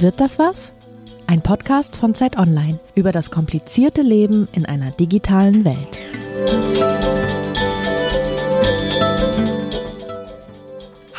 [0.00, 0.72] Wird das was?
[1.26, 6.89] Ein Podcast von Zeit Online über das komplizierte Leben in einer digitalen Welt.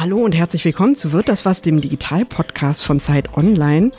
[0.01, 3.91] Hallo und herzlich willkommen zu Wird das was, dem Digital-Podcast von Zeit Online.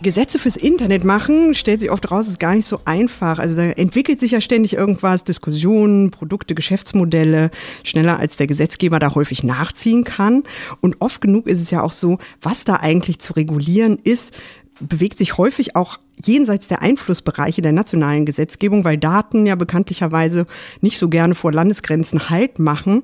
[0.00, 3.38] Gesetze fürs Internet machen, stellt sich oft raus, ist gar nicht so einfach.
[3.38, 7.50] Also da entwickelt sich ja ständig irgendwas, Diskussionen, Produkte, Geschäftsmodelle,
[7.84, 10.44] schneller als der Gesetzgeber da häufig nachziehen kann.
[10.80, 14.34] Und oft genug ist es ja auch so, was da eigentlich zu regulieren ist,
[14.80, 20.46] bewegt sich häufig auch jenseits der Einflussbereiche der nationalen Gesetzgebung, weil Daten ja bekanntlicherweise
[20.80, 23.02] nicht so gerne vor Landesgrenzen Halt machen.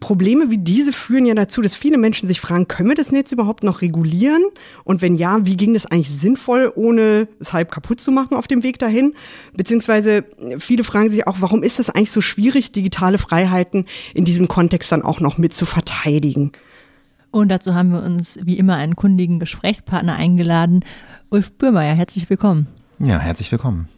[0.00, 3.32] Probleme wie diese führen ja dazu, dass viele Menschen sich fragen, können wir das Netz
[3.32, 4.44] überhaupt noch regulieren?
[4.84, 8.46] Und wenn ja, wie ging das eigentlich sinnvoll, ohne es halb kaputt zu machen auf
[8.46, 9.14] dem Weg dahin?
[9.54, 10.24] Beziehungsweise
[10.58, 14.92] viele fragen sich auch, warum ist das eigentlich so schwierig, digitale Freiheiten in diesem Kontext
[14.92, 16.52] dann auch noch mit zu verteidigen?
[17.30, 20.84] Und dazu haben wir uns wie immer einen kundigen Gesprächspartner eingeladen,
[21.28, 21.94] Ulf Bürmeier.
[21.94, 22.66] Herzlich willkommen.
[22.98, 23.88] Ja, herzlich willkommen.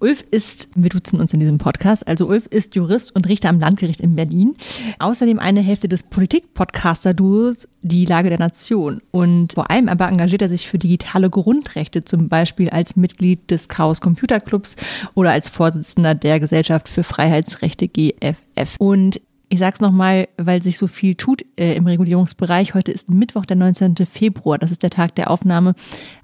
[0.00, 3.60] Ulf ist, wir duzen uns in diesem Podcast, also Ulf ist Jurist und Richter am
[3.60, 4.56] Landgericht in Berlin.
[4.98, 9.02] Außerdem eine Hälfte des Politik-Podcaster-Duos Die Lage der Nation.
[9.10, 13.68] Und vor allem aber engagiert er sich für digitale Grundrechte, zum Beispiel als Mitglied des
[13.68, 14.76] Chaos Computer Clubs
[15.14, 18.76] oder als Vorsitzender der Gesellschaft für Freiheitsrechte GFF.
[18.78, 19.20] Und
[19.50, 22.72] ich sage es nochmal, weil sich so viel tut äh, im Regulierungsbereich.
[22.72, 23.96] Heute ist Mittwoch, der 19.
[24.10, 24.58] Februar.
[24.58, 25.74] Das ist der Tag der Aufnahme.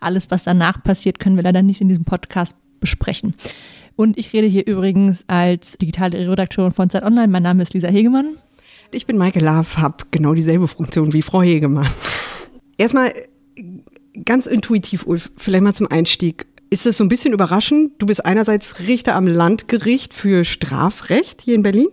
[0.00, 3.34] Alles, was danach passiert, können wir leider nicht in diesem Podcast besprechen.
[3.96, 7.28] Und ich rede hier übrigens als digitale Redakteurin von Zeit Online.
[7.28, 8.36] Mein Name ist Lisa Hegemann.
[8.90, 11.88] Ich bin Maike Laff, habe genau dieselbe Funktion wie Frau Hegemann.
[12.78, 13.12] Erstmal
[14.24, 16.46] ganz intuitiv, Ulf, vielleicht mal zum Einstieg.
[16.70, 17.92] Ist es so ein bisschen überraschend?
[17.98, 21.88] Du bist einerseits Richter am Landgericht für Strafrecht hier in Berlin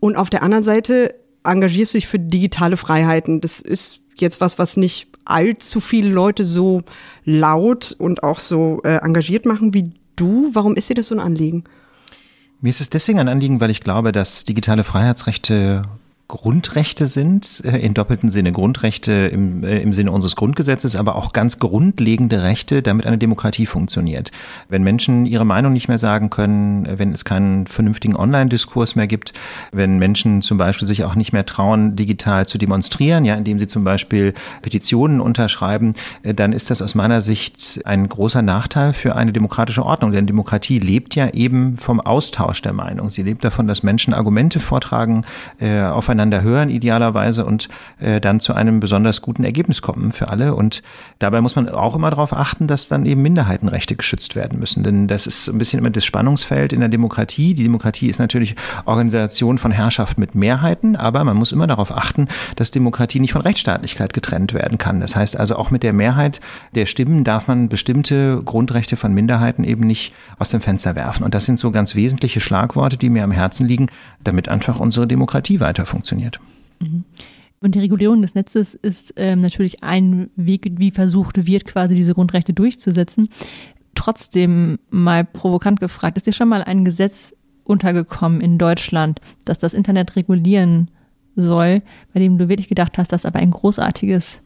[0.00, 3.40] und auf der anderen Seite engagierst du dich für digitale Freiheiten.
[3.40, 6.82] Das ist jetzt was, was nicht allzu viele Leute so
[7.24, 10.50] laut und auch so äh, engagiert machen wie du.
[10.52, 11.64] Warum ist dir das so ein Anliegen?
[12.60, 15.82] Mir ist es deswegen ein Anliegen, weil ich glaube, dass digitale Freiheitsrechte
[16.32, 21.34] Grundrechte sind, äh, in doppelten Sinne Grundrechte im, äh, im Sinne unseres Grundgesetzes, aber auch
[21.34, 24.30] ganz grundlegende Rechte, damit eine Demokratie funktioniert.
[24.70, 29.34] Wenn Menschen ihre Meinung nicht mehr sagen können, wenn es keinen vernünftigen Online-Diskurs mehr gibt,
[29.72, 33.66] wenn Menschen zum Beispiel sich auch nicht mehr trauen, digital zu demonstrieren, ja, indem sie
[33.66, 34.32] zum Beispiel
[34.62, 39.84] Petitionen unterschreiben, äh, dann ist das aus meiner Sicht ein großer Nachteil für eine demokratische
[39.84, 40.12] Ordnung.
[40.12, 43.10] Denn Demokratie lebt ja eben vom Austausch der Meinung.
[43.10, 45.26] Sie lebt davon, dass Menschen Argumente vortragen,
[45.60, 47.68] äh, aufeinander voneinander hören idealerweise und
[47.98, 50.54] äh, dann zu einem besonders guten Ergebnis kommen für alle.
[50.54, 50.82] Und
[51.18, 54.84] dabei muss man auch immer darauf achten, dass dann eben Minderheitenrechte geschützt werden müssen.
[54.84, 57.54] Denn das ist ein bisschen immer das Spannungsfeld in der Demokratie.
[57.54, 62.28] Die Demokratie ist natürlich Organisation von Herrschaft mit Mehrheiten, aber man muss immer darauf achten,
[62.56, 65.00] dass Demokratie nicht von Rechtsstaatlichkeit getrennt werden kann.
[65.00, 66.40] Das heißt also auch mit der Mehrheit
[66.74, 71.24] der Stimmen darf man bestimmte Grundrechte von Minderheiten eben nicht aus dem Fenster werfen.
[71.24, 73.88] Und das sind so ganz wesentliche Schlagworte, die mir am Herzen liegen,
[74.22, 76.40] damit einfach unsere Demokratie weiter funktioniert funktioniert.
[76.80, 77.04] Mhm.
[77.60, 82.14] Und die Regulierung des Netzes ist ähm, natürlich ein Weg, wie versucht wird, quasi diese
[82.14, 83.28] Grundrechte durchzusetzen.
[83.94, 89.74] Trotzdem mal provokant gefragt, ist dir schon mal ein Gesetz untergekommen in Deutschland, das das
[89.74, 90.90] Internet regulieren
[91.36, 94.40] soll, bei dem du wirklich gedacht hast, das ist aber ein großartiges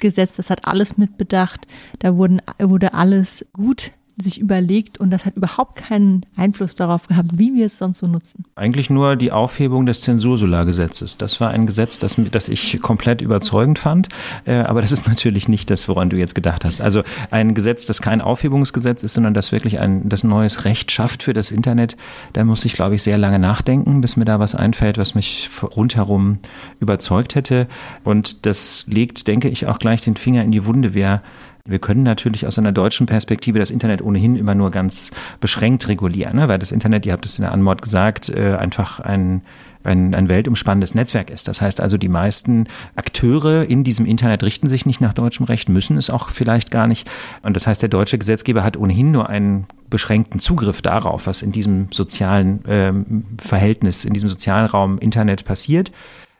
[0.00, 1.66] Gesetz, das hat alles mitbedacht,
[1.98, 7.30] da wurden, wurde alles gut sich überlegt und das hat überhaupt keinen Einfluss darauf gehabt,
[7.38, 8.44] wie wir es sonst so nutzen.
[8.54, 11.16] Eigentlich nur die Aufhebung des Zensursolargesetzes.
[11.16, 14.08] Das war ein Gesetz, das, das ich komplett überzeugend fand,
[14.44, 16.80] äh, aber das ist natürlich nicht das, woran du jetzt gedacht hast.
[16.80, 21.24] Also ein Gesetz, das kein Aufhebungsgesetz ist, sondern das wirklich ein das neues Recht schafft
[21.24, 21.96] für das Internet,
[22.32, 25.50] da muss ich, glaube ich, sehr lange nachdenken, bis mir da was einfällt, was mich
[25.62, 26.38] rundherum
[26.78, 27.66] überzeugt hätte.
[28.04, 31.22] Und das legt, denke ich, auch gleich den Finger in die Wunde, wer
[31.66, 35.10] wir können natürlich aus einer deutschen Perspektive das Internet ohnehin immer nur ganz
[35.40, 36.46] beschränkt regulieren, ne?
[36.48, 39.42] weil das Internet, ihr habt es in der Anmord gesagt, äh, einfach ein
[39.84, 41.46] ein, ein weltumspannendes Netzwerk ist.
[41.46, 42.66] Das heißt also, die meisten
[42.96, 46.86] Akteure in diesem Internet richten sich nicht nach deutschem Recht, müssen es auch vielleicht gar
[46.86, 47.08] nicht.
[47.42, 51.52] Und das heißt, der deutsche Gesetzgeber hat ohnehin nur einen beschränkten Zugriff darauf, was in
[51.52, 55.92] diesem sozialen ähm, Verhältnis, in diesem sozialen Raum Internet passiert.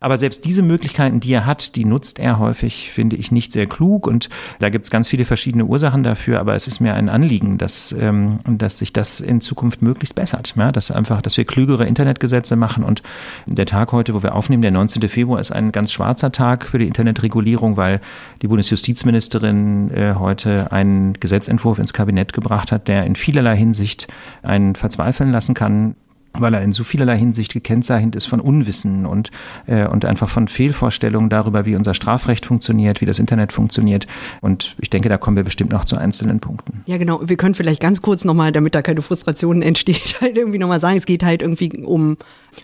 [0.04, 3.66] Aber selbst diese Möglichkeiten, die er hat, die nutzt er häufig, finde ich, nicht sehr
[3.66, 4.06] klug.
[4.06, 4.28] Und
[4.58, 6.40] da gibt es ganz viele verschiedene Ursachen dafür.
[6.40, 10.52] Aber es ist mir ein Anliegen, dass, ähm, dass sich das in Zukunft möglichst bessert.
[10.58, 10.72] Ja?
[10.72, 12.84] Dass einfach, dass wir klügere Internetgesetze machen.
[12.84, 13.02] Und
[13.46, 15.08] der Tag heute, wo wir aufnehmen, der 19.
[15.08, 18.02] Februar, ist ein ganz schwarzer Tag für die Internetregulierung, weil
[18.42, 24.08] die Bundesjustizministerin äh, heute einen Gesetzentwurf ins Kabinett gebracht hat, der in vielerlei Hinsicht
[24.42, 25.96] einen verzweifeln lassen kann
[26.34, 29.30] weil er in so vielerlei Hinsicht gekennzeichnet ist von Unwissen und,
[29.66, 34.06] äh, und einfach von Fehlvorstellungen darüber, wie unser Strafrecht funktioniert, wie das Internet funktioniert.
[34.40, 36.82] Und ich denke, da kommen wir bestimmt noch zu einzelnen Punkten.
[36.86, 37.20] Ja, genau.
[37.24, 40.96] Wir können vielleicht ganz kurz nochmal, damit da keine Frustration entsteht, halt irgendwie nochmal sagen,
[40.96, 42.16] es geht halt irgendwie um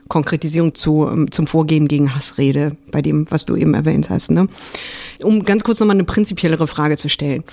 [0.08, 4.30] Konkretisierung zu, ähm, zum Vorgehen gegen Hassrede, bei dem, was du eben erwähnt hast.
[4.30, 4.48] Ne?
[5.22, 7.44] Um ganz kurz nochmal eine prinzipiellere Frage zu stellen.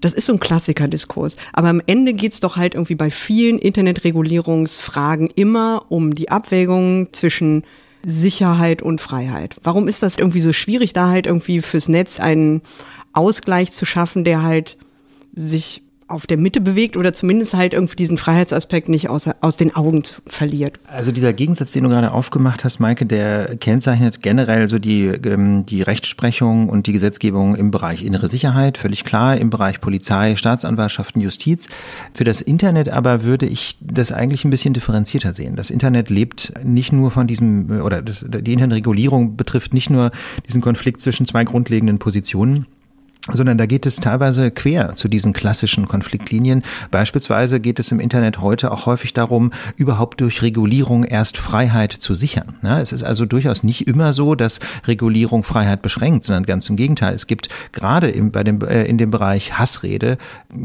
[0.00, 1.36] Das ist so ein Klassikerdiskurs.
[1.52, 7.64] Aber am Ende geht's doch halt irgendwie bei vielen Internetregulierungsfragen immer um die Abwägung zwischen
[8.04, 9.56] Sicherheit und Freiheit.
[9.62, 12.62] Warum ist das irgendwie so schwierig, da halt irgendwie fürs Netz einen
[13.12, 14.76] Ausgleich zu schaffen, der halt
[15.34, 19.74] sich auf der Mitte bewegt oder zumindest halt irgendwie diesen Freiheitsaspekt nicht aus, aus den
[19.74, 20.78] Augen verliert.
[20.86, 25.66] Also dieser Gegensatz, den du gerade aufgemacht hast, Maike, der kennzeichnet generell so die, ähm,
[25.66, 31.20] die Rechtsprechung und die Gesetzgebung im Bereich innere Sicherheit, völlig klar, im Bereich Polizei, Staatsanwaltschaften,
[31.20, 31.68] Justiz.
[32.14, 35.56] Für das Internet aber würde ich das eigentlich ein bisschen differenzierter sehen.
[35.56, 40.12] Das Internet lebt nicht nur von diesem, oder das, die Internetregulierung betrifft nicht nur
[40.46, 42.66] diesen Konflikt zwischen zwei grundlegenden Positionen,
[43.32, 46.62] sondern da geht es teilweise quer zu diesen klassischen Konfliktlinien.
[46.90, 52.14] Beispielsweise geht es im Internet heute auch häufig darum, überhaupt durch Regulierung erst Freiheit zu
[52.14, 52.54] sichern.
[52.62, 56.76] Ja, es ist also durchaus nicht immer so, dass Regulierung Freiheit beschränkt, sondern ganz im
[56.76, 57.14] Gegenteil.
[57.14, 60.18] Es gibt gerade im, bei dem, äh, in dem Bereich Hassrede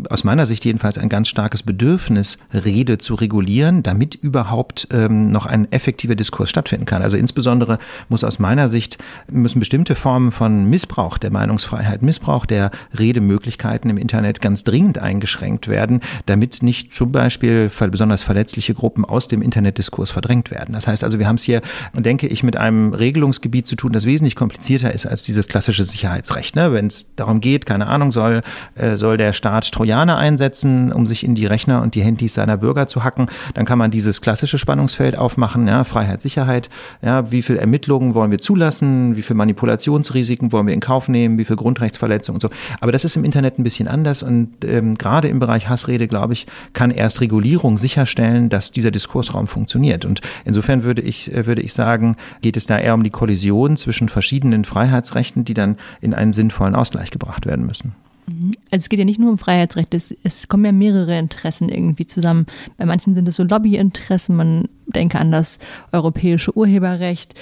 [0.09, 5.45] aus meiner Sicht jedenfalls ein ganz starkes Bedürfnis, Rede zu regulieren, damit überhaupt ähm, noch
[5.45, 7.01] ein effektiver Diskurs stattfinden kann.
[7.01, 7.77] Also insbesondere
[8.09, 8.97] muss aus meiner Sicht
[9.29, 15.67] müssen bestimmte Formen von Missbrauch der Meinungsfreiheit, Missbrauch der Redemöglichkeiten im Internet ganz dringend eingeschränkt
[15.67, 20.73] werden, damit nicht zum Beispiel besonders verletzliche Gruppen aus dem Internetdiskurs verdrängt werden.
[20.73, 21.61] Das heißt also, wir haben es hier,
[21.93, 26.55] denke ich, mit einem Regelungsgebiet zu tun, das wesentlich komplizierter ist als dieses klassische Sicherheitsrecht.
[26.55, 26.73] Ne?
[26.73, 28.41] Wenn es darum geht, keine Ahnung, soll,
[28.75, 32.57] äh, soll der Staat Trojaner einsetzen, um sich in die Rechner und die Handys seiner
[32.57, 36.69] Bürger zu hacken, dann kann man dieses klassische Spannungsfeld aufmachen, ja, Freiheit, Sicherheit,
[37.01, 41.37] ja, wie viel Ermittlungen wollen wir zulassen, wie viel Manipulationsrisiken wollen wir in Kauf nehmen,
[41.37, 42.57] wie viel Grundrechtsverletzungen und so.
[42.79, 46.33] Aber das ist im Internet ein bisschen anders und ähm, gerade im Bereich Hassrede, glaube
[46.33, 50.05] ich, kann erst Regulierung sicherstellen, dass dieser Diskursraum funktioniert.
[50.05, 53.77] Und insofern würde ich, äh, würde ich sagen, geht es da eher um die Kollision
[53.77, 57.93] zwischen verschiedenen Freiheitsrechten, die dann in einen sinnvollen Ausgleich gebracht werden müssen.
[58.27, 58.51] Mhm.
[58.71, 62.07] Also es geht ja nicht nur um Freiheitsrechte, es, es kommen ja mehrere Interessen irgendwie
[62.07, 62.45] zusammen.
[62.77, 65.59] Bei manchen sind es so Lobbyinteressen, man denke an das
[65.91, 67.33] europäische Urheberrecht.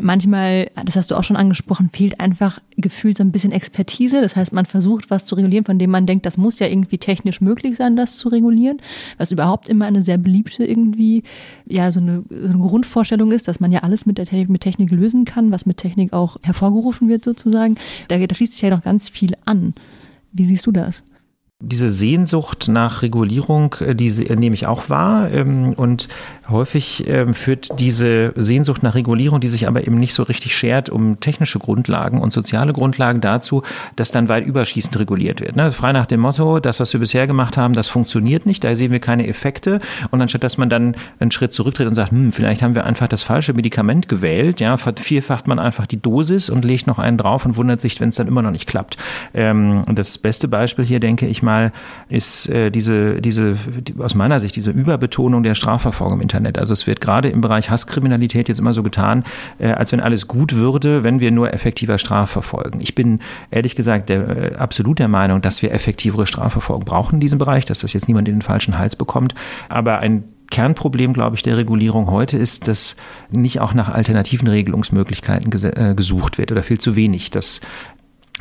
[0.00, 4.20] Manchmal, das hast du auch schon angesprochen, fehlt einfach gefühlt so ein bisschen Expertise.
[4.20, 6.98] Das heißt, man versucht was zu regulieren, von dem man denkt, das muss ja irgendwie
[6.98, 8.78] technisch möglich sein, das zu regulieren.
[9.16, 11.22] Was überhaupt immer eine sehr beliebte irgendwie,
[11.66, 14.60] ja, so eine, so eine Grundvorstellung ist, dass man ja alles mit der Technik, mit
[14.60, 17.76] Technik lösen kann, was mit Technik auch hervorgerufen wird sozusagen.
[18.08, 19.74] Da, da schließt sich ja noch ganz viel an.
[20.32, 21.04] Wie siehst du das?
[21.60, 25.28] Diese Sehnsucht nach Regulierung, äh, die nehme ich auch wahr.
[25.32, 26.06] Ähm, und
[26.48, 30.88] häufig ähm, führt diese Sehnsucht nach Regulierung, die sich aber eben nicht so richtig schert
[30.88, 33.64] um technische Grundlagen und soziale Grundlagen dazu,
[33.96, 35.56] dass dann weit überschießend reguliert wird.
[35.56, 35.72] Ne?
[35.72, 38.92] Frei nach dem Motto, das, was wir bisher gemacht haben, das funktioniert nicht, da sehen
[38.92, 39.80] wir keine Effekte.
[40.12, 43.08] Und anstatt dass man dann einen Schritt zurücktritt und sagt, hm, vielleicht haben wir einfach
[43.08, 47.44] das falsche Medikament gewählt, ja, vervierfacht man einfach die Dosis und legt noch einen drauf
[47.44, 48.96] und wundert sich, wenn es dann immer noch nicht klappt.
[49.34, 51.47] Ähm, und das beste Beispiel hier, denke ich mal,
[52.08, 56.58] ist äh, diese, diese, die, aus meiner Sicht, diese Überbetonung der Strafverfolgung im Internet.
[56.58, 59.24] Also es wird gerade im Bereich Hasskriminalität jetzt immer so getan,
[59.58, 62.80] äh, als wenn alles gut würde, wenn wir nur effektiver Strafverfolgen.
[62.80, 67.20] Ich bin ehrlich gesagt der, äh, absolut der Meinung, dass wir effektivere Strafverfolgung brauchen in
[67.20, 69.34] diesem Bereich, dass das jetzt niemand in den falschen Hals bekommt.
[69.68, 72.96] Aber ein Kernproblem, glaube ich, der Regulierung heute ist, dass
[73.30, 77.30] nicht auch nach alternativen Regelungsmöglichkeiten äh, gesucht wird oder viel zu wenig.
[77.30, 77.60] Dass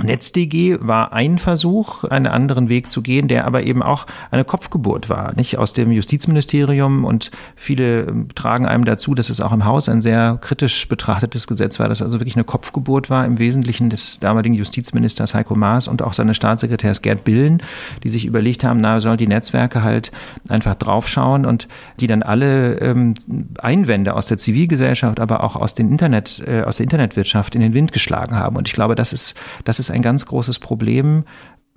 [0.04, 5.10] NetzDG war ein Versuch, einen anderen Weg zu gehen, der aber eben auch eine Kopfgeburt
[5.10, 9.66] war, nicht aus dem Justizministerium und viele ähm, tragen einem dazu, dass es auch im
[9.66, 13.90] Haus ein sehr kritisch betrachtetes Gesetz war, das also wirklich eine Kopfgeburt war im Wesentlichen
[13.90, 17.64] des damaligen Justizministers Heiko Maas und auch seines Staatssekretärs Gerd Billen,
[18.04, 20.12] die sich überlegt haben, na, sollen die Netzwerke halt
[20.48, 21.68] einfach draufschauen und
[22.00, 23.16] die dann alle ähm,
[23.62, 27.74] Einwände aus der Zivilgesellschaft, aber auch aus den Internet, äh, aus der Internetwirtschaft in den
[27.74, 28.56] Wind geschlagen haben.
[28.56, 31.24] Und ich glaube, das ist, das ist ist ein ganz großes Problem,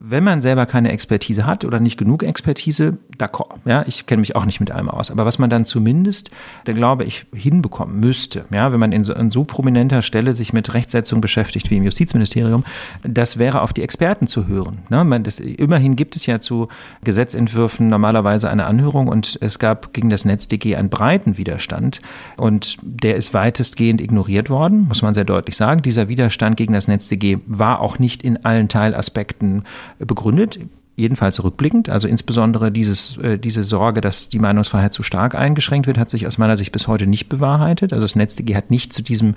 [0.02, 3.56] wenn man selber keine Expertise hat oder nicht genug Expertise, d'accord.
[3.66, 5.10] Ja, ich kenne mich auch nicht mit allem aus.
[5.10, 6.30] Aber was man dann zumindest,
[6.64, 10.54] da glaube ich, hinbekommen müsste, ja, wenn man in so, in so prominenter Stelle sich
[10.54, 12.64] mit Rechtsetzung beschäftigt wie im Justizministerium,
[13.02, 14.78] das wäre auf die Experten zu hören.
[14.88, 15.04] Ne?
[15.04, 16.68] Man, das, immerhin gibt es ja zu
[17.04, 22.00] Gesetzentwürfen normalerweise eine Anhörung und es gab gegen das NetzDG einen breiten Widerstand
[22.38, 25.82] und der ist weitestgehend ignoriert worden, muss man sehr deutlich sagen.
[25.82, 29.64] Dieser Widerstand gegen das NetzDG war auch nicht in allen Teilaspekten
[29.98, 30.58] begründet.
[30.96, 31.88] jedenfalls rückblickend.
[31.88, 36.26] Also insbesondere dieses, äh, diese Sorge, dass die Meinungsfreiheit zu stark eingeschränkt wird, hat sich
[36.26, 37.94] aus meiner Sicht bis heute nicht bewahrheitet.
[37.94, 39.34] Also das NetzDG hat nicht zu diesem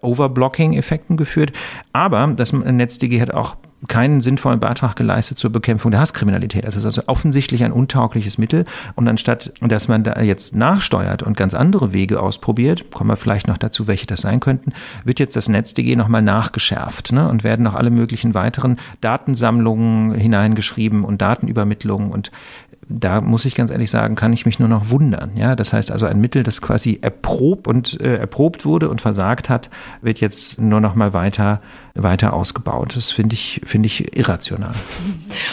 [0.00, 1.52] Overblocking-Effekten geführt.
[1.92, 3.56] Aber das NetzDG hat auch
[3.88, 6.64] keinen sinnvollen Beitrag geleistet zur Bekämpfung der Hasskriminalität.
[6.64, 8.64] Also es ist also offensichtlich ein untaugliches Mittel.
[8.94, 13.48] Und anstatt, dass man da jetzt nachsteuert und ganz andere Wege ausprobiert, kommen wir vielleicht
[13.48, 14.72] noch dazu, welche das sein könnten,
[15.04, 17.28] wird jetzt das NetzDG nochmal nachgeschärft ne?
[17.28, 22.30] und werden noch alle möglichen weiteren Datensammlungen hineingeschrieben und Datenübermittlungen und
[22.88, 25.32] da muss ich ganz ehrlich sagen, kann ich mich nur noch wundern.
[25.36, 29.48] Ja, das heißt also ein Mittel, das quasi erprobt und äh, erprobt wurde und versagt
[29.48, 29.70] hat,
[30.00, 31.60] wird jetzt nur noch mal weiter
[31.94, 32.96] weiter ausgebaut.
[32.96, 34.72] Das finde ich finde ich irrational.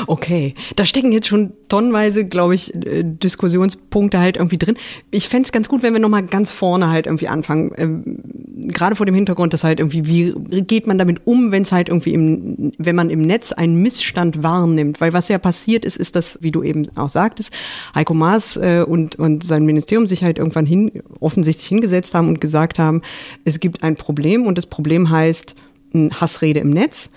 [0.08, 4.78] Okay, da stecken jetzt schon tonnenweise, glaube ich, äh, Diskussionspunkte halt irgendwie drin.
[5.12, 7.72] Ich fände es ganz gut, wenn wir noch mal ganz vorne halt irgendwie anfangen.
[7.78, 8.20] Ähm,
[8.68, 11.90] gerade vor dem Hintergrund, dass halt irgendwie wie geht man damit um, wenn es halt
[11.90, 16.16] irgendwie im wenn man im Netz einen Missstand wahrnimmt, weil was ja passiert ist, ist
[16.16, 17.54] das, wie du eben auch sagst gesagt ist,
[17.94, 22.40] Heiko Maas äh, und, und sein Ministerium sich halt irgendwann hin, offensichtlich hingesetzt haben und
[22.40, 23.02] gesagt haben,
[23.44, 25.56] es gibt ein Problem und das Problem heißt
[25.92, 27.12] hm, Hassrede im Netz.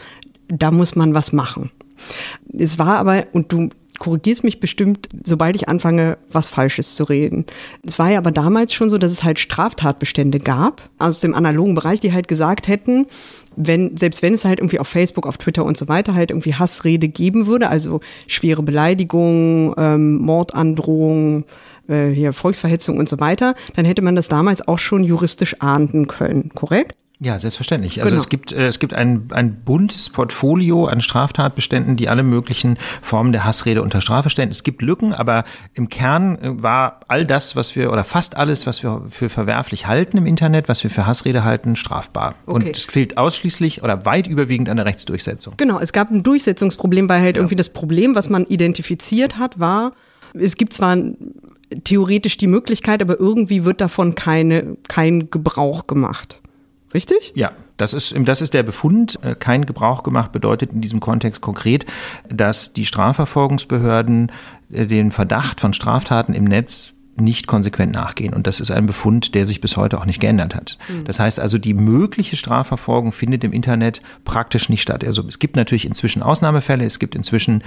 [0.49, 1.71] Da muss man was machen.
[2.53, 3.69] Es war aber, und du
[4.01, 7.47] korrigierst mich bestimmt, sobald ich anfange, was Falsches zu reden.
[7.87, 11.77] Es war ja aber damals schon so, dass es halt Straftatbestände gab aus dem analogen
[11.77, 13.07] Bereich, die halt gesagt hätten,
[13.57, 16.55] wenn, selbst wenn es halt irgendwie auf Facebook, auf Twitter und so weiter halt irgendwie
[16.55, 21.45] Hassrede geben würde, also schwere Beleidigungen, ähm, Mordandrohungen,
[21.89, 26.07] äh, hier Volksverhetzung und so weiter, dann hätte man das damals auch schon juristisch ahnden
[26.07, 26.97] können, korrekt?
[27.25, 28.01] Ja, selbstverständlich.
[28.01, 28.21] Also genau.
[28.21, 33.31] es gibt, äh, es gibt ein, ein buntes Portfolio an Straftatbeständen, die alle möglichen Formen
[33.31, 34.51] der Hassrede unter Strafe stellen.
[34.51, 38.67] Es gibt Lücken, aber im Kern äh, war all das, was wir, oder fast alles,
[38.67, 42.35] was wir für verwerflich halten im Internet, was wir für Hassrede halten, strafbar.
[42.47, 42.55] Okay.
[42.57, 45.55] Und es fehlt ausschließlich oder weit überwiegend an der Rechtsdurchsetzung.
[45.59, 47.41] Genau, es gab ein Durchsetzungsproblem, weil halt ja.
[47.43, 49.93] irgendwie das Problem, was man identifiziert hat, war,
[50.35, 50.97] es gibt zwar
[51.85, 56.42] theoretisch die Möglichkeit, aber irgendwie wird davon keine, kein Gebrauch gemacht.
[56.95, 57.33] Richtig?
[57.35, 59.19] Ja, das ist, das ist der Befund.
[59.23, 61.87] Äh, kein Gebrauch gemacht bedeutet in diesem Kontext konkret,
[62.29, 64.31] dass die Strafverfolgungsbehörden
[64.71, 68.33] äh, den Verdacht von Straftaten im Netz nicht konsequent nachgehen.
[68.33, 70.79] Und das ist ein Befund, der sich bis heute auch nicht geändert hat.
[70.89, 71.05] Mhm.
[71.05, 75.05] Das heißt also, die mögliche Strafverfolgung findet im Internet praktisch nicht statt.
[75.05, 77.63] Also es gibt natürlich inzwischen Ausnahmefälle, es gibt inzwischen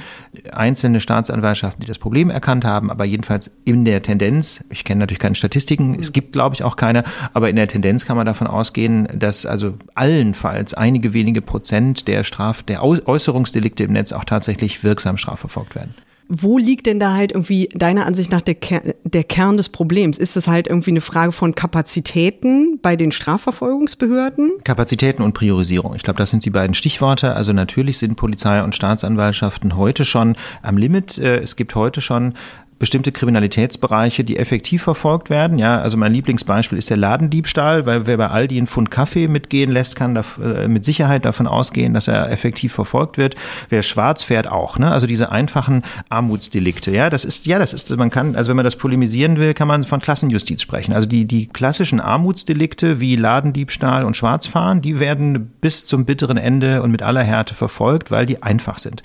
[0.52, 5.20] einzelne Staatsanwaltschaften, die das Problem erkannt haben, aber jedenfalls in der Tendenz, ich kenne natürlich
[5.20, 6.00] keine Statistiken, mhm.
[6.00, 9.46] es gibt glaube ich auch keine, aber in der Tendenz kann man davon ausgehen, dass
[9.46, 15.76] also allenfalls einige wenige Prozent der Straf, der Äußerungsdelikte im Netz auch tatsächlich wirksam strafverfolgt
[15.76, 15.94] werden.
[16.28, 20.18] Wo liegt denn da halt irgendwie deiner Ansicht nach der, Ker der Kern des Problems?
[20.18, 24.52] Ist das halt irgendwie eine Frage von Kapazitäten bei den Strafverfolgungsbehörden?
[24.64, 25.96] Kapazitäten und Priorisierung.
[25.96, 27.36] Ich glaube, das sind die beiden Stichworte.
[27.36, 31.18] Also natürlich sind Polizei und Staatsanwaltschaften heute schon am Limit.
[31.18, 32.34] Äh, es gibt heute schon
[32.78, 35.60] bestimmte Kriminalitätsbereiche, die effektiv verfolgt werden.
[35.60, 39.72] Ja, also mein Lieblingsbeispiel ist der Ladendiebstahl, weil wer bei Aldi einen Pfund Kaffee mitgehen
[39.72, 43.36] lässt, kann da, äh, mit Sicherheit davon ausgehen, dass er effektiv verfolgt wird.
[43.70, 44.92] Wer schwarz fährt auch, ne?
[44.92, 46.92] Also diese einfachen Armutsdelikte.
[46.92, 49.70] Ja, das ist, ja, das ist, man kann, also wenn man das polemisieren will, kann
[49.70, 50.94] man von Klassenjustiz sprechen.
[50.94, 56.82] Also die, die klassischen Armutsdelikte wie Ladendiebstahl und Schwarzfahren, die werden bis zum bitteren Ende
[56.82, 59.02] und mit aller Härte verfolgt, weil die einfach sind.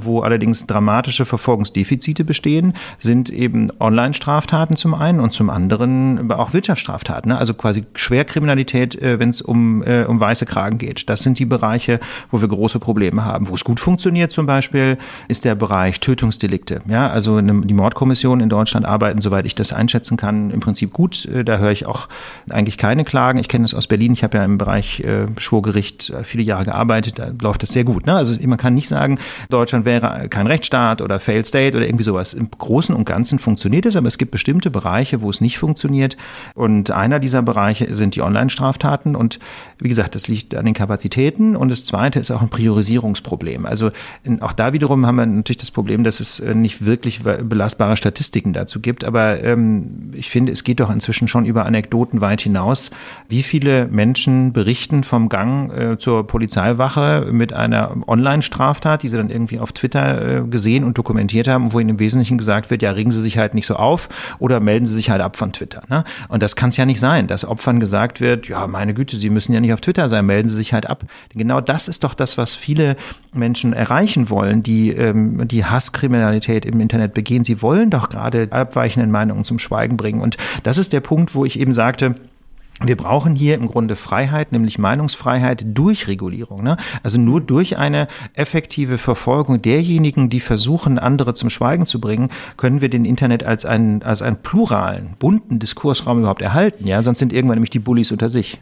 [0.00, 7.30] Wo allerdings dramatische Verfolgungsdefizite bestehen, sind eben Online-Straftaten zum einen und zum anderen auch Wirtschaftsstraftaten,
[7.30, 7.38] ne?
[7.38, 11.08] also quasi Schwerkriminalität, äh, wenn es um, äh, um weiße Kragen geht.
[11.08, 13.48] Das sind die Bereiche, wo wir große Probleme haben.
[13.48, 16.80] Wo es gut funktioniert zum Beispiel, ist der Bereich Tötungsdelikte.
[16.88, 21.26] Ja, also die Mordkommissionen in Deutschland arbeiten, soweit ich das einschätzen kann, im Prinzip gut.
[21.26, 22.08] Äh, da höre ich auch
[22.50, 23.38] eigentlich keine Klagen.
[23.38, 24.12] Ich kenne das aus Berlin.
[24.12, 25.02] Ich habe ja im Bereich
[25.38, 27.18] Schwurgericht viele Jahre gearbeitet.
[27.18, 28.06] Da läuft das sehr gut.
[28.06, 28.14] Ne?
[28.14, 29.18] Also man kann nicht sagen,
[29.50, 32.34] Deutschland wäre kein Rechtsstaat oder Failed State oder irgendwie sowas.
[32.34, 35.58] Im Großen Großen und Ganzen funktioniert es, aber es gibt bestimmte Bereiche, wo es nicht
[35.58, 36.16] funktioniert.
[36.54, 39.16] Und einer dieser Bereiche sind die Online-Straftaten.
[39.16, 39.38] Und
[39.78, 41.56] wie gesagt, das liegt an den Kapazitäten.
[41.56, 43.66] Und das zweite ist auch ein Priorisierungsproblem.
[43.66, 43.90] Also
[44.40, 48.52] auch da wiederum haben wir natürlich das Problem, dass es äh, nicht wirklich belastbare Statistiken
[48.52, 49.04] dazu gibt.
[49.04, 52.90] Aber ähm, ich finde, es geht doch inzwischen schon über Anekdoten weit hinaus,
[53.28, 59.30] wie viele Menschen berichten vom Gang äh, zur Polizeiwache mit einer Online-Straftat, die sie dann
[59.30, 62.92] irgendwie auf Twitter äh, gesehen und dokumentiert haben, wo ihnen im Wesentlichen gesagt wird, ja,
[62.92, 65.82] regen Sie sich halt nicht so auf oder melden Sie sich halt ab von Twitter.
[65.88, 66.04] Ne?
[66.28, 69.30] Und das kann es ja nicht sein, dass Opfern gesagt wird, ja, meine Güte, Sie
[69.30, 71.04] müssen ja nicht auf Twitter sein, melden Sie sich halt ab.
[71.34, 72.96] Genau das ist doch das, was viele
[73.32, 77.44] Menschen erreichen wollen, die ähm, die Hasskriminalität im Internet begehen.
[77.44, 80.20] Sie wollen doch gerade abweichende Meinungen zum Schweigen bringen.
[80.20, 82.14] Und das ist der Punkt, wo ich eben sagte,
[82.88, 86.62] wir brauchen hier im Grunde Freiheit, nämlich Meinungsfreiheit durch Regulierung.
[86.62, 86.76] Ne?
[87.02, 92.80] Also nur durch eine effektive Verfolgung derjenigen, die versuchen, andere zum Schweigen zu bringen, können
[92.80, 96.86] wir den Internet als einen, als einen pluralen, bunten Diskursraum überhaupt erhalten.
[96.86, 97.02] Ja?
[97.02, 98.60] Sonst sind irgendwann nämlich die Bullies unter sich.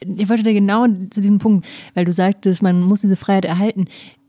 [0.00, 3.86] Ich wollte da genau zu diesem Punkt, weil du sagtest, man muss diese Freiheit erhalten.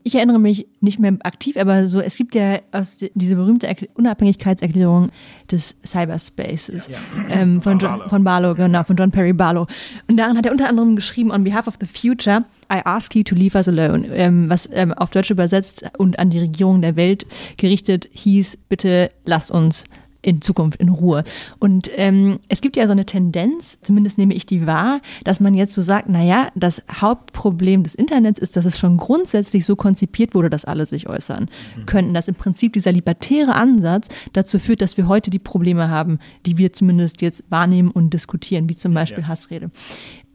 [0.08, 5.10] Ich erinnere mich nicht mehr aktiv, aber so, es gibt ja aus diese berühmte Unabhängigkeitserklärung
[5.50, 6.96] des Cyberspaces ja.
[7.28, 9.66] ähm, von, John, von Barlow, genau, von John Perry Barlow.
[10.08, 13.22] Und daran hat er unter anderem geschrieben, on behalf of the future, I ask you
[13.22, 16.96] to leave us alone, ähm, was ähm, auf Deutsch übersetzt und an die Regierung der
[16.96, 17.26] Welt
[17.58, 19.84] gerichtet hieß, bitte lasst uns
[20.20, 21.24] in Zukunft in Ruhe.
[21.58, 25.54] Und ähm, es gibt ja so eine Tendenz, zumindest nehme ich die wahr, dass man
[25.54, 30.34] jetzt so sagt, naja, das Hauptproblem des Internets ist, dass es schon grundsätzlich so konzipiert
[30.34, 31.86] wurde, dass alle sich äußern mhm.
[31.86, 32.14] könnten.
[32.14, 36.58] Dass im Prinzip dieser libertäre Ansatz dazu führt, dass wir heute die Probleme haben, die
[36.58, 39.28] wir zumindest jetzt wahrnehmen und diskutieren, wie zum Beispiel ja.
[39.28, 39.70] Hassrede.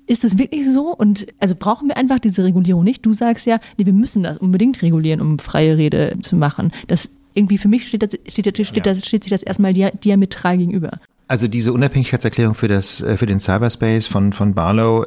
[0.06, 0.94] Ist es wirklich so?
[0.94, 3.06] Und also brauchen wir einfach diese Regulierung nicht?
[3.06, 6.72] Du sagst ja, nee, wir müssen das unbedingt regulieren, um freie Rede zu machen.
[6.88, 8.96] Das irgendwie für mich steht, das, steht, steht, ja.
[8.96, 11.00] steht sich das erstmal diametral gegenüber.
[11.28, 15.06] Also diese Unabhängigkeitserklärung für, das, äh, für den Cyberspace von, von Barlow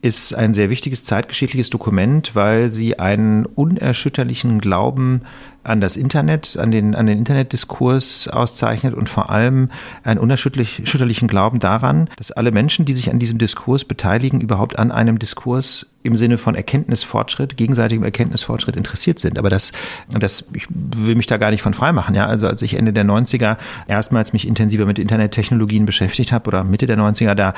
[0.00, 5.22] ist ein sehr wichtiges zeitgeschichtliches Dokument, weil sie einen unerschütterlichen Glauben
[5.68, 9.70] an das Internet, an den, an den Internetdiskurs auszeichnet und vor allem
[10.02, 14.90] einen unerschütterlichen Glauben daran, dass alle Menschen, die sich an diesem Diskurs beteiligen, überhaupt an
[14.90, 19.38] einem Diskurs im Sinne von Erkenntnisfortschritt, gegenseitigem Erkenntnisfortschritt interessiert sind.
[19.38, 19.72] Aber das,
[20.08, 22.14] das, ich will mich da gar nicht von frei machen.
[22.14, 23.56] Ja, also als ich Ende der 90er
[23.88, 27.52] erstmals mich intensiver mit Internettechnologien beschäftigt habe oder Mitte der 90er, da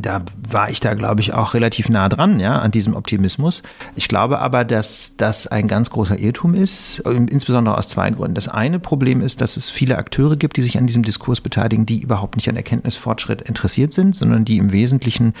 [0.00, 3.62] da war ich da, glaube ich, auch relativ nah dran, ja, an diesem Optimismus.
[3.94, 8.34] Ich glaube aber, dass das ein ganz großer Irrtum ist, insbesondere aus zwei Gründen.
[8.34, 11.86] Das eine Problem ist, dass es viele Akteure gibt, die sich an diesem Diskurs beteiligen,
[11.86, 15.34] die überhaupt nicht an Erkenntnisfortschritt interessiert sind, sondern die im Wesentlichen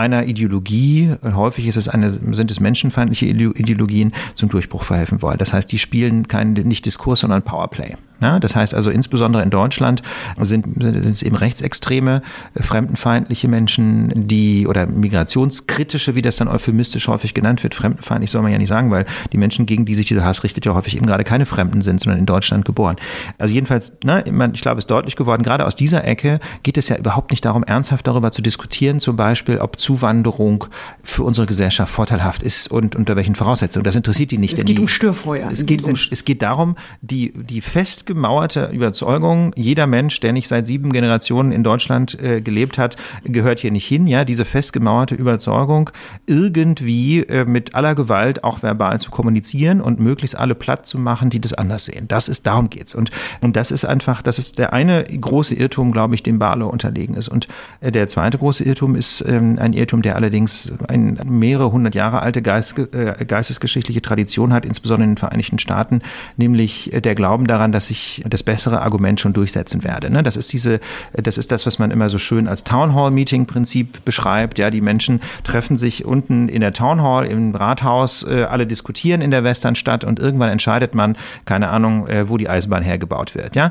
[0.00, 5.38] einer Ideologie, häufig ist es eine, sind es menschenfeindliche Ideologien, zum Durchbruch verhelfen wollen.
[5.38, 7.94] Das heißt, die spielen keinen, nicht Diskurs, sondern Powerplay.
[8.20, 10.02] Ja, das heißt also insbesondere in Deutschland
[10.36, 12.22] sind, sind es eben rechtsextreme,
[12.54, 18.42] äh, fremdenfeindliche Menschen, die oder migrationskritische, wie das dann euphemistisch häufig genannt wird, fremdenfeindlich soll
[18.42, 20.96] man ja nicht sagen, weil die Menschen, gegen die sich dieser Hass richtet, ja häufig
[20.96, 22.96] eben gerade keine Fremden sind, sondern in Deutschland geboren.
[23.38, 26.90] Also jedenfalls, ne, ich glaube, es ist deutlich geworden, gerade aus dieser Ecke geht es
[26.90, 30.66] ja überhaupt nicht darum, ernsthaft darüber zu diskutieren, zum Beispiel, ob Zuwanderung
[31.02, 33.82] für unsere Gesellschaft vorteilhaft ist und unter welchen Voraussetzungen.
[33.82, 34.56] Das interessiert die nicht.
[34.56, 35.48] Es geht die, um Störfeuer.
[35.50, 40.68] Es geht, um, es geht darum, die, die festgemauerte Überzeugung, jeder Mensch, der nicht seit
[40.68, 44.06] sieben Generationen in Deutschland äh, gelebt hat, gehört hier nicht hin.
[44.06, 45.90] Ja, diese festgemauerte Überzeugung,
[46.26, 51.30] irgendwie äh, mit aller Gewalt auch verbal zu kommunizieren und möglichst alle platt zu machen,
[51.30, 52.06] die das anders sehen.
[52.06, 52.94] Das ist, darum geht's.
[52.94, 56.68] Und, und das ist einfach, das ist der eine große Irrtum, glaube ich, dem Barlow
[56.68, 57.26] unterlegen ist.
[57.26, 57.48] Und
[57.80, 62.22] äh, der zweite große Irrtum ist ähm, ein Irrtum, der allerdings eine mehrere hundert Jahre
[62.22, 66.00] alte äh, geistesgeschichtliche Tradition hat, insbesondere in den Vereinigten Staaten,
[66.36, 70.10] nämlich der Glauben daran, dass ich das bessere Argument schon durchsetzen werde.
[70.10, 70.22] Ne?
[70.22, 70.80] Das ist diese,
[71.12, 74.58] das ist das, was man immer so schön als Town Hall Meeting Prinzip beschreibt.
[74.58, 79.20] Ja, die Menschen treffen sich unten in der Town Hall im Rathaus, äh, alle diskutieren
[79.20, 83.56] in der Westernstadt und irgendwann entscheidet man, keine Ahnung, äh, wo die Eisenbahn hergebaut wird.
[83.56, 83.70] Ja,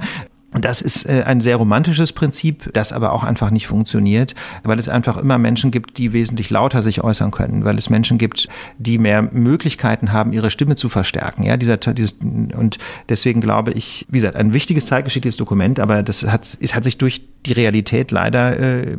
[0.52, 4.34] das ist äh, ein sehr romantisches Prinzip, das aber auch einfach nicht funktioniert,
[4.64, 8.18] weil es einfach immer Menschen gibt, die wesentlich lauter sich äußern können, weil es Menschen
[8.18, 11.44] gibt, die mehr Möglichkeiten haben, ihre Stimme zu verstärken.
[11.44, 16.24] Ja, dieser, dieses, und deswegen glaube ich, wie gesagt, ein wichtiges zeitgeschichtliches Dokument, aber das
[16.24, 18.98] hat, es hat sich durch die Realität leider, äh,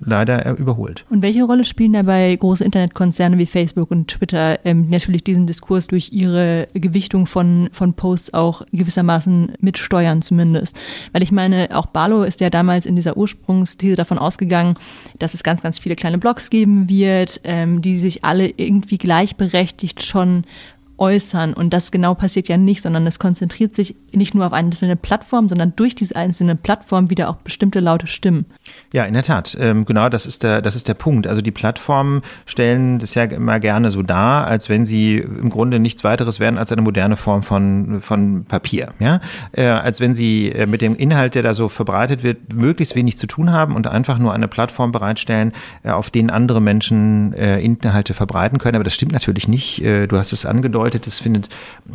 [0.00, 1.04] leider überholt.
[1.10, 5.88] Und welche Rolle spielen dabei große Internetkonzerne wie Facebook und Twitter ähm, natürlich diesen Diskurs
[5.88, 10.78] durch ihre Gewichtung von, von Posts auch gewissermaßen mitsteuern zumindest?
[11.12, 14.76] Weil ich meine, auch Barlow ist ja damals in dieser Ursprungsthese davon ausgegangen,
[15.18, 20.04] dass es ganz, ganz viele kleine Blogs geben wird, ähm, die sich alle irgendwie gleichberechtigt
[20.04, 20.44] schon
[21.00, 21.54] äußern.
[21.54, 25.48] Und das genau passiert ja nicht, sondern es konzentriert sich nicht nur auf einzelne Plattformen,
[25.48, 28.46] sondern durch diese einzelnen Plattformen wieder auch bestimmte laute Stimmen.
[28.92, 29.56] Ja, in der Tat.
[29.58, 31.26] Ähm, genau, das ist der, das ist der Punkt.
[31.26, 35.78] Also die Plattformen stellen das ja immer gerne so dar, als wenn sie im Grunde
[35.78, 38.92] nichts weiteres wären als eine moderne Form von, von Papier.
[38.98, 39.20] Ja?
[39.52, 43.16] Äh, als wenn sie äh, mit dem Inhalt, der da so verbreitet wird, möglichst wenig
[43.16, 47.60] zu tun haben und einfach nur eine Plattform bereitstellen, äh, auf denen andere Menschen äh,
[47.60, 48.74] Inhalte verbreiten können.
[48.74, 49.82] Aber das stimmt natürlich nicht.
[49.82, 51.48] Äh, du hast es angedeutet bedeutet, es findet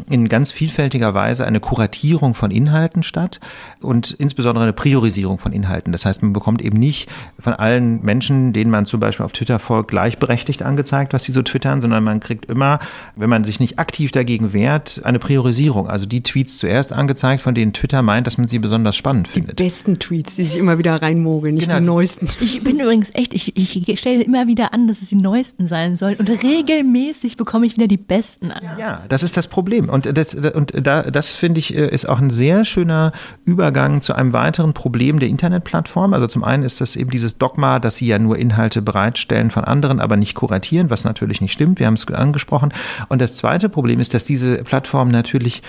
[0.10, 3.40] in ganz vielfältiger Weise eine Kuratierung von Inhalten statt
[3.82, 5.92] und insbesondere eine Priorisierung von Inhalten.
[5.92, 9.60] Das heißt, man bekommt eben nicht von allen Menschen, denen man zum Beispiel auf Twitter
[9.60, 12.80] folgt, gleichberechtigt angezeigt, was sie so twittern, sondern man kriegt immer,
[13.16, 15.90] wenn man sich nicht aktiv dagegen wehrt, eine Priorisierung.
[15.90, 19.60] Also die Tweets zuerst angezeigt, von denen Twitter meint, dass man sie besonders spannend findet.
[19.60, 21.80] Die besten Tweets, die sich immer wieder reinmogeln, nicht Genau.
[21.80, 22.30] die neuesten.
[22.40, 25.96] Ich bin übrigens echt, ich, ich stelle immer wieder an, dass es die neuesten sein
[25.96, 26.16] sollen.
[26.18, 28.62] Und regelmäßig bekomme ich wieder die besten an.
[28.64, 29.90] Ja, das ist das Problem.
[29.90, 33.12] Und das, und da, das finde ich, äh, ist auch ein sehr schöner
[33.46, 36.14] Übergang zu einem weiteren Problem der Internetplattform.
[36.14, 39.64] Also zum einen ist das eben dieses Dogma, dass sie ja nur Inhalte bereitstellen von
[39.64, 41.80] anderen, aber nicht kuratieren, was natürlich nicht stimmt.
[41.80, 42.74] Wir haben es angesprochen.
[43.10, 45.62] Und das zweite Problem ist, dass diese Plattformen natürlich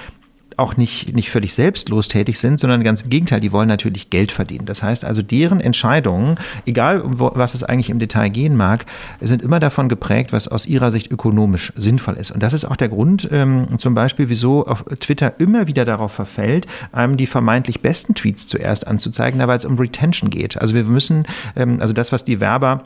[0.56, 4.32] auch nicht, nicht völlig selbstlos tätig sind, sondern ganz im Gegenteil, die wollen natürlich Geld
[4.32, 4.66] verdienen.
[4.66, 8.86] Das heißt also, deren Entscheidungen, egal um was es eigentlich im Detail gehen mag,
[9.20, 12.30] sind immer davon geprägt, was aus ihrer Sicht ökonomisch sinnvoll ist.
[12.30, 16.12] Und das ist auch der Grund ähm, zum Beispiel, wieso auf Twitter immer wieder darauf
[16.12, 20.60] verfällt, einem die vermeintlich besten Tweets zuerst anzuzeigen, weil es um Retention geht.
[20.60, 22.84] Also wir müssen, ähm, also das, was die Werber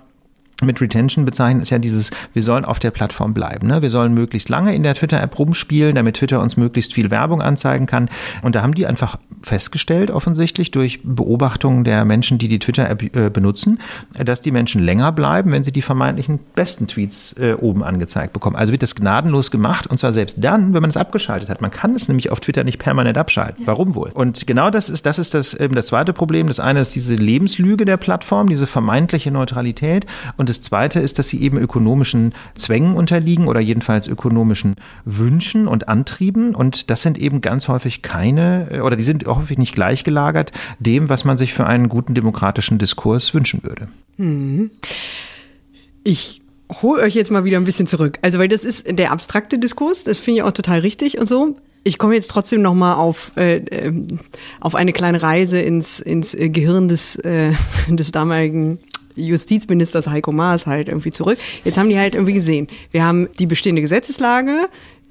[0.62, 3.66] mit Retention bezeichnen, ist ja dieses, wir sollen auf der Plattform bleiben.
[3.66, 3.82] Ne?
[3.82, 7.86] Wir sollen möglichst lange in der Twitter-App rumspielen, damit Twitter uns möglichst viel Werbung anzeigen
[7.86, 8.08] kann.
[8.42, 13.30] Und da haben die einfach festgestellt, offensichtlich durch Beobachtungen der Menschen, die die Twitter-App äh,
[13.30, 13.78] benutzen,
[14.12, 18.56] dass die Menschen länger bleiben, wenn sie die vermeintlichen besten Tweets äh, oben angezeigt bekommen.
[18.56, 21.60] Also wird das gnadenlos gemacht und zwar selbst dann, wenn man es abgeschaltet hat.
[21.60, 23.66] Man kann es nämlich auf Twitter nicht permanent abschalten.
[23.66, 24.10] Warum wohl?
[24.12, 26.46] Und genau das ist, das ist das, eben das zweite Problem.
[26.48, 30.06] Das eine ist diese Lebenslüge der Plattform, diese vermeintliche Neutralität.
[30.36, 35.88] Und das zweite ist, dass sie eben ökonomischen Zwängen unterliegen oder jedenfalls ökonomischen Wünschen und
[35.88, 36.54] Antrieben.
[36.54, 41.08] Und das sind eben ganz häufig keine, äh, oder die sind häufig nicht gleichgelagert dem,
[41.08, 43.88] was man sich für einen guten demokratischen Diskurs wünschen würde.
[46.04, 46.42] Ich
[46.82, 48.18] hole euch jetzt mal wieder ein bisschen zurück.
[48.22, 51.56] Also, weil das ist der abstrakte Diskurs, das finde ich auch total richtig und so.
[51.82, 54.06] Ich komme jetzt trotzdem noch mal auf, äh, ähm,
[54.60, 57.52] auf eine kleine Reise ins, ins äh, Gehirn des, äh,
[57.88, 58.78] des damaligen
[59.16, 61.38] Justizministers Heiko Maas halt irgendwie zurück.
[61.64, 64.68] Jetzt haben die halt irgendwie gesehen, wir haben die bestehende Gesetzeslage,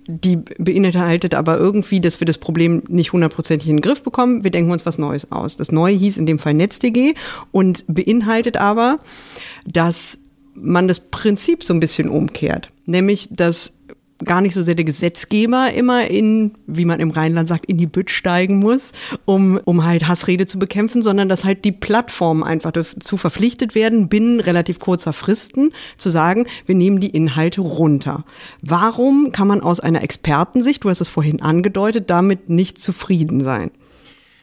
[0.07, 4.43] die beinhaltet aber irgendwie, dass wir das Problem nicht hundertprozentig in den Griff bekommen.
[4.43, 5.55] Wir denken uns was Neues aus.
[5.55, 7.13] Das Neue hieß in dem Fall NetzDG
[7.51, 8.99] und beinhaltet aber,
[9.67, 10.19] dass
[10.55, 12.71] man das Prinzip so ein bisschen umkehrt.
[12.85, 13.78] Nämlich, dass
[14.25, 17.87] gar nicht so sehr der Gesetzgeber immer in, wie man im Rheinland sagt, in die
[17.87, 18.91] Bütt steigen muss,
[19.25, 24.09] um, um halt Hassrede zu bekämpfen, sondern dass halt die Plattformen einfach dazu verpflichtet werden,
[24.09, 28.25] binnen relativ kurzer Fristen zu sagen, wir nehmen die Inhalte runter.
[28.61, 33.71] Warum kann man aus einer Expertensicht, du hast es vorhin angedeutet, damit nicht zufrieden sein?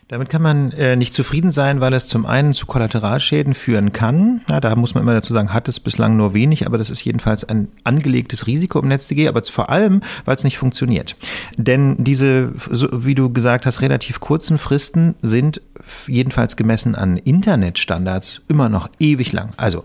[0.08, 4.40] Damit kann man äh, nicht zufrieden sein, weil es zum einen zu Kollateralschäden führen kann.
[4.48, 7.04] Ja, da muss man immer dazu sagen, hat es bislang nur wenig, aber das ist
[7.04, 11.16] jedenfalls ein angelegtes Risiko im NetzDG, aber vor allem, weil es nicht funktioniert.
[11.56, 15.60] Denn diese, so, wie du gesagt hast, relativ kurzen Fristen sind
[16.06, 19.50] jedenfalls gemessen an Internetstandards immer noch ewig lang.
[19.56, 19.82] Also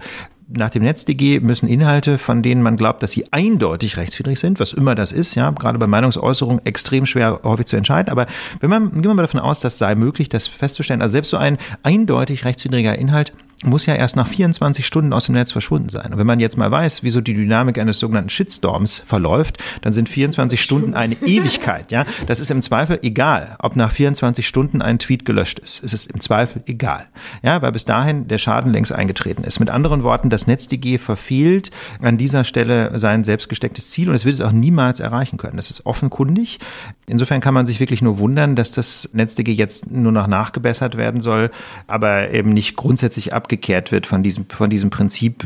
[0.53, 4.73] nach dem NetzDG müssen Inhalte, von denen man glaubt, dass sie eindeutig rechtswidrig sind, was
[4.73, 8.11] immer das ist, ja, gerade bei Meinungsäußerung extrem schwer häufig zu entscheiden.
[8.11, 8.25] Aber
[8.59, 11.37] wenn man, gehen wir mal davon aus, das sei möglich, das festzustellen, also selbst so
[11.37, 13.33] ein eindeutig rechtswidriger Inhalt
[13.63, 16.13] muss ja erst nach 24 Stunden aus dem Netz verschwunden sein.
[16.13, 20.09] Und wenn man jetzt mal weiß, wieso die Dynamik eines sogenannten Shitstorms verläuft, dann sind
[20.09, 21.91] 24 Stunden eine Ewigkeit.
[21.91, 25.83] Ja, das ist im Zweifel egal, ob nach 24 Stunden ein Tweet gelöscht ist.
[25.83, 27.07] Es ist im Zweifel egal.
[27.43, 29.59] Ja, weil bis dahin der Schaden längst eingetreten ist.
[29.59, 31.71] Mit anderen Worten, das NetzDG verfehlt
[32.01, 35.57] an dieser Stelle sein selbstgestecktes Ziel und es wird es auch niemals erreichen können.
[35.57, 36.59] Das ist offenkundig.
[37.07, 41.21] Insofern kann man sich wirklich nur wundern, dass das NetzDG jetzt nur noch nachgebessert werden
[41.21, 41.51] soll,
[41.87, 45.45] aber eben nicht grundsätzlich ab abgekehrt wird von diesem, von diesem Prinzip.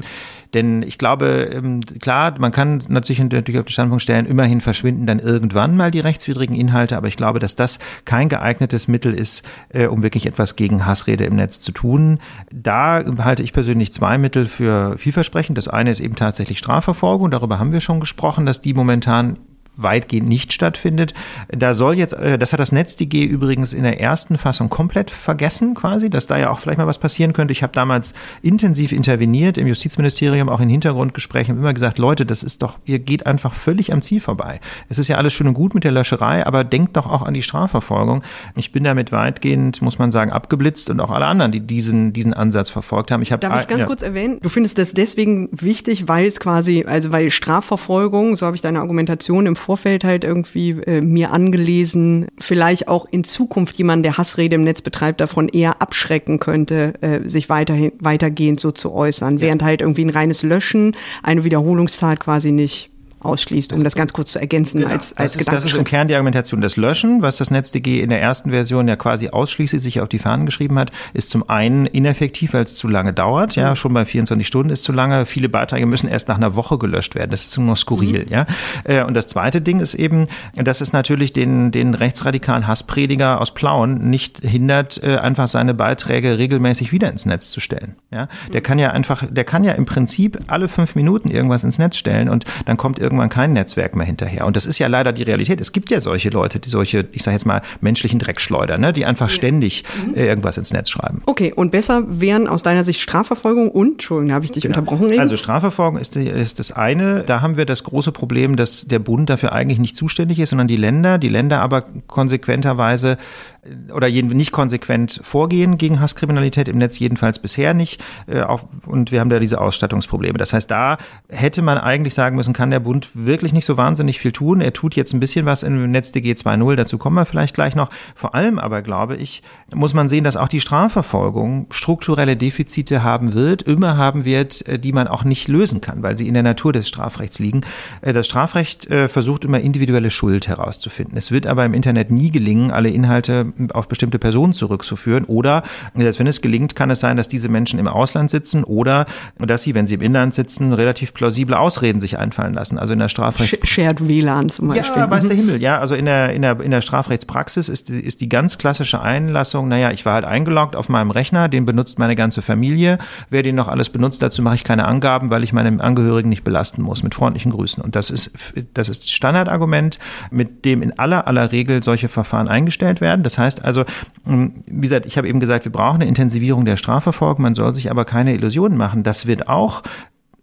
[0.53, 5.07] Denn ich glaube, ähm, klar, man kann natürlich, natürlich auf den Standpunkt stellen, immerhin verschwinden
[5.07, 9.43] dann irgendwann mal die rechtswidrigen Inhalte, aber ich glaube, dass das kein geeignetes Mittel ist,
[9.69, 12.19] äh, um wirklich etwas gegen Hassrede im Netz zu tun.
[12.53, 15.57] Da halte ich persönlich zwei Mittel für vielversprechend.
[15.57, 19.39] Das eine ist eben tatsächlich Strafverfolgung, darüber haben wir schon gesprochen, dass die momentan
[19.77, 21.13] weitgehend nicht stattfindet.
[21.49, 26.09] Da soll jetzt, das hat das NetzDG übrigens in der ersten Fassung komplett vergessen quasi,
[26.09, 27.51] dass da ja auch vielleicht mal was passieren könnte.
[27.51, 32.61] Ich habe damals intensiv interveniert im Justizministerium, auch in Hintergrundgesprächen, immer gesagt, Leute, das ist
[32.61, 34.59] doch, ihr geht einfach völlig am Ziel vorbei.
[34.89, 37.33] Es ist ja alles schön und gut mit der Löscherei, aber denkt doch auch an
[37.33, 38.23] die Strafverfolgung.
[38.55, 42.33] Ich bin damit weitgehend, muss man sagen, abgeblitzt und auch alle anderen, die diesen, diesen
[42.33, 43.21] Ansatz verfolgt haben.
[43.21, 43.87] Ich hab, Darf ich ganz ja.
[43.87, 44.39] kurz erwähnen?
[44.41, 48.79] Du findest das deswegen wichtig, weil es quasi, also weil Strafverfolgung, so habe ich deine
[48.79, 54.53] Argumentation im Vorfeld halt irgendwie äh, mir angelesen, vielleicht auch in Zukunft jemand, der Hassrede
[54.53, 59.63] im Netz betreibt, davon eher abschrecken könnte, äh, sich weiterhin, weitergehend so zu äußern, während
[59.63, 62.91] halt irgendwie ein reines Löschen eine Wiederholungstat quasi nicht
[63.25, 64.91] ausschließt, um das ganz kurz zu ergänzen Genau.
[64.91, 66.61] als, als das, ist, das ist im Kern die Argumentation.
[66.61, 70.19] Das Löschen, was das NetzDG in der ersten Version ja quasi ausschließlich sich auf die
[70.19, 73.55] Fahnen geschrieben hat, ist zum einen ineffektiv, weil es zu lange dauert.
[73.55, 75.25] Ja, schon bei 24 Stunden ist zu lange.
[75.25, 77.31] Viele Beiträge müssen erst nach einer Woche gelöscht werden.
[77.31, 78.25] Das ist nur skurril.
[78.29, 78.45] Ja.
[78.83, 83.53] Äh, Und das zweite Ding ist eben, dass es natürlich den, den rechtsradikalen Hassprediger aus
[83.53, 87.95] Plauen nicht hindert, äh, einfach seine Beiträge regelmäßig wieder ins Netz zu stellen.
[88.11, 88.27] Ja.
[88.53, 91.97] Der kann ja einfach, der kann ja im Prinzip alle fünf Minuten irgendwas ins Netz
[91.97, 94.45] stellen und dann kommt irgendwann kein Netzwerk mehr hinterher.
[94.45, 95.61] Und das ist ja leider die Realität.
[95.61, 99.05] Es gibt ja solche Leute, die solche, ich sage jetzt mal, menschlichen Dreckschleuder, ne, die
[99.05, 99.83] einfach ständig
[100.15, 101.21] äh, irgendwas ins Netz schreiben.
[101.25, 105.11] Okay, und besser wären aus deiner Sicht Strafverfolgung und, Entschuldigung, da habe ich dich unterbrochen.
[105.11, 105.19] eben.
[105.19, 107.23] Also Strafverfolgung ist, die, ist das eine.
[107.23, 110.67] Da haben wir das große Problem, dass der Bund dafür eigentlich nicht zuständig ist, sondern
[110.67, 111.17] die Länder.
[111.17, 113.17] Die Länder aber konsequenterweise
[113.63, 118.03] äh, oder nicht konsequent vorgehen gegen Hasskriminalität im Netz, jedenfalls bisher nicht.
[118.27, 120.37] Äh, auch, und wir haben da diese Ausstattungsprobleme.
[120.37, 120.97] Das heißt, da
[121.29, 124.61] hätte man eigentlich sagen müssen, kann der Bund wirklich nicht so wahnsinnig viel tun.
[124.61, 127.89] Er tut jetzt ein bisschen was im NetzDG 2.0, dazu kommen wir vielleicht gleich noch.
[128.15, 133.33] Vor allem aber, glaube ich, muss man sehen, dass auch die Strafverfolgung strukturelle Defizite haben
[133.33, 136.43] wird, immer haben wird, äh, die man auch nicht lösen kann, weil sie in der
[136.43, 137.61] Natur des Strafrechts liegen.
[138.01, 141.17] Äh, Das Strafrecht äh, versucht immer individuelle Schuld herauszufinden.
[141.17, 145.63] Es wird aber im Internet nie gelingen, alle Inhalte auf bestimmte Personen zurückzuführen oder,
[145.93, 149.05] selbst wenn es gelingt, kann es sein, dass diese Menschen im Ausland sitzen oder
[149.37, 152.79] dass sie, wenn sie im Inland sitzen, relativ plausible Ausreden sich einfallen lassen.
[152.85, 154.95] Also in der Strafrechts Sh- Shared WLAN zum Beispiel.
[155.01, 155.59] ja, weiß der Himmel.
[155.59, 159.01] Ja, also in der, in der, in der Strafrechtspraxis ist, die- ist die ganz klassische
[159.01, 162.99] Einlassung, naja, ich war halt eingeloggt auf meinem Rechner, den benutzt meine ganze Familie.
[163.31, 166.43] Wer den noch alles benutzt, dazu mache ich keine Angaben, weil ich meine Angehörigen nicht
[166.43, 167.01] belasten muss.
[167.01, 167.81] Mit freundlichen Grüßen.
[167.83, 168.29] Und das ist,
[168.75, 169.97] das ist Standardargument,
[170.29, 173.23] mit dem in aller, aller Regel solche Verfahren eingestellt werden.
[173.23, 173.83] Das heißt also,
[174.25, 177.41] mh, wie gesagt, ich habe eben gesagt, wir brauchen eine Intensivierung der Strafverfolgung.
[177.41, 179.01] Man soll sich aber keine Illusionen machen.
[179.01, 179.81] Das wird auch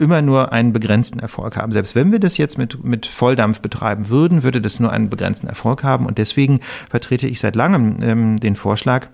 [0.03, 1.73] immer nur einen begrenzten Erfolg haben.
[1.73, 5.47] Selbst wenn wir das jetzt mit, mit Volldampf betreiben würden, würde das nur einen begrenzten
[5.47, 6.07] Erfolg haben.
[6.07, 6.61] Und deswegen
[6.91, 9.09] vertrete ich seit langem ähm, den Vorschlag,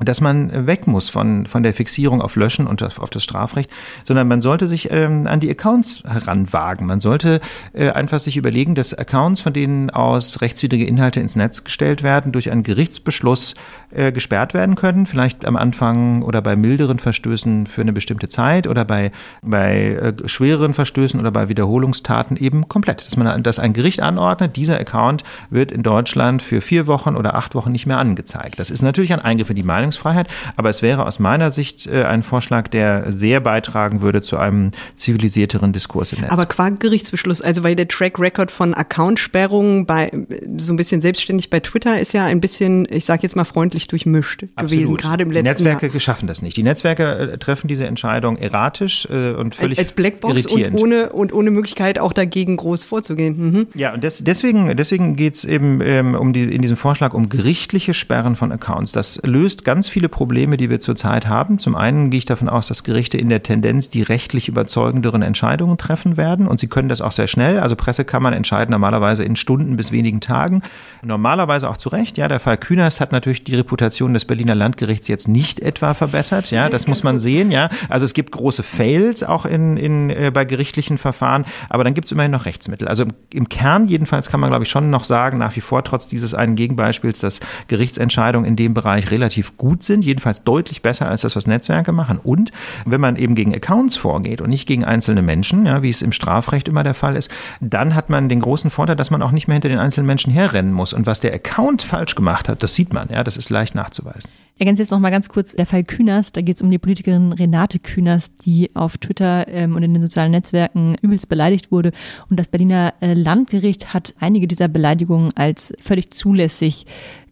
[0.00, 3.70] dass man weg muss von, von der Fixierung auf Löschen und auf, das Strafrecht,
[4.04, 6.86] sondern man sollte sich ähm, an die Accounts heranwagen.
[6.86, 7.40] Man sollte
[7.74, 12.32] äh, einfach sich überlegen, dass Accounts, von denen aus rechtswidrige Inhalte ins Netz gestellt werden,
[12.32, 13.54] durch einen Gerichtsbeschluss
[13.90, 15.06] äh, gesperrt werden können.
[15.06, 20.28] Vielleicht am Anfang oder bei milderen Verstößen für eine bestimmte Zeit oder bei, bei äh,
[20.28, 23.06] schwereren Verstößen oder bei Wiederholungstaten eben komplett.
[23.06, 27.36] Dass man dass ein Gericht anordnet, dieser Account wird in Deutschland für vier Wochen oder
[27.36, 28.58] acht Wochen nicht mehr angezeigt.
[28.58, 32.04] Das ist natürlich ein Eingriff in die Meinungsfreiheit, aber es wäre aus meiner Sicht äh,
[32.04, 36.30] ein Vorschlag, der sehr beitragen würde zu einem zivilisierteren Diskurs im Netz.
[36.30, 40.10] Aber qua Gerichtsbeschluss, also weil der Track Record von Accountsperrungen bei
[40.56, 43.86] so ein bisschen selbstständig bei Twitter ist ja ein bisschen, ich sage jetzt mal freundlich
[43.88, 45.00] durchmischt gewesen, Absolut.
[45.00, 46.00] gerade im Die letzten Netzwerke Jahr.
[46.00, 46.56] schaffen das nicht.
[46.56, 50.80] Die Netzwerke äh, treffen diese Entscheidung erratisch äh, und völlig Als, als Blackbox irritierend.
[50.80, 53.36] und ohne, und ohne Möglichkeit auch dagegen groß vorzugehen.
[53.36, 53.66] Mhm.
[53.74, 57.28] Ja, und des, deswegen, deswegen geht es eben ähm, um die, in diesem Vorschlag um
[57.28, 58.92] gerichtliche Sperren von Accounts.
[58.92, 61.58] Das löst ganz viele Probleme, die wir zurzeit haben.
[61.58, 65.78] Zum einen gehe ich davon aus, dass Gerichte in der Tendenz die rechtlich überzeugenderen Entscheidungen
[65.78, 67.58] treffen werden und sie können das auch sehr schnell.
[67.58, 70.62] Also Pressekammern entscheiden normalerweise in Stunden bis wenigen Tagen.
[71.02, 72.16] Normalerweise auch zu Recht.
[72.16, 76.50] Ja, der Fall Kühners hat natürlich die Reputation des Berliner Landgerichts jetzt nicht etwa verbessert.
[76.50, 77.50] Ja, das muss man sehen.
[77.50, 81.94] Ja, also es gibt große Fails auch in, in, äh, bei gerichtlichen Verfahren, aber dann
[81.94, 82.88] gibt es immerhin noch Rechtsmittel.
[82.88, 85.82] Also im, im Kern jedenfalls kann man, glaube ich, schon noch sagen, nach wie vor
[85.84, 91.08] trotz dieses einen Gegenbeispiels, dass Gerichtsentscheidungen in dem Bereich relativ gut sind, jedenfalls deutlich besser
[91.08, 92.18] als das, was Netzwerke machen.
[92.22, 92.52] Und
[92.84, 96.12] wenn man eben gegen Accounts vorgeht und nicht gegen einzelne Menschen, ja, wie es im
[96.12, 99.48] Strafrecht immer der Fall ist, dann hat man den großen Vorteil, dass man auch nicht
[99.48, 100.92] mehr hinter den einzelnen Menschen herrennen muss.
[100.92, 104.30] Und was der Account falsch gemacht hat, das sieht man, ja, das ist leicht nachzuweisen.
[104.56, 106.30] Ergänze jetzt noch mal ganz kurz der Fall Kühners.
[106.30, 110.02] Da geht es um die Politikerin Renate Kühners, die auf Twitter ähm, und in den
[110.02, 111.90] sozialen Netzwerken übelst beleidigt wurde.
[112.30, 116.86] Und das Berliner äh, Landgericht hat einige dieser Beleidigungen als völlig zulässig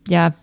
[0.09, 0.35] ja,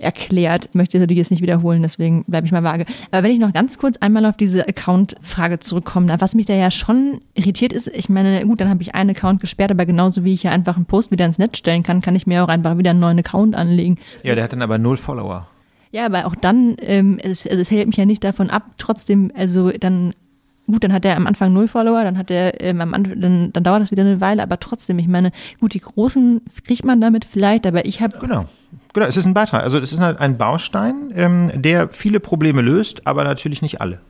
[0.00, 0.66] erklärt.
[0.66, 2.86] Ich möchte die jetzt nicht wiederholen, deswegen bleibe ich mal vage.
[3.10, 6.54] Aber wenn ich noch ganz kurz einmal auf diese Account-Frage zurückkomme, na, was mich da
[6.54, 10.24] ja schon irritiert ist, ich meine, gut, dann habe ich einen Account gesperrt, aber genauso
[10.24, 12.48] wie ich ja einfach einen Post wieder ins Netz stellen kann, kann ich mir auch
[12.48, 13.98] einfach wieder einen neuen Account anlegen.
[14.22, 15.46] Ja, der hat dann aber null Follower.
[15.92, 19.32] Ja, aber auch dann, ähm, es, also es hält mich ja nicht davon ab, trotzdem,
[19.36, 20.14] also dann,
[20.66, 23.52] gut, dann hat er am Anfang null Follower, dann hat er, ähm, am Anfang, dann,
[23.52, 27.00] dann dauert das wieder eine Weile, aber trotzdem, ich meine, gut, die Großen kriegt man
[27.00, 28.44] damit vielleicht, aber ich habe Genau.
[28.92, 29.62] Genau, es ist ein Beitrag.
[29.62, 34.00] Also es ist halt ein Baustein, ähm, der viele Probleme löst, aber natürlich nicht alle.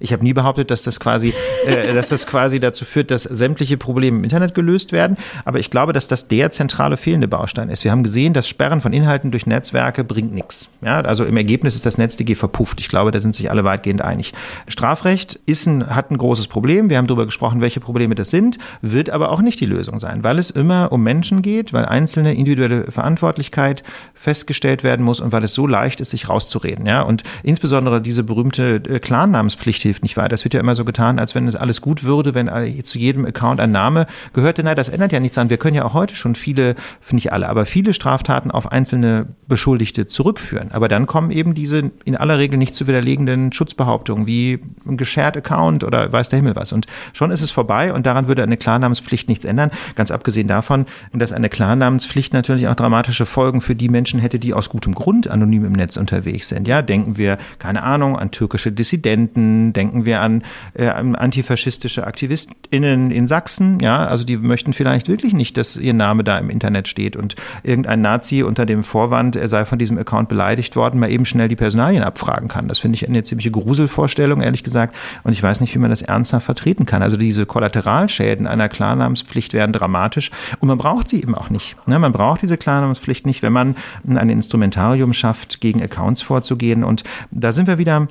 [0.00, 1.34] Ich habe nie behauptet, dass das quasi,
[1.66, 5.16] äh, dass das quasi dazu führt, dass sämtliche Probleme im Internet gelöst werden.
[5.44, 7.84] Aber ich glaube, dass das der zentrale fehlende Baustein ist.
[7.84, 10.68] Wir haben gesehen, das Sperren von Inhalten durch Netzwerke bringt nichts.
[10.82, 12.80] Ja, also im Ergebnis ist das NetzDG verpufft.
[12.80, 14.32] Ich glaube, da sind sich alle weitgehend einig.
[14.68, 16.90] Strafrecht ist ein, hat ein großes Problem.
[16.90, 20.22] Wir haben darüber gesprochen, welche Probleme das sind, wird aber auch nicht die Lösung sein,
[20.22, 23.82] weil es immer um Menschen geht, weil einzelne individuelle Verantwortlichkeit
[24.14, 26.86] festgestellt werden muss und weil es so leicht ist, sich rauszureden.
[26.86, 30.34] Ja, und insbesondere diese berühmte äh, Klarnamenspflicht hilft nicht weiter.
[30.34, 32.50] Es wird ja immer so getan, als wenn es alles gut würde, wenn
[32.84, 34.62] zu jedem Account ein Name gehörte.
[34.62, 35.50] Nein, das ändert ja nichts an.
[35.50, 36.74] Wir können ja auch heute schon viele,
[37.10, 40.70] nicht alle, aber viele Straftaten auf einzelne Beschuldigte zurückführen.
[40.72, 45.36] Aber dann kommen eben diese in aller Regel nicht zu widerlegenden Schutzbehauptungen wie ein geshared
[45.36, 46.72] Account oder weiß der Himmel was.
[46.72, 49.70] Und schon ist es vorbei und daran würde eine Klarnamenspflicht nichts ändern.
[49.94, 54.54] Ganz abgesehen davon, dass eine Klarnamenspflicht natürlich auch dramatische Folgen für die Menschen hätte, die
[54.54, 56.68] aus gutem Grund anonym im Netz unterwegs sind.
[56.68, 60.42] Ja, denken wir, keine Ahnung, an türkische Dissidenten, denken wir an,
[60.74, 63.78] äh, an antifaschistische AktivistInnen in Sachsen.
[63.80, 67.36] Ja, also die möchten vielleicht wirklich nicht, dass ihr Name da im Internet steht und
[67.62, 71.48] irgendein Nazi unter dem Vorwand, er sei von diesem Account beleidigt worden, mal eben schnell
[71.48, 72.66] die Personalien abfragen kann.
[72.66, 74.96] Das finde ich eine ziemliche Gruselvorstellung, ehrlich gesagt.
[75.22, 77.02] Und ich weiß nicht, wie man das ernsthaft vertreten kann.
[77.02, 81.76] Also diese Kollateralschäden einer Klarnamenspflicht werden dramatisch und man braucht sie eben auch nicht.
[81.86, 81.98] Ne?
[82.00, 83.76] Man braucht diese Klarnamenspflicht nicht, wenn man
[84.08, 86.82] ein Instrumentarium schafft, gegen Accounts vorzugehen.
[86.82, 88.08] Und da sind wir wieder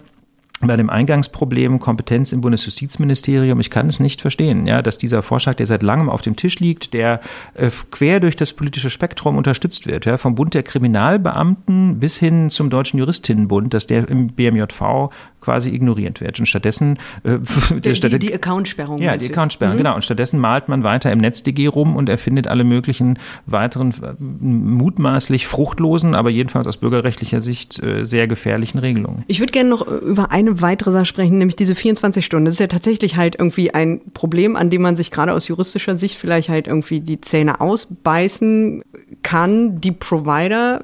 [0.60, 5.56] bei dem Eingangsproblem Kompetenz im Bundesjustizministerium, ich kann es nicht verstehen, ja, dass dieser Vorschlag,
[5.56, 7.20] der seit langem auf dem Tisch liegt, der
[7.54, 12.50] äh, quer durch das politische Spektrum unterstützt wird, ja, vom Bund der Kriminalbeamten bis hin
[12.50, 15.10] zum Deutschen Juristinnenbund, dass der im BMJV
[15.48, 16.40] quasi ignoriert wird.
[16.40, 17.38] Und stattdessen äh,
[17.80, 19.02] die, die, die Accountsperrung.
[19.02, 19.78] Ja, die Accountsperrung, mhm.
[19.78, 19.96] genau.
[19.96, 25.48] Und stattdessen malt man weiter im NetzDG rum und erfindet alle möglichen weiteren äh, mutmaßlich
[25.48, 29.24] fruchtlosen, aber jedenfalls aus bürgerrechtlicher Sicht äh, sehr gefährlichen Regelungen.
[29.28, 32.44] Ich würde gerne noch über eine weitere Sache sprechen, nämlich diese 24 Stunden.
[32.44, 35.96] Das ist ja tatsächlich halt irgendwie ein Problem, an dem man sich gerade aus juristischer
[35.96, 38.84] Sicht vielleicht halt irgendwie die Zähne ausbeißen
[39.24, 39.80] kann.
[39.80, 40.84] Die Provider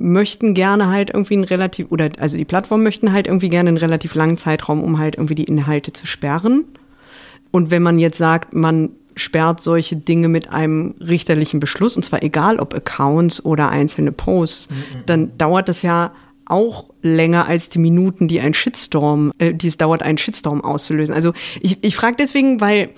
[0.00, 3.76] möchten gerne halt irgendwie einen relativ, oder also die Plattformen möchten halt irgendwie gerne einen
[3.76, 6.64] relativ langen Zeitraum, um halt irgendwie die Inhalte zu sperren.
[7.50, 12.22] Und wenn man jetzt sagt, man sperrt solche Dinge mit einem richterlichen Beschluss, und zwar
[12.22, 14.74] egal ob Accounts oder einzelne Posts, mhm.
[15.06, 16.12] dann dauert das ja
[16.46, 21.14] auch länger als die Minuten, die ein Shitstorm, äh, die es dauert, einen Shitstorm auszulösen.
[21.14, 22.90] Also ich, ich frage deswegen, weil,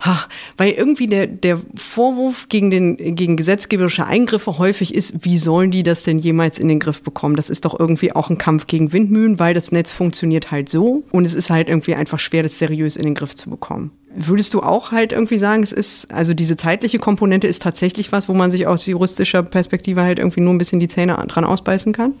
[0.00, 5.70] ha, weil irgendwie der, der Vorwurf gegen, den, gegen gesetzgeberische Eingriffe häufig ist, wie sollen
[5.70, 7.36] die das denn jemals in den Griff bekommen?
[7.36, 11.04] Das ist doch irgendwie auch ein Kampf gegen Windmühlen, weil das Netz funktioniert halt so
[11.10, 13.90] und es ist halt irgendwie einfach schwer, das seriös in den Griff zu bekommen.
[14.14, 18.28] Würdest du auch halt irgendwie sagen, es ist, also diese zeitliche Komponente ist tatsächlich was,
[18.28, 21.92] wo man sich aus juristischer Perspektive halt irgendwie nur ein bisschen die Zähne dran ausbeißen
[21.92, 22.14] kann?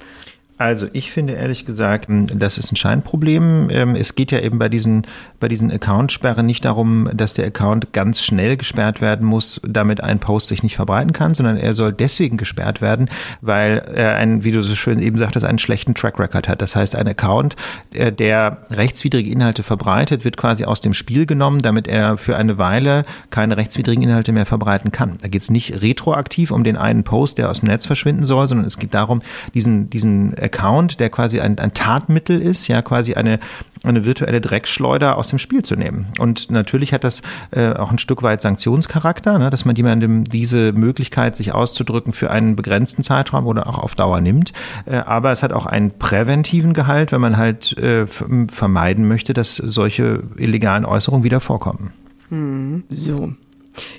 [0.58, 3.68] Also ich finde ehrlich gesagt, das ist ein Scheinproblem.
[3.70, 5.06] Ähm, es geht ja eben bei diesen,
[5.38, 10.18] bei diesen Accountsperren nicht darum, dass der Account ganz schnell gesperrt werden muss, damit ein
[10.18, 13.08] Post sich nicht verbreiten kann, sondern er soll deswegen gesperrt werden,
[13.40, 16.60] weil er einen, wie du so schön eben sagtest, einen schlechten Track Record hat.
[16.60, 17.54] Das heißt, ein Account,
[17.94, 22.58] äh, der rechtswidrige Inhalte verbreitet, wird quasi aus dem Spiel genommen, damit er für eine
[22.58, 25.18] Weile keine rechtswidrigen Inhalte mehr verbreiten kann.
[25.22, 28.48] Da geht es nicht retroaktiv um den einen Post, der aus dem Netz verschwinden soll,
[28.48, 29.22] sondern es geht darum,
[29.54, 33.38] diesen, diesen Account, der quasi ein, ein Tatmittel ist, ja quasi eine,
[33.84, 36.06] eine virtuelle Dreckschleuder aus dem Spiel zu nehmen.
[36.18, 40.72] Und natürlich hat das äh, auch ein Stück weit Sanktionscharakter, ne, dass man jemandem diese
[40.72, 44.52] Möglichkeit, sich auszudrücken, für einen begrenzten Zeitraum oder auch auf Dauer nimmt.
[44.86, 49.56] Äh, aber es hat auch einen präventiven Gehalt, wenn man halt äh, vermeiden möchte, dass
[49.56, 51.92] solche illegalen Äußerungen wieder vorkommen.
[52.30, 53.32] Hm, so.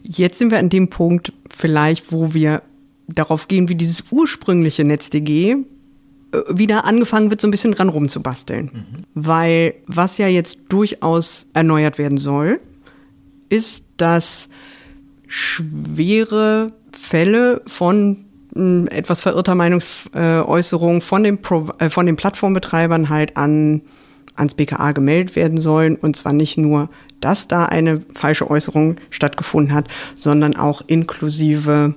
[0.03, 2.63] Jetzt sind wir an dem Punkt vielleicht, wo wir
[3.07, 5.57] darauf gehen, wie dieses ursprüngliche NetzDG
[6.47, 8.65] wieder angefangen wird, so ein bisschen dran rumzubasteln.
[8.65, 9.03] Mhm.
[9.13, 12.59] Weil was ja jetzt durchaus erneuert werden soll,
[13.49, 14.49] ist, dass
[15.27, 21.39] schwere Fälle von hm, etwas verirrter Meinungsäußerung von, den
[21.79, 23.81] äh, von den Plattformbetreibern halt an,
[24.35, 25.95] ans BKA gemeldet werden sollen.
[25.95, 26.89] Und zwar nicht nur,
[27.21, 31.95] dass da eine falsche Äußerung stattgefunden hat, sondern auch inklusive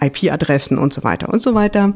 [0.00, 1.94] IP-Adressen und so weiter und so weiter.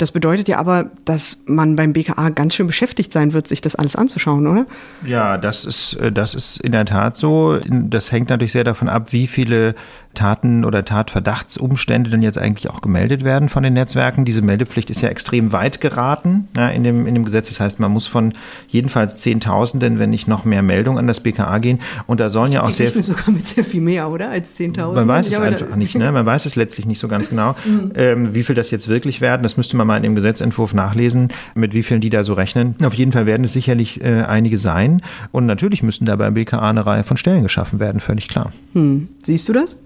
[0.00, 3.74] Das bedeutet ja aber, dass man beim BKA ganz schön beschäftigt sein wird, sich das
[3.74, 4.66] alles anzuschauen, oder?
[5.04, 7.58] Ja, das ist, äh, das ist in der Tat so.
[7.68, 9.74] Das hängt natürlich sehr davon ab, wie viele
[10.14, 14.24] Taten oder Tatverdachtsumstände denn jetzt eigentlich auch gemeldet werden von den Netzwerken.
[14.24, 17.48] Diese Meldepflicht ist ja extrem weit geraten ja, in, dem, in dem Gesetz.
[17.48, 18.32] Das heißt, man muss von
[18.68, 21.78] jedenfalls Zehntausenden, wenn nicht noch mehr Meldungen an das BKA gehen.
[22.06, 22.94] Und da sollen ja auch sehr.
[22.94, 24.30] Ich sogar mit sehr viel mehr, oder?
[24.30, 24.96] Als Zehntausend.
[24.96, 26.10] Man weiß es einfach nicht, ne?
[26.10, 27.92] Man weiß es letztlich nicht so ganz genau, mhm.
[27.94, 29.44] ähm, wie viel das jetzt wirklich werden.
[29.44, 32.76] Das müsste man mal in dem Gesetzentwurf nachlesen, mit wie vielen die da so rechnen.
[32.84, 35.02] Auf jeden Fall werden es sicherlich äh, einige sein.
[35.32, 38.52] Und natürlich müssten da beim BKA eine Reihe von Stellen geschaffen werden, völlig klar.
[38.74, 39.08] Hm.
[39.22, 39.78] Siehst du das?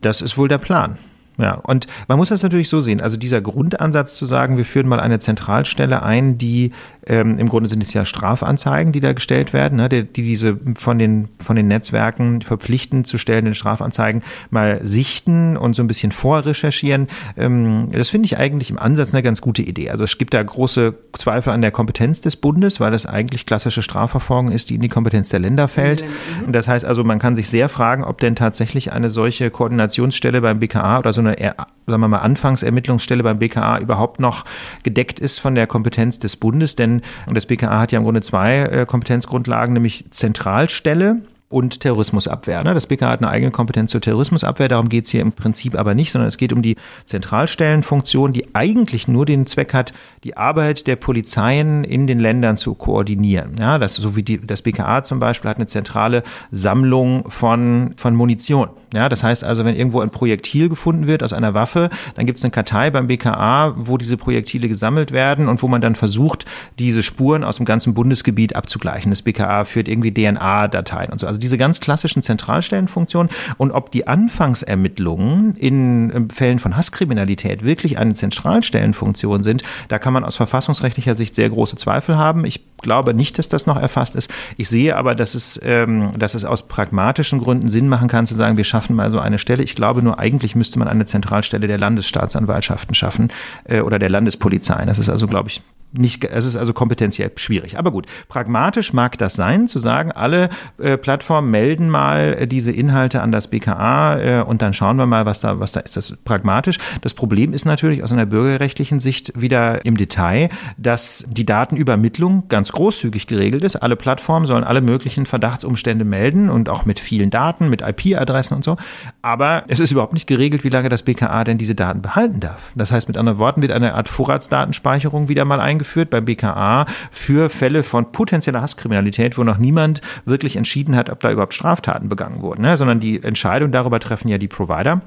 [0.00, 0.96] Das ist wohl der Plan.
[1.38, 3.00] Ja, und man muss das natürlich so sehen.
[3.00, 6.72] Also dieser Grundansatz zu sagen, wir führen mal eine Zentralstelle ein, die
[7.06, 10.58] ähm, im Grunde sind es ja Strafanzeigen, die da gestellt werden, ne, die, die diese
[10.76, 16.10] von den, von den Netzwerken verpflichten zu stellenden Strafanzeigen mal sichten und so ein bisschen
[16.10, 17.06] vorrecherchieren.
[17.36, 19.90] Ähm, das finde ich eigentlich im Ansatz eine ganz gute Idee.
[19.90, 23.82] Also es gibt da große Zweifel an der Kompetenz des Bundes, weil das eigentlich klassische
[23.82, 26.04] Strafverfolgung ist, die in die Kompetenz der Länder fällt.
[26.46, 26.52] Mhm.
[26.52, 30.58] Das heißt also, man kann sich sehr fragen, ob denn tatsächlich eine solche Koordinationsstelle beim
[30.58, 31.54] BKA oder so eine eine,
[31.86, 34.44] sagen wir mal, Anfangsermittlungsstelle beim BKA überhaupt noch
[34.82, 36.76] gedeckt ist von der Kompetenz des Bundes.
[36.76, 37.02] Denn
[37.32, 42.62] das BKA hat ja im Grunde zwei äh, Kompetenzgrundlagen, nämlich Zentralstelle und Terrorismusabwehr.
[42.62, 42.74] Ne?
[42.74, 45.94] Das BK hat eine eigene Kompetenz zur Terrorismusabwehr, darum geht es hier im Prinzip aber
[45.94, 46.76] nicht, sondern es geht um die
[47.06, 49.92] Zentralstellenfunktion, die eigentlich nur den Zweck hat,
[50.24, 53.54] die Arbeit der Polizeien in den Ländern zu koordinieren.
[53.58, 58.14] Ja, das, so wie die, das BKA zum Beispiel hat eine zentrale Sammlung von, von
[58.14, 58.68] Munition.
[58.94, 62.38] Ja, das heißt also, wenn irgendwo ein Projektil gefunden wird aus einer Waffe, dann gibt
[62.38, 66.46] es eine Kartei beim BKA, wo diese Projektile gesammelt werden und wo man dann versucht,
[66.78, 69.10] diese Spuren aus dem ganzen Bundesgebiet abzugleichen.
[69.10, 71.26] Das BKA führt irgendwie DNA-Dateien und so.
[71.26, 77.98] Also also diese ganz klassischen Zentralstellenfunktionen und ob die Anfangsermittlungen in Fällen von Hasskriminalität wirklich
[77.98, 82.44] eine Zentralstellenfunktion sind, da kann man aus verfassungsrechtlicher Sicht sehr große Zweifel haben.
[82.44, 84.30] Ich glaube nicht, dass das noch erfasst ist.
[84.56, 88.34] Ich sehe aber, dass es, ähm, dass es aus pragmatischen Gründen Sinn machen kann, zu
[88.34, 89.62] sagen, wir schaffen mal so eine Stelle.
[89.62, 93.28] Ich glaube nur, eigentlich müsste man eine Zentralstelle der Landesstaatsanwaltschaften schaffen
[93.64, 94.88] äh, oder der Landespolizeien.
[94.88, 95.62] Das ist also, glaube ich,
[95.92, 97.78] nicht, es ist also kompetenziell schwierig.
[97.78, 102.70] Aber gut, pragmatisch mag das sein, zu sagen, alle äh, Plattformen melden mal äh, diese
[102.70, 105.96] Inhalte an das BKA äh, und dann schauen wir mal, was da, was da ist.
[105.96, 106.78] Das pragmatisch.
[107.00, 112.72] Das Problem ist natürlich aus einer bürgerrechtlichen Sicht wieder im Detail, dass die Datenübermittlung ganz
[112.72, 113.76] großzügig geregelt ist.
[113.76, 118.64] Alle Plattformen sollen alle möglichen Verdachtsumstände melden und auch mit vielen Daten, mit IP-Adressen und
[118.64, 118.76] so.
[119.22, 122.72] Aber es ist überhaupt nicht geregelt, wie lange das BKA denn diese Daten behalten darf.
[122.74, 126.86] Das heißt, mit anderen Worten wird eine Art Vorratsdatenspeicherung wieder mal eingeführt eingeführt beim BKA
[127.12, 132.08] für Fälle von potenzieller Hasskriminalität, wo noch niemand wirklich entschieden hat, ob da überhaupt Straftaten
[132.08, 132.76] begangen wurden, ne?
[132.76, 135.00] sondern die Entscheidung darüber treffen ja die Provider.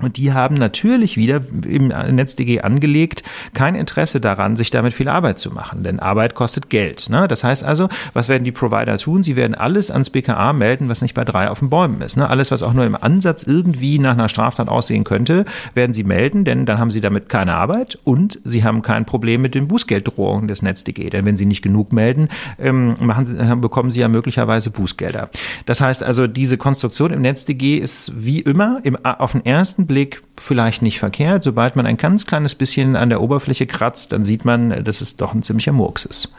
[0.00, 3.22] Und die haben natürlich wieder im NetzDG angelegt,
[3.52, 7.08] kein Interesse daran, sich damit viel Arbeit zu machen, denn Arbeit kostet Geld.
[7.10, 7.26] Ne?
[7.26, 9.22] Das heißt also, was werden die Provider tun?
[9.22, 12.16] Sie werden alles ans BKA melden, was nicht bei drei auf den Bäumen ist.
[12.16, 12.28] Ne?
[12.28, 15.44] Alles, was auch nur im Ansatz irgendwie nach einer Straftat aussehen könnte,
[15.74, 19.42] werden sie melden, denn dann haben sie damit keine Arbeit und sie haben kein Problem
[19.42, 21.10] mit den Bußgelddrohungen des NetzDG.
[21.10, 22.28] Denn wenn sie nicht genug melden,
[22.58, 22.94] ähm,
[23.24, 25.30] sie, bekommen sie ja möglicherweise Bußgelder.
[25.66, 30.22] Das heißt also, diese Konstruktion im NetzDG ist wie immer im, auf den ersten Blick
[30.40, 31.42] vielleicht nicht verkehrt.
[31.42, 35.16] Sobald man ein ganz kleines bisschen an der Oberfläche kratzt, dann sieht man, dass es
[35.16, 36.32] doch ein ziemlicher Murks ist.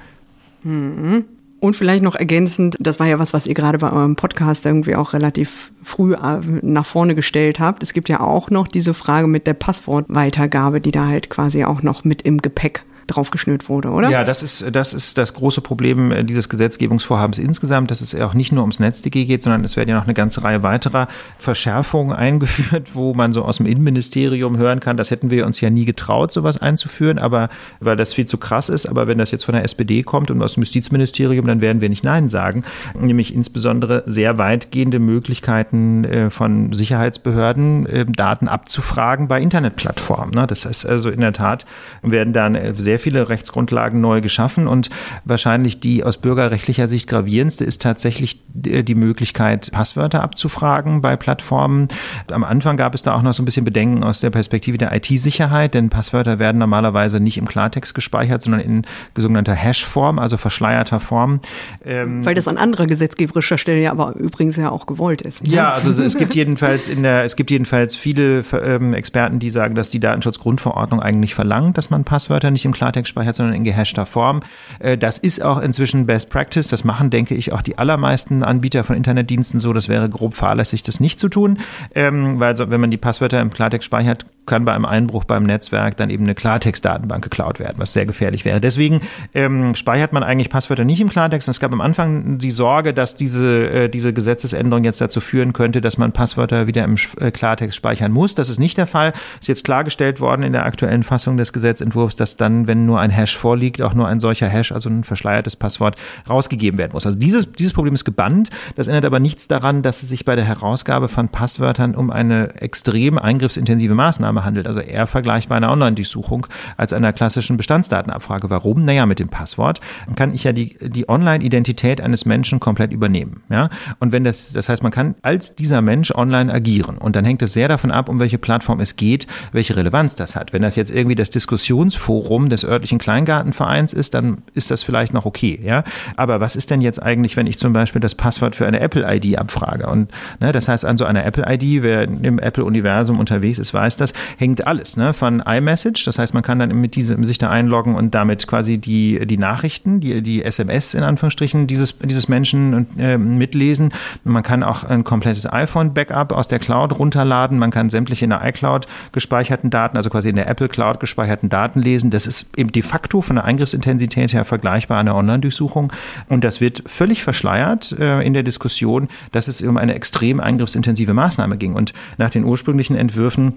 [0.64, 1.26] Mhm.
[1.60, 4.95] Und vielleicht noch ergänzend, das war ja was, was ihr gerade bei eurem Podcast irgendwie
[4.95, 7.84] auch relativ früh äh, nach vorne gestellt habt.
[7.84, 11.82] Es gibt ja auch noch diese Frage mit der Passwortweitergabe, die da halt quasi auch
[11.82, 14.10] noch mit im Gepäck draufgeschnürt wurde, oder?
[14.10, 18.34] Ja, das ist, das ist das große Problem äh, dieses Gesetzgebungsvorhabens insgesamt, dass es auch
[18.34, 21.07] nicht nur ums NetzDG geht, sondern es werden ja noch eine ganze Reihe weiterer
[21.38, 25.70] Verschärfungen eingeführt, wo man so aus dem Innenministerium hören kann, das hätten wir uns ja
[25.70, 27.49] nie getraut, sowas einzuführen, aber
[27.80, 30.41] weil das viel zu krass ist, aber wenn das jetzt von der SPD kommt und
[30.41, 36.30] aus dem Justizministerium, dann werden wir nicht Nein sagen, nämlich insbesondere sehr weitgehende Möglichkeiten äh,
[36.30, 40.34] von Sicherheitsbehörden, äh, Daten abzufragen bei Internetplattformen.
[40.34, 40.47] Ne?
[40.47, 41.66] Das heißt also in der Tat
[42.01, 44.89] werden dann sehr sehr viele Rechtsgrundlagen neu geschaffen und
[45.24, 51.88] wahrscheinlich die aus bürgerrechtlicher Sicht gravierendste ist tatsächlich die Möglichkeit, Passwörter abzufragen bei Plattformen.
[52.32, 54.93] Am Anfang gab es da auch noch so ein bisschen Bedenken aus der Perspektive der
[54.93, 58.82] IT-Sicherheit, denn Passwörter werden normalerweise nicht im Klartext gespeichert, sondern in
[59.16, 61.39] sogenannter Hash-Form, also verschleierter Form.
[61.86, 65.43] Ähm Weil das an anderer gesetzgeberischer Stelle ja aber übrigens ja auch gewollt ist.
[65.43, 65.54] Ne?
[65.54, 69.76] Ja, also es gibt jedenfalls in der, es gibt jedenfalls viele ähm, Experten, die sagen,
[69.76, 73.64] dass die Datenschutzgrundverordnung eigentlich verlangt, dass man Passwörter nicht im Klartext Klartext speichert, sondern in
[73.64, 74.42] gehashter Form.
[74.80, 76.68] Äh, das ist auch inzwischen Best Practice.
[76.68, 79.74] Das machen, denke ich, auch die allermeisten Anbieter von Internetdiensten so.
[79.74, 81.60] Das wäre grob fahrlässig, das nicht zu tun,
[81.94, 85.95] ähm, weil wenn man die Passwörter im Klartext speichert, kann bei einem Einbruch beim Netzwerk
[85.95, 88.60] dann eben eine Klartext-Datenbank geklaut werden, was sehr gefährlich wäre.
[88.60, 89.02] Deswegen
[89.34, 91.47] ähm, speichert man eigentlich Passwörter nicht im Klartext.
[91.47, 95.80] es gab am Anfang die Sorge, dass diese, äh, diese Gesetzesänderung jetzt dazu führen könnte,
[95.80, 98.36] dass man Passwörter wieder im äh, Klartext speichern muss.
[98.36, 99.14] Das ist nicht der Fall.
[99.39, 103.12] Ist jetzt klargestellt worden in der aktuellen Fassung des Gesetzentwurfs, dass dann, wenn nur ein
[103.12, 105.95] Hash vorliegt, auch nur ein solcher Hash, also ein verschleiertes Passwort,
[106.28, 107.06] rausgegeben werden muss.
[107.06, 108.50] Also dieses, dieses Problem ist gebannt.
[108.76, 112.56] Das ändert aber nichts daran, dass es sich bei der Herausgabe von Passwörtern um eine
[112.62, 118.50] extrem eingriffsintensive Maßnahme Datenannahme handelt, also eher vergleichbar einer Online-Durchsuchung als einer klassischen Bestandsdatenabfrage.
[118.50, 118.86] Warum?
[118.86, 119.80] Naja, mit dem Passwort
[120.16, 123.44] kann ich ja die, die Online-Identität eines Menschen komplett übernehmen.
[123.50, 123.70] Ja?
[124.00, 126.98] Und wenn das, das heißt, man kann als dieser Mensch online agieren.
[126.98, 130.36] Und dann hängt es sehr davon ab, um welche Plattform es geht, welche Relevanz das
[130.36, 130.54] hat.
[130.54, 135.26] Wenn das jetzt irgendwie das Diskussionsforum des örtlichen Kleingartenvereins ist, dann ist das vielleicht noch
[135.26, 135.60] okay.
[135.64, 135.84] Ja?
[136.16, 139.38] Aber was ist denn jetzt eigentlich, wenn ich zum Beispiel das Passwort für eine Apple-ID
[139.38, 139.88] abfrage?
[139.88, 144.14] Und ne, das heißt, an so einer Apple-ID, wer im Apple-Universum unterwegs ist, weiß das,
[144.38, 145.14] hängt alles ne?
[145.14, 146.06] von iMessage.
[146.06, 149.38] Das heißt, man kann dann mit diesem sich da einloggen und damit quasi die, die
[149.38, 153.92] Nachrichten, die, die SMS in Anführungsstrichen dieses, dieses Menschen äh, mitlesen.
[154.24, 157.60] Man kann auch ein komplettes iPhone-Backup aus der Cloud runterladen.
[157.60, 161.50] Man kann sämtliche in der iCloud gespeicherten Daten, also quasi in der Apple Cloud gespeicherten
[161.50, 162.10] Daten lesen.
[162.12, 165.92] Das ist eben de facto von der Eingriffsintensität her vergleichbar einer Online-Durchsuchung.
[166.28, 171.14] Und das wird völlig verschleiert äh, in der Diskussion, dass es um eine extrem eingriffsintensive
[171.14, 171.74] Maßnahme ging.
[171.76, 173.56] Und nach den ursprünglichen Entwürfen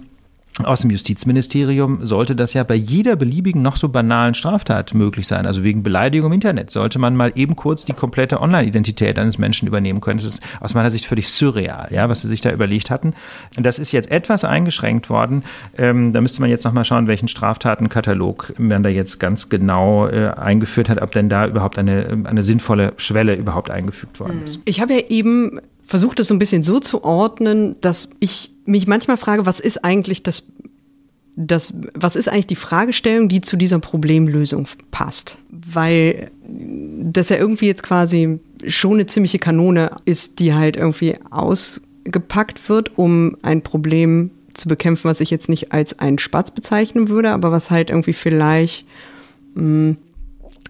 [0.65, 5.47] aus dem Justizministerium sollte das ja bei jeder beliebigen noch so banalen Straftat möglich sein.
[5.47, 9.67] Also wegen Beleidigung im Internet sollte man mal eben kurz die komplette Online-Identität eines Menschen
[9.67, 10.19] übernehmen können.
[10.19, 13.15] Das ist aus meiner Sicht völlig surreal, ja, was sie sich da überlegt hatten.
[13.57, 15.43] Das ist jetzt etwas eingeschränkt worden.
[15.79, 20.07] Ähm, da müsste man jetzt noch mal schauen, welchen Straftatenkatalog man da jetzt ganz genau
[20.07, 24.61] äh, eingeführt hat, ob denn da überhaupt eine, eine sinnvolle Schwelle überhaupt eingefügt worden ist.
[24.67, 25.61] Ich habe ja eben
[25.93, 29.85] versucht, das so ein bisschen so zu ordnen, dass ich mich manchmal frage, was ist
[29.85, 30.51] eigentlich das,
[31.37, 35.37] das, was ist eigentlich die Fragestellung, die zu dieser Problemlösung passt?
[35.51, 42.71] Weil das ja irgendwie jetzt quasi schon eine ziemliche Kanone ist, die halt irgendwie ausgepackt
[42.71, 47.33] wird, um ein Problem zu bekämpfen, was ich jetzt nicht als einen Spatz bezeichnen würde,
[47.33, 48.87] aber was halt irgendwie vielleicht,
[49.57, 49.97] mh, hm,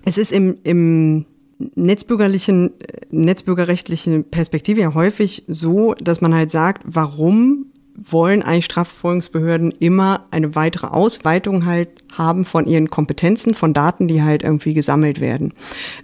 [0.04, 1.26] es ist im, im
[1.74, 2.70] netzbürgerlichen,
[3.10, 10.54] netzbürgerrechtlichen Perspektive ja häufig so, dass man halt sagt, warum wollen eigentlich Strafverfolgungsbehörden immer eine
[10.54, 15.52] weitere Ausweitung halt haben von ihren Kompetenzen, von Daten, die halt irgendwie gesammelt werden.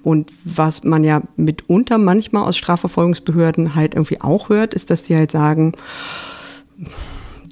[0.02, 5.16] Und was man ja mitunter manchmal aus Strafverfolgungsbehörden halt irgendwie auch hört, ist, dass die
[5.16, 5.72] halt sagen,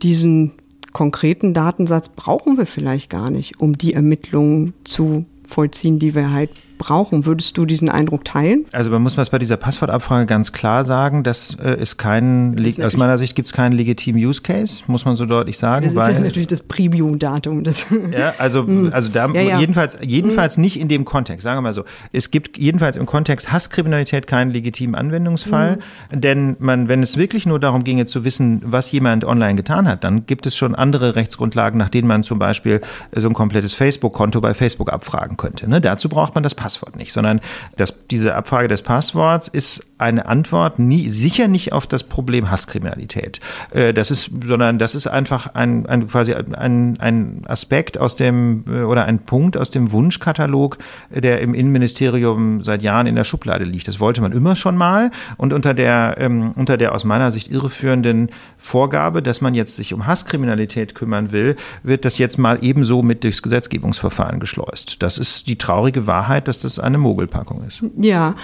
[0.03, 0.53] diesen
[0.93, 6.51] konkreten Datensatz brauchen wir vielleicht gar nicht, um die Ermittlungen zu vollziehen, die wir halt
[6.79, 7.27] brauchen.
[7.27, 8.65] Würdest du diesen Eindruck teilen?
[8.73, 12.67] Also man muss was bei dieser Passwortabfrage ganz klar sagen, das äh, ist kein, das
[12.67, 15.85] ist aus meiner Sicht gibt es keinen legitimen Use Case, muss man so deutlich sagen.
[15.85, 17.65] Das weil, ist ja natürlich das Premium-Datum.
[18.17, 18.91] Ja, also, hm.
[18.93, 19.61] also da ja, ja.
[19.61, 20.63] jedenfalls, jedenfalls hm.
[20.63, 21.85] nicht in dem Kontext, sagen wir mal so.
[22.13, 25.79] Es gibt jedenfalls im Kontext Hasskriminalität keinen legitimen Anwendungsfall,
[26.11, 26.21] mhm.
[26.21, 30.05] denn man, wenn es wirklich nur darum ginge zu wissen, was jemand online getan hat,
[30.05, 32.81] dann gibt es schon andere Rechtsgrundlagen, nach denen man zum Beispiel
[33.15, 35.69] so ein komplettes Facebook-Konto bei Facebook abfragen könnte.
[35.69, 35.81] Ne?
[35.81, 36.66] Dazu braucht man das Passwort
[36.97, 37.41] nicht, sondern
[37.77, 43.41] das, diese Abfrage des Passworts ist eine Antwort nie, sicher nicht auf das Problem Hasskriminalität.
[43.71, 48.65] Äh, das ist, sondern das ist einfach ein, ein quasi ein, ein Aspekt aus dem
[48.69, 50.77] äh, oder ein Punkt aus dem Wunschkatalog,
[51.11, 53.89] der im Innenministerium seit Jahren in der Schublade liegt.
[53.89, 57.51] Das wollte man immer schon mal und unter der, ähm, unter der aus meiner Sicht
[57.51, 63.03] irreführenden Vorgabe, dass man jetzt sich um Hasskriminalität kümmern will, wird das jetzt mal ebenso
[63.03, 65.03] mit durchs Gesetzgebungsverfahren geschleust.
[65.03, 67.83] Das ist die traurige Wahrheit, dass dass das eine Mogelpackung ist.
[68.01, 68.35] Ja.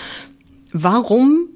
[0.72, 1.48] Warum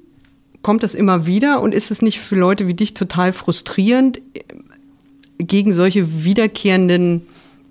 [0.61, 4.19] kommt das immer wieder und ist es nicht für Leute wie dich total frustrierend,
[5.39, 7.21] gegen solche wiederkehrenden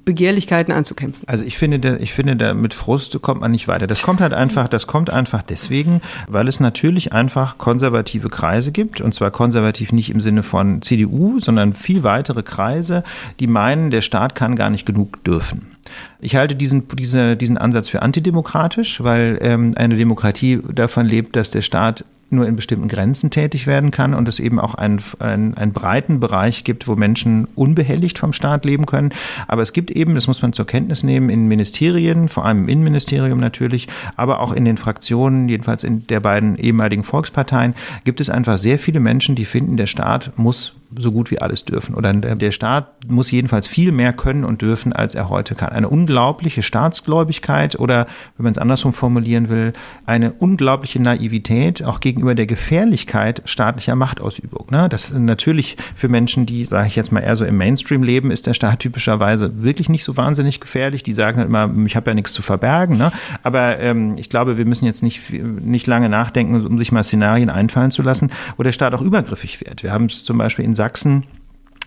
[0.05, 1.24] Begehrlichkeiten anzukämpfen.
[1.26, 3.89] Also ich finde, ich finde, da mit Frust kommt man nicht weiter.
[3.89, 9.01] Das kommt halt einfach, das kommt einfach deswegen, weil es natürlich einfach konservative Kreise gibt
[9.01, 13.03] und zwar konservativ nicht im Sinne von CDU, sondern viel weitere Kreise,
[13.41, 15.76] die meinen, der Staat kann gar nicht genug dürfen.
[16.20, 21.51] Ich halte diesen, diese, diesen Ansatz für antidemokratisch, weil ähm, eine Demokratie davon lebt, dass
[21.51, 25.55] der Staat nur in bestimmten Grenzen tätig werden kann und es eben auch einen, einen,
[25.55, 29.11] einen breiten Bereich gibt, wo Menschen unbehelligt vom Staat leben können.
[29.47, 32.68] Aber es gibt eben, das muss man zur Kenntnis nehmen, in Ministerien, vor allem im
[32.68, 37.74] Innenministerium natürlich, aber auch in den Fraktionen, jedenfalls in der beiden ehemaligen Volksparteien,
[38.05, 41.64] gibt es einfach sehr viele Menschen, die finden, der Staat muss so gut wie alles
[41.64, 41.95] dürfen.
[41.95, 45.70] Oder der Staat muss jedenfalls viel mehr können und dürfen, als er heute kann.
[45.70, 48.07] Eine unglaubliche Staatsgläubigkeit oder,
[48.37, 49.72] wenn man es andersrum formulieren will,
[50.07, 54.66] eine unglaubliche Naivität auch gegenüber der Gefährlichkeit staatlicher Machtausübung.
[54.70, 54.89] Ne?
[54.89, 58.47] Das natürlich für Menschen, die, sage ich jetzt mal, eher so im Mainstream leben, ist
[58.47, 61.03] der Staat typischerweise wirklich nicht so wahnsinnig gefährlich.
[61.03, 62.97] Die sagen halt immer, ich habe ja nichts zu verbergen.
[62.97, 63.11] Ne?
[63.43, 67.51] Aber ähm, ich glaube, wir müssen jetzt nicht, nicht lange nachdenken, um sich mal Szenarien
[67.51, 69.82] einfallen zu lassen, wo der Staat auch übergriffig wird.
[69.82, 71.24] Wir haben es zum Beispiel in Sachsen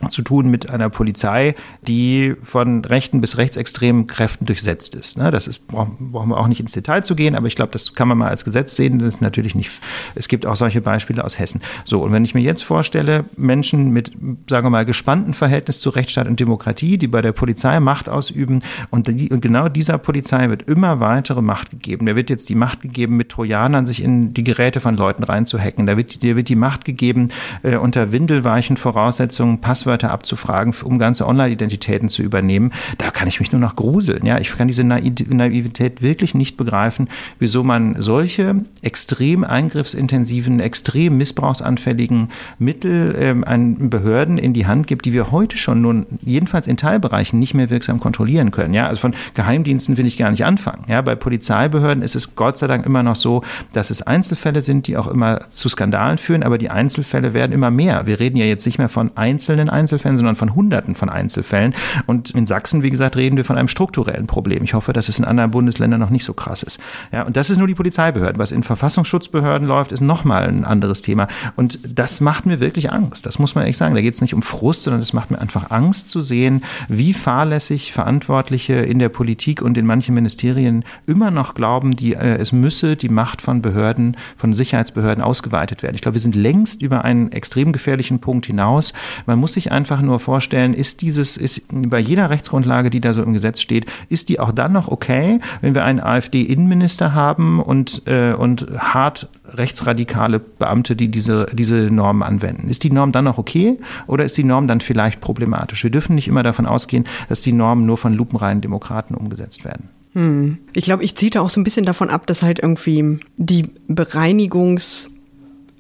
[0.07, 5.17] zu tun mit einer Polizei, die von rechten bis rechtsextremen Kräften durchsetzt ist.
[5.17, 5.29] Ne?
[5.29, 8.07] Das ist, brauchen wir auch nicht ins Detail zu gehen, aber ich glaube, das kann
[8.07, 8.99] man mal als Gesetz sehen.
[8.99, 9.71] Das ist natürlich nicht,
[10.15, 11.61] es gibt auch solche Beispiele aus Hessen.
[11.83, 14.11] So, und wenn ich mir jetzt vorstelle, Menschen mit,
[14.49, 18.61] sagen wir mal, gespannten Verhältnis zu Rechtsstaat und Demokratie, die bei der Polizei Macht ausüben
[18.89, 22.05] und, die, und genau dieser Polizei wird immer weitere Macht gegeben.
[22.05, 25.85] Da wird jetzt die Macht gegeben, mit Trojanern sich in die Geräte von Leuten reinzuhacken.
[25.85, 27.29] Da wird, da wird die Macht gegeben,
[27.63, 33.39] äh, unter windelweichen Voraussetzungen Passwörter Passwörter abzufragen, um ganze Online-Identitäten zu übernehmen, da kann ich
[33.39, 34.23] mich nur noch gruseln.
[34.23, 37.09] Ja, ich kann diese Naivität wirklich nicht begreifen,
[37.39, 42.29] wieso man solche extrem eingriffsintensiven, extrem missbrauchsanfälligen
[42.59, 46.77] Mittel ähm, an Behörden in die Hand gibt, die wir heute schon nun jedenfalls in
[46.77, 48.75] Teilbereichen nicht mehr wirksam kontrollieren können.
[48.75, 50.83] Ja, also von Geheimdiensten will ich gar nicht anfangen.
[50.87, 53.41] Ja, bei Polizeibehörden ist es Gott sei Dank immer noch so,
[53.73, 57.71] dass es Einzelfälle sind, die auch immer zu Skandalen führen, aber die Einzelfälle werden immer
[57.71, 58.05] mehr.
[58.05, 61.73] Wir reden ja jetzt nicht mehr von einzelnen Einzelfällen, sondern von Hunderten von Einzelfällen.
[62.05, 64.63] Und in Sachsen, wie gesagt, reden wir von einem strukturellen Problem.
[64.63, 66.79] Ich hoffe, dass es in anderen Bundesländern noch nicht so krass ist.
[67.11, 68.39] Ja, und das ist nur die Polizeibehörden.
[68.39, 71.27] Was in Verfassungsschutzbehörden läuft, ist nochmal ein anderes Thema.
[71.55, 73.25] Und das macht mir wirklich Angst.
[73.25, 73.95] Das muss man ehrlich sagen.
[73.95, 77.13] Da geht es nicht um Frust, sondern es macht mir einfach Angst zu sehen, wie
[77.13, 82.51] fahrlässig Verantwortliche in der Politik und in manchen Ministerien immer noch glauben, die, äh, es
[82.51, 85.95] müsse die Macht von Behörden, von Sicherheitsbehörden ausgeweitet werden.
[85.95, 88.93] Ich glaube, wir sind längst über einen extrem gefährlichen Punkt hinaus.
[89.25, 93.23] Man muss sich einfach nur vorstellen, ist dieses, ist bei jeder Rechtsgrundlage, die da so
[93.23, 98.03] im Gesetz steht, ist die auch dann noch okay, wenn wir einen AfD-Innenminister haben und,
[98.05, 102.69] äh, und hart rechtsradikale Beamte, die diese, diese Normen anwenden.
[102.69, 105.83] Ist die Norm dann noch okay oder ist die Norm dann vielleicht problematisch?
[105.83, 109.89] Wir dürfen nicht immer davon ausgehen, dass die Normen nur von lupenreinen Demokraten umgesetzt werden.
[110.13, 110.57] Hm.
[110.73, 113.67] Ich glaube, ich ziehe da auch so ein bisschen davon ab, dass halt irgendwie die
[113.87, 115.09] Bereinigungs-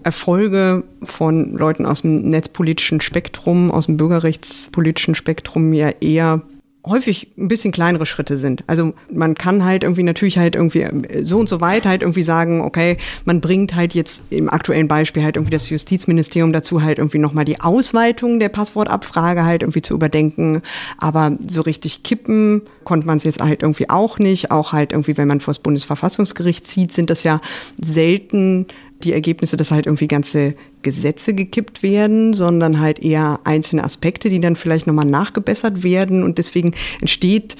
[0.03, 6.41] Erfolge von Leuten aus dem netzpolitischen Spektrum, aus dem bürgerrechtspolitischen Spektrum ja eher
[6.85, 8.63] häufig ein bisschen kleinere Schritte sind.
[8.67, 10.87] Also man kann halt irgendwie natürlich halt irgendwie
[11.23, 15.23] so und so weit halt irgendwie sagen, okay, man bringt halt jetzt im aktuellen Beispiel
[15.23, 19.93] halt irgendwie das Justizministerium dazu halt irgendwie nochmal die Ausweitung der Passwortabfrage halt irgendwie zu
[19.93, 20.61] überdenken.
[20.97, 24.51] Aber so richtig kippen konnte man es jetzt halt irgendwie auch nicht.
[24.51, 27.41] Auch halt irgendwie, wenn man vor das Bundesverfassungsgericht zieht, sind das ja
[27.81, 28.67] selten
[29.03, 34.39] die Ergebnisse, dass halt irgendwie ganze Gesetze gekippt werden, sondern halt eher einzelne Aspekte, die
[34.39, 36.23] dann vielleicht nochmal nachgebessert werden.
[36.23, 37.55] Und deswegen entsteht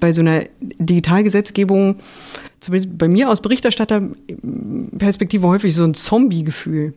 [0.00, 1.96] bei so einer Digitalgesetzgebung,
[2.60, 6.94] zumindest bei mir aus Berichterstatterperspektive, häufig so ein Zombie-Gefühl.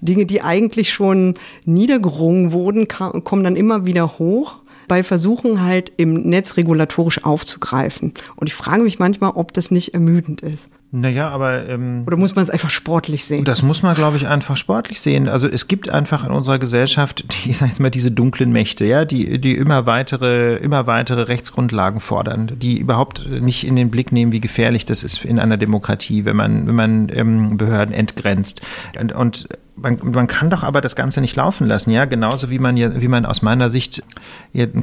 [0.00, 1.34] Dinge, die eigentlich schon
[1.66, 8.12] niedergerungen wurden, kommen dann immer wieder hoch bei Versuchen halt im Netz regulatorisch aufzugreifen.
[8.36, 10.70] Und ich frage mich manchmal, ob das nicht ermüdend ist.
[10.96, 11.68] Naja, aber.
[11.68, 13.44] Ähm, Oder muss man es einfach sportlich sehen?
[13.44, 15.26] Das muss man, glaube ich, einfach sportlich sehen.
[15.26, 18.84] Also es gibt einfach in unserer Gesellschaft, die, ich sag jetzt mal, diese dunklen Mächte,
[18.84, 24.12] ja, die, die immer weitere, immer weitere Rechtsgrundlagen fordern, die überhaupt nicht in den Blick
[24.12, 28.60] nehmen, wie gefährlich das ist in einer Demokratie, wenn man, wenn man ähm, Behörden entgrenzt.
[29.00, 32.58] Und, und man, man kann doch aber das Ganze nicht laufen lassen, ja, genauso wie
[32.58, 34.02] man wie man aus meiner Sicht,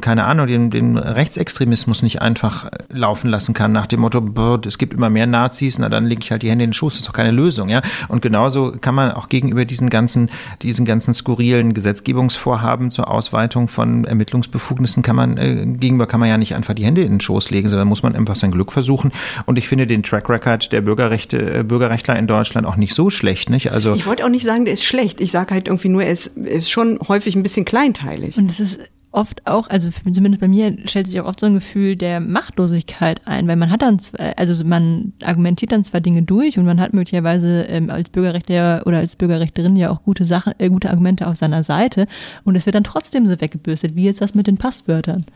[0.00, 4.22] keine Ahnung, den, den Rechtsextremismus nicht einfach laufen lassen kann, nach dem Motto,
[4.66, 6.94] es gibt immer mehr Nazis, na dann lege ich halt die Hände in den Schoß,
[6.94, 7.80] das ist doch keine Lösung, ja.
[8.08, 10.30] Und genauso kann man auch gegenüber diesen ganzen,
[10.62, 16.36] diesen ganzen skurrilen Gesetzgebungsvorhaben zur Ausweitung von Ermittlungsbefugnissen kann man, äh, gegenüber kann man ja
[16.36, 19.12] nicht einfach die Hände in den Schoß legen, sondern muss man einfach sein Glück versuchen.
[19.46, 23.10] Und ich finde den Track Record der Bürgerrechte, äh, Bürgerrechtler in Deutschland auch nicht so
[23.10, 23.72] schlecht, nicht?
[23.72, 23.94] Also.
[23.94, 25.20] Ich wollte auch nicht sagen, der ist ist schlecht.
[25.20, 28.36] Ich sage halt irgendwie nur, er ist, ist schon häufig ein bisschen kleinteilig.
[28.36, 28.78] Und es ist
[29.12, 33.20] oft auch, also zumindest bei mir stellt sich auch oft so ein Gefühl der Machtlosigkeit
[33.26, 34.00] ein, weil man hat dann,
[34.36, 38.98] also man argumentiert dann zwar Dinge durch und man hat möglicherweise ähm, als Bürgerrechtler oder
[38.98, 42.06] als Bürgerrechterin ja auch gute Sachen, äh, gute Argumente auf seiner Seite
[42.44, 45.26] und es wird dann trotzdem so weggebürstet, wie jetzt das mit den Passwörtern.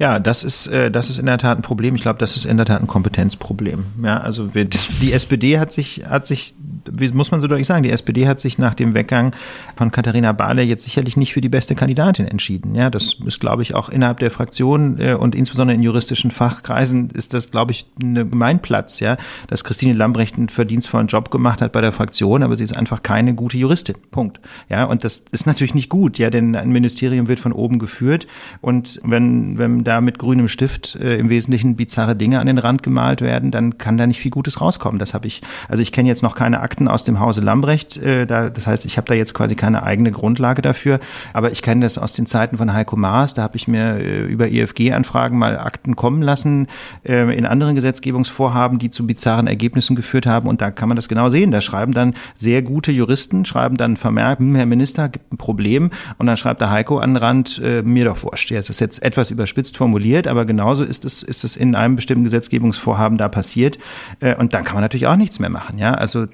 [0.00, 1.94] Ja, das ist, äh, das ist in der Tat ein Problem.
[1.94, 3.84] Ich glaube, das ist in der Tat ein Kompetenzproblem.
[4.02, 6.54] Ja, also wir, die SPD hat sich, hat sich,
[6.90, 9.32] wie muss man so deutlich sagen, die SPD hat sich nach dem Weggang
[9.76, 12.74] von Katharina Barley jetzt sicherlich nicht für die beste Kandidatin entschieden.
[12.74, 17.10] Ja, das ist, glaube ich, auch innerhalb der Fraktion äh, und insbesondere in juristischen Fachkreisen
[17.10, 21.72] ist das, glaube ich, ein Gemeinplatz, ja, dass Christine Lambrecht einen verdienstvollen Job gemacht hat
[21.72, 23.96] bei der Fraktion, aber sie ist einfach keine gute Juristin.
[24.10, 24.40] Punkt.
[24.70, 28.26] Ja, und das ist natürlich nicht gut, ja, denn ein Ministerium wird von oben geführt
[28.62, 32.82] und wenn, wenn da mit grünem Stift äh, im Wesentlichen bizarre Dinge an den Rand
[32.82, 35.00] gemalt werden, dann kann da nicht viel Gutes rauskommen.
[35.00, 38.24] Das habe ich, also ich kenne jetzt noch keine Akten aus dem Hause Lambrecht, äh,
[38.24, 41.00] da, das heißt, ich habe da jetzt quasi keine eigene Grundlage dafür,
[41.32, 44.20] aber ich kenne das aus den Zeiten von Heiko Maas, da habe ich mir äh,
[44.26, 46.68] über IFG-Anfragen mal Akten kommen lassen
[47.02, 51.08] äh, in anderen Gesetzgebungsvorhaben, die zu bizarren Ergebnissen geführt haben und da kann man das
[51.08, 51.50] genau sehen.
[51.50, 55.90] Da schreiben dann sehr gute Juristen, schreiben dann vermerkt, hm, Herr Minister, gibt ein Problem
[56.18, 58.52] und dann schreibt der Heiko an den Rand, äh, mir doch wurscht.
[58.52, 62.24] Das ist jetzt etwas überspitzt formuliert, aber genauso ist es, ist es in einem bestimmten
[62.24, 63.78] Gesetzgebungsvorhaben da passiert
[64.20, 65.78] äh, und dann kann man natürlich auch nichts mehr machen.
[65.78, 66.26] Ja, also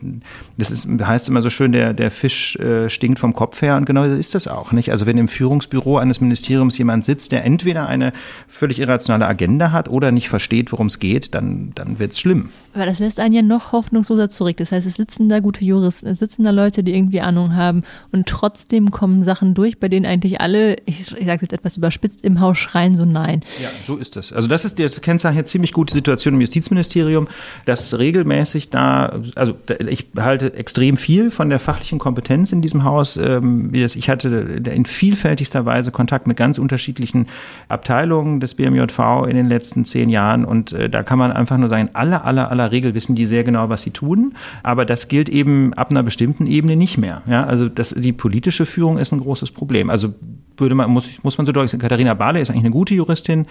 [0.58, 3.86] das ist, heißt immer so schön, der, der Fisch äh, stinkt vom Kopf her und
[3.86, 4.90] genau so ist das auch nicht.
[4.90, 8.12] Also wenn im Führungsbüro eines Ministeriums jemand sitzt, der entweder eine
[8.48, 12.50] völlig irrationale Agenda hat oder nicht versteht, worum es geht, dann, dann wird es schlimm.
[12.74, 14.56] Aber das lässt einen ja noch hoffnungsloser zurück.
[14.56, 17.84] Das heißt, es sitzen da gute Juristen, es sitzen da Leute, die irgendwie Ahnung haben
[18.10, 22.24] und trotzdem kommen Sachen durch, bei denen eigentlich alle, ich, ich sage jetzt etwas überspitzt,
[22.24, 23.25] im Haus schreien so nein.
[23.62, 24.32] Ja, so ist das.
[24.32, 27.28] Also das ist das Kennzeichen eine ziemlich gute Situation im Justizministerium,
[27.64, 29.54] dass regelmäßig da, also
[29.86, 33.16] ich halte extrem viel von der fachlichen Kompetenz in diesem Haus.
[33.16, 37.26] Ähm, ich hatte in vielfältigster Weise Kontakt mit ganz unterschiedlichen
[37.68, 41.68] Abteilungen des BMJV in den letzten zehn Jahren und äh, da kann man einfach nur
[41.68, 45.28] sagen, alle, alle, aller Regel wissen die sehr genau, was sie tun, aber das gilt
[45.28, 47.22] eben ab einer bestimmten Ebene nicht mehr.
[47.26, 49.90] Ja, also das, die politische Führung ist ein großes Problem.
[49.90, 50.14] Also
[50.60, 53.46] würde man, muss, muss man so deutlich sagen, Katharina Barley ist eigentlich eine gute Juristin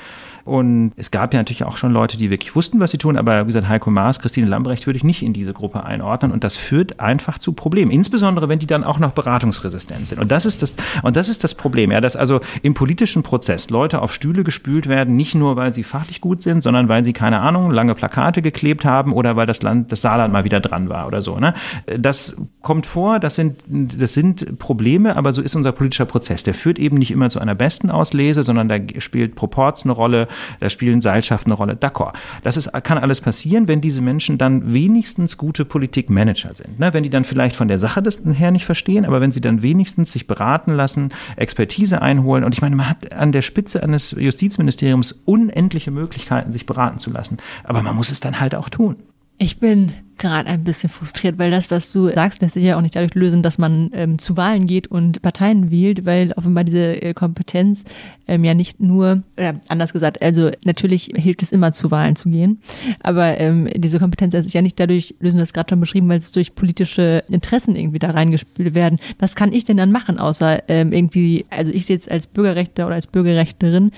[0.45, 3.43] und es gab ja natürlich auch schon Leute, die wirklich wussten, was sie tun, aber
[3.43, 6.55] wie gesagt, Heiko Maas, Christine Lambrecht würde ich nicht in diese Gruppe einordnen und das
[6.55, 10.61] führt einfach zu Problemen, insbesondere wenn die dann auch noch beratungsresistent sind und das ist
[10.61, 14.43] das, und das ist das Problem, ja, dass also im politischen Prozess Leute auf Stühle
[14.43, 17.95] gespült werden, nicht nur, weil sie fachlich gut sind, sondern weil sie, keine Ahnung, lange
[17.95, 21.37] Plakate geklebt haben oder weil das Land, das Saarland mal wieder dran war oder so,
[21.37, 21.53] ne?
[21.99, 26.43] Das kommt vor, das sind, das sind Probleme, aber so ist unser politischer Prozess.
[26.43, 30.27] Der führt eben nicht immer zu einer besten Auslese, sondern da spielt Proports eine Rolle,
[30.59, 31.73] da spielen Seilschaften eine Rolle.
[31.73, 32.13] D'accord.
[32.43, 36.79] Das ist, kann alles passieren, wenn diese Menschen dann wenigstens gute Politikmanager sind.
[36.79, 36.93] Ne?
[36.93, 39.61] Wenn die dann vielleicht von der Sache das her nicht verstehen, aber wenn sie dann
[39.61, 42.43] wenigstens sich beraten lassen, Expertise einholen.
[42.43, 47.11] Und ich meine, man hat an der Spitze eines Justizministeriums unendliche Möglichkeiten, sich beraten zu
[47.11, 47.37] lassen.
[47.63, 48.97] Aber man muss es dann halt auch tun.
[49.37, 52.81] Ich bin gerade ein bisschen frustriert, weil das, was du sagst, lässt sich ja auch
[52.81, 57.01] nicht dadurch lösen, dass man ähm, zu Wahlen geht und Parteien wählt, weil offenbar diese
[57.01, 57.83] äh, Kompetenz
[58.27, 62.29] ähm, ja nicht nur, oder anders gesagt, also natürlich hilft es immer zu Wahlen zu
[62.29, 62.59] gehen,
[63.01, 66.17] aber ähm, diese Kompetenz lässt sich ja nicht dadurch lösen, das gerade schon beschrieben, weil
[66.17, 68.99] es durch politische Interessen irgendwie da reingespült werden.
[69.19, 72.85] Was kann ich denn dann machen, außer ähm, irgendwie, also ich sehe jetzt als Bürgerrechter
[72.85, 73.91] oder als Bürgerrechterin,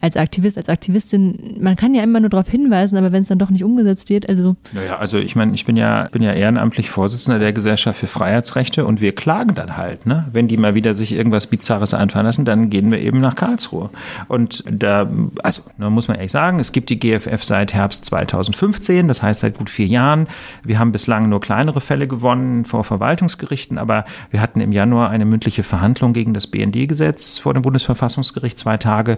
[0.00, 3.38] als Aktivist, als Aktivistin, man kann ja immer nur darauf hinweisen, aber wenn es dann
[3.38, 4.56] doch nicht umgesetzt wird, also.
[4.72, 8.06] Naja, also ich meine, ich ich bin ja, bin ja ehrenamtlich Vorsitzender der Gesellschaft für
[8.06, 10.28] Freiheitsrechte und wir klagen dann halt, ne?
[10.30, 13.88] Wenn die mal wieder sich irgendwas Bizarres einfallen lassen, dann gehen wir eben nach Karlsruhe.
[14.28, 15.08] Und da,
[15.42, 19.40] also, da muss man ehrlich sagen, es gibt die GFF seit Herbst 2015, das heißt
[19.40, 20.26] seit gut vier Jahren.
[20.64, 25.24] Wir haben bislang nur kleinere Fälle gewonnen vor Verwaltungsgerichten, aber wir hatten im Januar eine
[25.24, 29.16] mündliche Verhandlung gegen das BND-Gesetz vor dem Bundesverfassungsgericht, zwei Tage.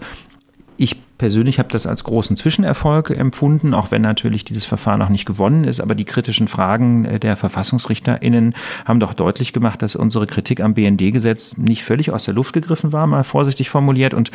[0.76, 5.24] Ich persönlich habe das als großen Zwischenerfolg empfunden, auch wenn natürlich dieses Verfahren noch nicht
[5.24, 5.80] gewonnen ist.
[5.80, 8.54] Aber die kritischen Fragen äh, der VerfassungsrichterInnen
[8.84, 12.92] haben doch deutlich gemacht, dass unsere Kritik am BND-Gesetz nicht völlig aus der Luft gegriffen
[12.92, 14.14] war, mal vorsichtig formuliert.
[14.14, 14.30] Und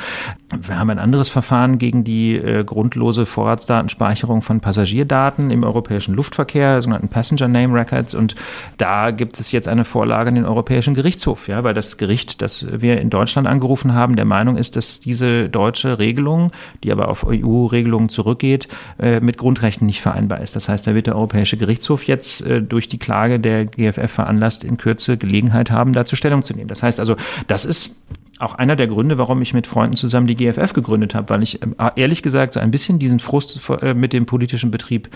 [0.59, 6.81] wir haben ein anderes Verfahren gegen die äh, grundlose Vorratsdatenspeicherung von Passagierdaten im europäischen Luftverkehr,
[6.81, 8.15] sogenannten Passenger Name Records.
[8.15, 8.35] Und
[8.77, 12.65] da gibt es jetzt eine Vorlage an den Europäischen Gerichtshof, ja, weil das Gericht, das
[12.71, 16.30] wir in Deutschland angerufen haben, der Meinung ist, dass diese deutsche Regelung
[16.83, 18.67] die aber auf EU-Regelungen zurückgeht,
[18.99, 20.55] äh, mit Grundrechten nicht vereinbar ist.
[20.55, 24.63] Das heißt, da wird der Europäische Gerichtshof jetzt äh, durch die Klage der GFF veranlasst,
[24.63, 26.67] in Kürze Gelegenheit haben, dazu Stellung zu nehmen.
[26.67, 27.15] Das heißt also,
[27.47, 27.95] das ist
[28.39, 31.61] auch einer der Gründe, warum ich mit Freunden zusammen die GFF gegründet habe, weil ich
[31.61, 33.59] äh, ehrlich gesagt so ein bisschen diesen Frust
[33.95, 35.09] mit dem politischen Betrieb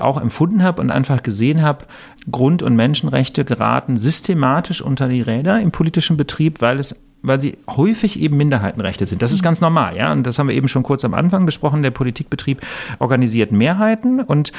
[0.00, 1.86] auch empfunden habe und einfach gesehen habe,
[2.30, 7.58] Grund- und Menschenrechte geraten systematisch unter die Räder im politischen Betrieb, weil es weil sie
[7.68, 9.22] häufig eben Minderheitenrechte sind.
[9.22, 10.12] Das ist ganz normal, ja.
[10.12, 11.82] Und das haben wir eben schon kurz am Anfang besprochen.
[11.82, 12.60] Der Politikbetrieb
[12.98, 14.52] organisiert Mehrheiten und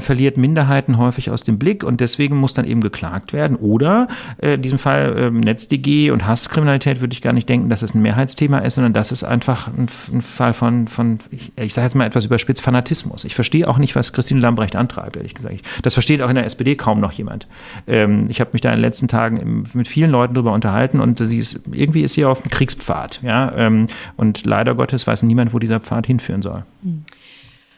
[0.00, 3.56] verliert Minderheiten häufig aus dem Blick und deswegen muss dann eben geklagt werden.
[3.56, 4.08] Oder
[4.38, 7.94] äh, in diesem Fall äh, NetzDG und Hasskriminalität würde ich gar nicht denken, dass es
[7.94, 11.86] ein Mehrheitsthema ist, sondern das ist einfach ein, ein Fall von, von ich, ich sage
[11.86, 13.24] jetzt mal etwas überspitzt, Fanatismus.
[13.24, 15.60] Ich verstehe auch nicht, was Christine Lambrecht antreibt, ehrlich gesagt.
[15.82, 17.46] Das versteht auch in der SPD kaum noch jemand.
[17.86, 21.18] Ähm, ich habe mich da in den letzten Tagen mit vielen Leuten darüber unterhalten und
[21.18, 23.20] sie ist irgendwie ist hier auf dem Kriegspfad.
[23.22, 23.52] Ja?
[23.56, 23.86] Ähm,
[24.16, 26.64] und leider Gottes weiß niemand, wo dieser Pfad hinführen soll.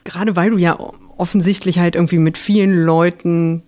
[0.04, 0.78] Gerade weil du ja
[1.20, 3.62] offensichtlich halt irgendwie mit vielen Leuten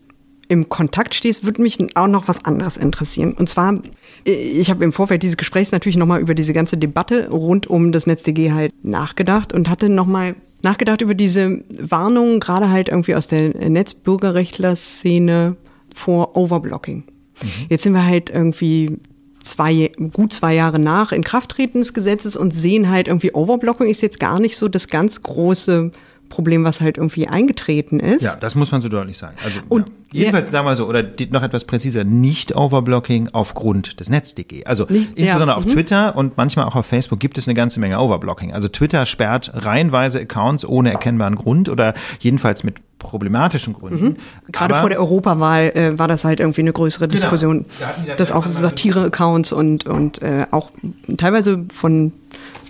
[0.49, 3.33] im Kontakt stehst, würde mich auch noch was anderes interessieren.
[3.33, 3.81] Und zwar,
[4.25, 8.07] ich habe im Vorfeld dieses Gesprächs natürlich nochmal über diese ganze Debatte rund um das
[8.07, 13.69] NetzDG halt nachgedacht und hatte nochmal nachgedacht über diese Warnungen, gerade halt irgendwie aus der
[13.69, 15.57] Netzbürgerrechtler-Szene
[15.95, 17.05] vor Overblocking.
[17.43, 17.49] Mhm.
[17.69, 18.99] Jetzt sind wir halt irgendwie
[19.43, 24.21] zwei, gut zwei Jahre nach Inkrafttreten des Gesetzes und sehen halt irgendwie Overblocking ist jetzt
[24.21, 25.93] gar nicht so das ganz große
[26.33, 28.23] Problem, was halt irgendwie eingetreten ist.
[28.23, 29.37] Ja, das muss man so deutlich sagen.
[29.45, 30.21] Also und, ja.
[30.21, 30.65] jedenfalls ja.
[30.65, 34.65] wir so, oder noch etwas präziser, nicht Overblocking aufgrund des NetzDG.
[34.65, 35.57] Also nicht, insbesondere ja.
[35.57, 35.71] auf mhm.
[35.71, 38.55] Twitter und manchmal auch auf Facebook gibt es eine ganze Menge Overblocking.
[38.55, 44.05] Also Twitter sperrt reihenweise Accounts ohne erkennbaren Grund oder jedenfalls mit problematischen Gründen.
[44.05, 44.17] Mhm.
[44.53, 47.21] Gerade vor der Europawahl äh, war das halt irgendwie eine größere genau.
[47.21, 48.17] Diskussion, genau.
[48.17, 50.71] dass auch Satire-Accounts und, und äh, auch
[51.19, 52.13] teilweise von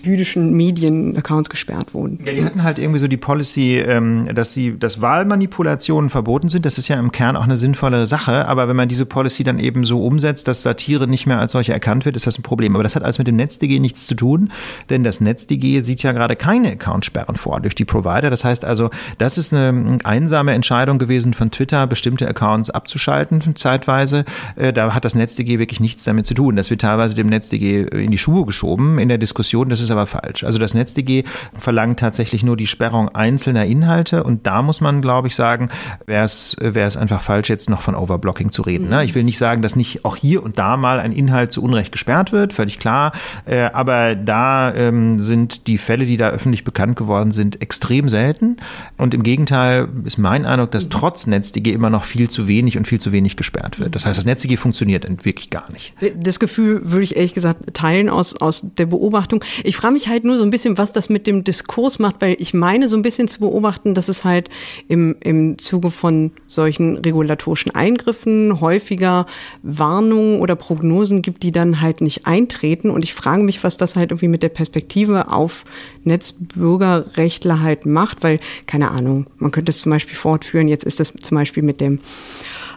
[0.04, 2.18] jüdischen Medienaccounts gesperrt wurden.
[2.26, 6.66] Ja, die hatten halt irgendwie so die Policy, ähm, dass sie, dass Wahlmanipulationen verboten sind.
[6.66, 8.48] Das ist ja im Kern auch eine sinnvolle Sache.
[8.48, 11.72] Aber wenn man diese Policy dann eben so umsetzt, dass Satire nicht mehr als solche
[11.72, 12.74] erkannt wird, ist das ein Problem.
[12.74, 14.50] Aber das hat alles mit dem NetzDG nichts zu tun,
[14.90, 18.30] denn das NetzDG sieht ja gerade keine Accountsperren vor durch die Provider.
[18.30, 24.24] Das heißt also, das ist eine einsame Entscheidung gewesen von Twitter, bestimmte Accounts abzuschalten zeitweise.
[24.56, 26.56] Äh, da hat das NetzDG wirklich nichts damit zu tun.
[26.56, 29.68] Das wird teilweise dem NetzDG in die Schuhe geschoben in der Diskussion.
[29.68, 30.44] Das ist aber falsch.
[30.44, 31.24] Also das NetzDG
[31.54, 35.68] verlangt tatsächlich nur die Sperrung einzelner Inhalte und da muss man, glaube ich, sagen,
[36.06, 38.88] wäre es einfach falsch, jetzt noch von Overblocking zu reden.
[38.88, 39.04] Ne?
[39.04, 41.92] Ich will nicht sagen, dass nicht auch hier und da mal ein Inhalt zu Unrecht
[41.92, 43.12] gesperrt wird, völlig klar.
[43.44, 48.56] Äh, aber da ähm, sind die Fälle, die da öffentlich bekannt geworden sind, extrem selten.
[48.96, 52.86] Und im Gegenteil ist mein Eindruck, dass trotz NetzDG immer noch viel zu wenig und
[52.86, 53.94] viel zu wenig gesperrt wird.
[53.94, 55.94] Das heißt, das NetzDG funktioniert wirklich gar nicht.
[56.16, 59.44] Das Gefühl würde ich ehrlich gesagt teilen aus, aus der Beobachtung.
[59.64, 62.36] Ich frage mich halt nur so ein bisschen, was das mit dem Diskurs macht, weil
[62.38, 64.48] ich meine so ein bisschen zu beobachten, dass es halt
[64.86, 69.26] im, im Zuge von solchen regulatorischen Eingriffen häufiger
[69.64, 72.90] Warnungen oder Prognosen gibt, die dann halt nicht eintreten.
[72.90, 75.64] Und ich frage mich, was das halt irgendwie mit der Perspektive auf
[76.04, 80.68] Netzbürgerrechtler halt macht, weil, keine Ahnung, man könnte es zum Beispiel fortführen.
[80.68, 81.98] Jetzt ist das zum Beispiel mit dem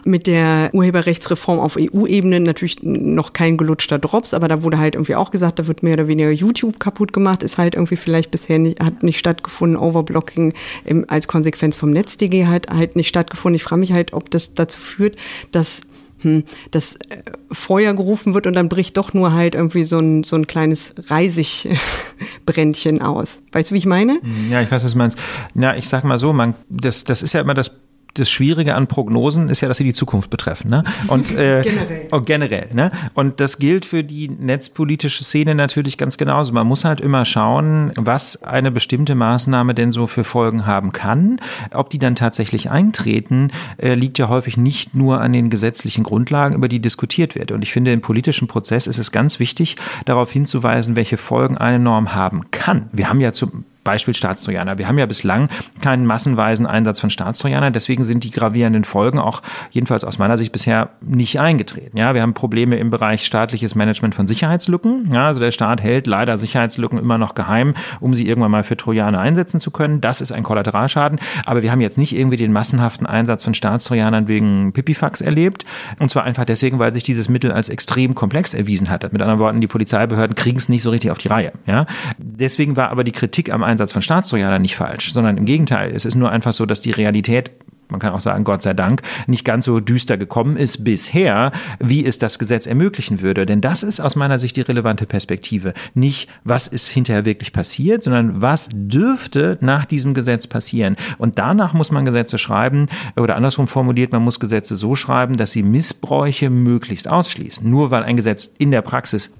[0.06, 5.16] mit der Urheberrechtsreform auf EU-Ebene natürlich noch kein gelutschter Drops, aber da wurde halt irgendwie
[5.16, 8.58] auch gesagt, da wird mehr oder weniger YouTube kaputt gemacht, ist halt irgendwie vielleicht bisher
[8.58, 10.54] nicht, hat nicht stattgefunden, Overblocking
[10.84, 13.56] im, als Konsequenz vom NetzDG halt, halt nicht stattgefunden.
[13.56, 15.16] Ich frage mich halt, ob das dazu führt,
[15.50, 15.82] dass
[16.20, 20.22] hm, das äh, Feuer gerufen wird und dann bricht doch nur halt irgendwie so ein,
[20.22, 23.40] so ein kleines Reisigbrändchen aus.
[23.52, 24.20] Weißt du, wie ich meine?
[24.50, 25.18] Ja, ich weiß, was du meinst.
[25.54, 27.76] Ja, ich sag mal so, man, das, das ist ja immer das
[28.18, 30.70] das Schwierige an Prognosen ist ja, dass sie die Zukunft betreffen.
[30.70, 30.84] Ne?
[31.08, 32.08] Und, äh, generell.
[32.10, 32.90] Und, generell ne?
[33.14, 36.52] und das gilt für die netzpolitische Szene natürlich ganz genauso.
[36.52, 41.40] Man muss halt immer schauen, was eine bestimmte Maßnahme denn so für Folgen haben kann.
[41.72, 46.54] Ob die dann tatsächlich eintreten, äh, liegt ja häufig nicht nur an den gesetzlichen Grundlagen,
[46.54, 47.52] über die diskutiert wird.
[47.52, 51.78] Und ich finde, im politischen Prozess ist es ganz wichtig, darauf hinzuweisen, welche Folgen eine
[51.78, 52.88] Norm haben kann.
[52.92, 54.78] Wir haben ja zum Beispiel Staatstrojaner.
[54.78, 55.48] Wir haben ja bislang
[55.80, 60.52] keinen massenweisen Einsatz von Staatstrojanern, deswegen sind die gravierenden Folgen auch jedenfalls aus meiner Sicht
[60.52, 61.96] bisher nicht eingetreten.
[61.96, 65.10] Ja, wir haben Probleme im Bereich staatliches Management von Sicherheitslücken.
[65.12, 68.76] Ja, also der Staat hält leider Sicherheitslücken immer noch geheim, um sie irgendwann mal für
[68.76, 70.00] Trojaner einsetzen zu können.
[70.00, 71.20] Das ist ein Kollateralschaden.
[71.44, 75.64] Aber wir haben jetzt nicht irgendwie den massenhaften Einsatz von Staatstrojanern wegen Pipifax erlebt.
[76.00, 79.12] Und zwar einfach deswegen, weil sich dieses Mittel als extrem komplex erwiesen hat.
[79.12, 81.52] Mit anderen Worten, die Polizeibehörden kriegen es nicht so richtig auf die Reihe.
[81.66, 81.86] Ja,
[82.18, 85.92] deswegen war aber die Kritik am Einsatz Einsatz von Staatstrojanern nicht falsch, sondern im Gegenteil.
[85.94, 87.50] Es ist nur einfach so, dass die Realität
[87.90, 92.04] man kann auch sagen, Gott sei Dank, nicht ganz so düster gekommen ist bisher, wie
[92.04, 93.46] es das Gesetz ermöglichen würde.
[93.46, 95.72] Denn das ist aus meiner Sicht die relevante Perspektive.
[95.94, 100.96] Nicht, was ist hinterher wirklich passiert, sondern was dürfte nach diesem Gesetz passieren.
[101.18, 105.52] Und danach muss man Gesetze schreiben oder andersrum formuliert, man muss Gesetze so schreiben, dass
[105.52, 107.68] sie Missbräuche möglichst ausschließen.
[107.68, 109.30] Nur weil ein Gesetz in der Praxis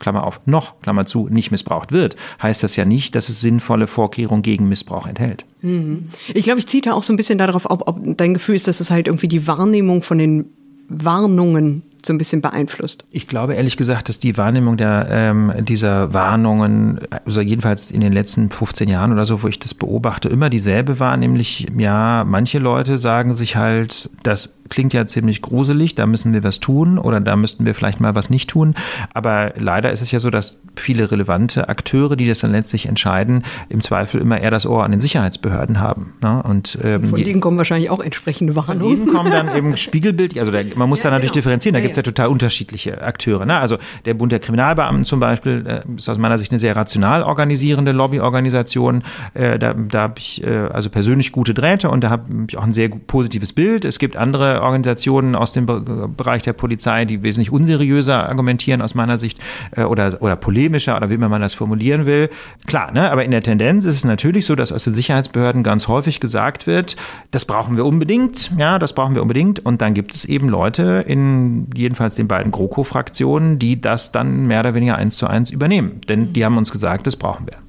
[0.00, 3.86] Klammer auf, noch, Klammer zu, nicht missbraucht wird, heißt das ja nicht, dass es sinnvolle
[3.86, 5.44] Vorkehrungen gegen Missbrauch enthält.
[5.62, 6.06] Mhm.
[6.32, 8.68] Ich glaube, ich ziehe da auch so ein bisschen darauf, ob, ob dein Gefühl ist,
[8.68, 10.46] dass es halt irgendwie die Wahrnehmung von den
[10.88, 13.04] Warnungen so ein bisschen beeinflusst?
[13.10, 18.12] Ich glaube ehrlich gesagt, dass die Wahrnehmung der, ähm, dieser Warnungen, also jedenfalls in den
[18.12, 22.58] letzten 15 Jahren oder so, wo ich das beobachte, immer dieselbe war, nämlich ja, manche
[22.58, 27.20] Leute sagen sich halt, das klingt ja ziemlich gruselig, da müssen wir was tun oder
[27.20, 28.74] da müssten wir vielleicht mal was nicht tun.
[29.12, 33.44] Aber leider ist es ja so, dass viele relevante Akteure, die das dann letztlich entscheiden,
[33.68, 36.14] im Zweifel immer eher das Ohr an den Sicherheitsbehörden haben.
[36.20, 36.42] Ne?
[36.42, 38.96] Und, ähm, von denen kommen wahrscheinlich auch entsprechende Warnungen.
[38.96, 41.42] Von denen kommen dann eben Spiegelbild, also der, man muss ja, da natürlich genau.
[41.42, 42.00] differenzieren, da ja, gibt es ja.
[42.00, 43.46] ja total unterschiedliche Akteure.
[43.46, 43.56] Ne?
[43.56, 47.22] Also der Bund der Kriminalbeamten zum Beispiel äh, ist aus meiner Sicht eine sehr rational
[47.22, 49.02] organisierende Lobbyorganisation.
[49.34, 52.64] Äh, da da habe ich äh, also persönlich gute Drähte und da habe ich auch
[52.64, 53.84] ein sehr positives Bild.
[53.84, 59.18] Es gibt andere Organisationen aus dem Bereich der Polizei, die wesentlich unseriöser argumentieren aus meiner
[59.18, 59.38] Sicht
[59.76, 62.30] äh, oder, oder polemischer oder wie man das formulieren will.
[62.66, 63.10] Klar, ne?
[63.10, 66.66] aber in der Tendenz ist es natürlich so, dass aus den Sicherheitsbehörden ganz häufig gesagt
[66.66, 66.96] wird,
[67.30, 69.64] das brauchen wir unbedingt, ja, das brauchen wir unbedingt.
[69.64, 74.60] Und dann gibt es eben Leute in jedenfalls den beiden GroKo-Fraktionen, die das dann mehr
[74.60, 76.00] oder weniger eins zu eins übernehmen.
[76.08, 77.63] Denn die haben uns gesagt, das brauchen wir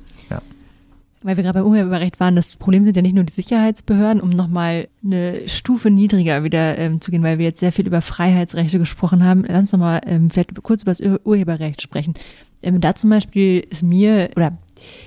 [1.25, 4.29] weil wir gerade bei Urheberrecht waren, das Problem sind ja nicht nur die Sicherheitsbehörden, um
[4.29, 8.77] nochmal eine Stufe niedriger wieder ähm, zu gehen, weil wir jetzt sehr viel über Freiheitsrechte
[8.77, 9.43] gesprochen haben.
[9.47, 12.13] Lass uns nochmal ähm, vielleicht kurz über das Urheberrecht sprechen.
[12.61, 14.55] Ähm, da zum Beispiel ist mir, oder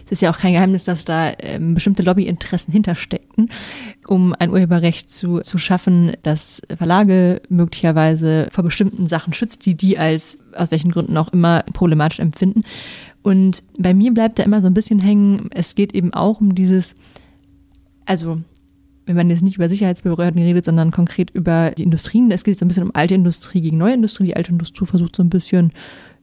[0.07, 3.51] es ist ja auch kein Geheimnis, dass da ähm, bestimmte Lobbyinteressen hintersteckten,
[4.09, 9.99] um ein Urheberrecht zu, zu schaffen, das Verlage möglicherweise vor bestimmten Sachen schützt, die die
[9.99, 12.65] als, aus welchen Gründen auch immer, problematisch empfinden.
[13.29, 16.55] Und bei mir bleibt da immer so ein bisschen hängen, es geht eben auch um
[16.55, 16.95] dieses,
[18.07, 18.41] also
[19.05, 22.65] wenn man jetzt nicht über Sicherheitsbehörden redet, sondern konkret über die Industrien, es geht so
[22.65, 24.25] ein bisschen um alte Industrie gegen neue Industrie.
[24.25, 25.73] Die alte Industrie versucht so ein bisschen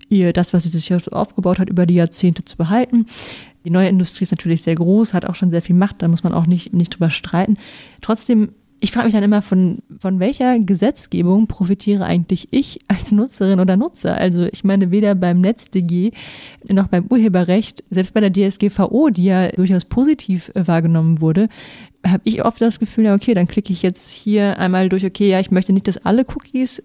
[0.10, 3.06] ihr das, was sie sich so aufgebaut hat, über die Jahrzehnte zu behalten.
[3.66, 6.24] Die neue Industrie ist natürlich sehr groß, hat auch schon sehr viel Macht, da muss
[6.24, 7.58] man auch nicht, nicht drüber streiten.
[8.01, 8.49] Trotzdem
[8.86, 13.77] ich frage mich dann immer, von, von welcher Gesetzgebung profitiere eigentlich ich als Nutzerin oder
[13.77, 14.15] Nutzer?
[14.15, 16.11] Also ich meine, weder beim NetzDG
[16.71, 21.49] noch beim Urheberrecht, selbst bei der DSGVO, die ja durchaus positiv äh, wahrgenommen wurde,
[22.05, 25.31] habe ich oft das Gefühl, ja, okay, dann klicke ich jetzt hier einmal durch, okay,
[25.31, 26.83] ja, ich möchte nicht, dass alle Cookies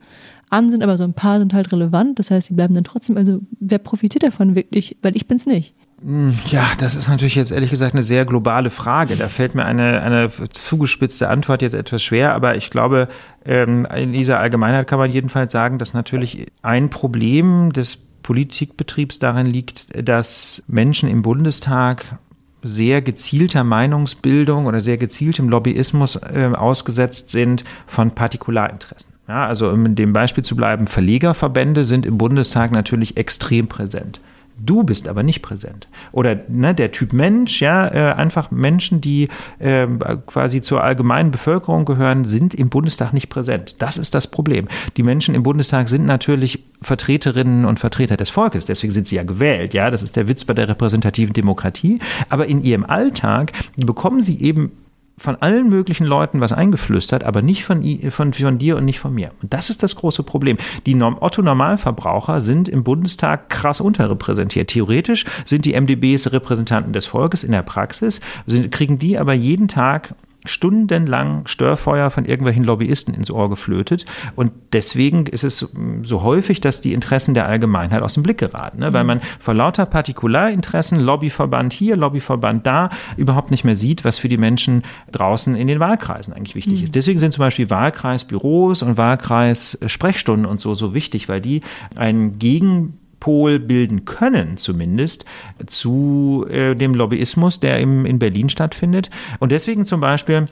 [0.49, 2.19] an sind, aber so ein paar sind halt relevant.
[2.19, 3.19] Das heißt, die bleiben dann trotzdem.
[3.19, 4.97] Also wer profitiert davon wirklich?
[5.03, 5.75] Weil ich bin es nicht.
[6.03, 9.17] Hm, ja, das ist natürlich jetzt ehrlich gesagt eine sehr globale Frage.
[9.17, 13.09] Da fällt mir eine, eine zugespitzte Antwort jetzt etwas schwer, aber ich glaube,
[13.45, 19.47] ähm, in dieser Allgemeinheit kann man jedenfalls sagen, dass natürlich ein Problem des Politikbetriebs darin
[19.47, 22.19] liegt, dass Menschen im Bundestag
[22.63, 29.15] sehr gezielter Meinungsbildung oder sehr gezieltem Lobbyismus äh, ausgesetzt sind von Partikularinteressen.
[29.29, 34.21] Ja, also um in dem Beispiel zu bleiben, Verlegerverbände sind im Bundestag natürlich extrem präsent.
[34.65, 35.89] Du bist aber nicht präsent.
[36.13, 39.87] Oder ne, der Typ Mensch, ja, äh, einfach Menschen, die äh,
[40.27, 43.77] quasi zur allgemeinen Bevölkerung gehören, sind im Bundestag nicht präsent.
[43.79, 44.69] Das ist das Problem.
[44.97, 49.23] Die Menschen im Bundestag sind natürlich Vertreterinnen und Vertreter des Volkes, deswegen sind sie ja
[49.23, 51.99] gewählt, ja, das ist der Witz bei der repräsentativen Demokratie.
[52.29, 54.73] Aber in ihrem Alltag bekommen sie eben
[55.21, 59.15] von allen möglichen Leuten was eingeflüstert, aber nicht von, von, von dir und nicht von
[59.15, 59.33] mir.
[59.43, 60.57] Und das ist das große Problem.
[60.87, 64.69] Die Otto-Normalverbraucher sind im Bundestag krass unterrepräsentiert.
[64.69, 69.69] Theoretisch sind die MDBs Repräsentanten des Volkes in der Praxis, sind, kriegen die aber jeden
[69.69, 70.15] Tag
[70.45, 74.07] stundenlang Störfeuer von irgendwelchen Lobbyisten ins Ohr geflötet.
[74.37, 75.69] Und deswegen ist es
[76.03, 78.93] so häufig, dass die Interessen der Allgemeinheit aus dem Blick geraten, ne?
[78.93, 79.09] weil mhm.
[79.09, 84.39] man vor lauter Partikularinteressen, Lobbyverband hier, Lobbyverband da, überhaupt nicht mehr sieht, was für die
[84.39, 84.83] Menschen
[85.13, 86.85] draußen in den Wahlkreisen eigentlich wichtig mhm.
[86.85, 86.95] ist.
[86.95, 91.61] Deswegen sind zum Beispiel Wahlkreisbüros und Wahlkreissprechstunden und so so wichtig, weil die
[91.97, 95.25] einen Gegen Pol bilden können, zumindest
[95.67, 99.11] zu äh, dem Lobbyismus, der im, in Berlin stattfindet.
[99.39, 100.47] Und deswegen zum Beispiel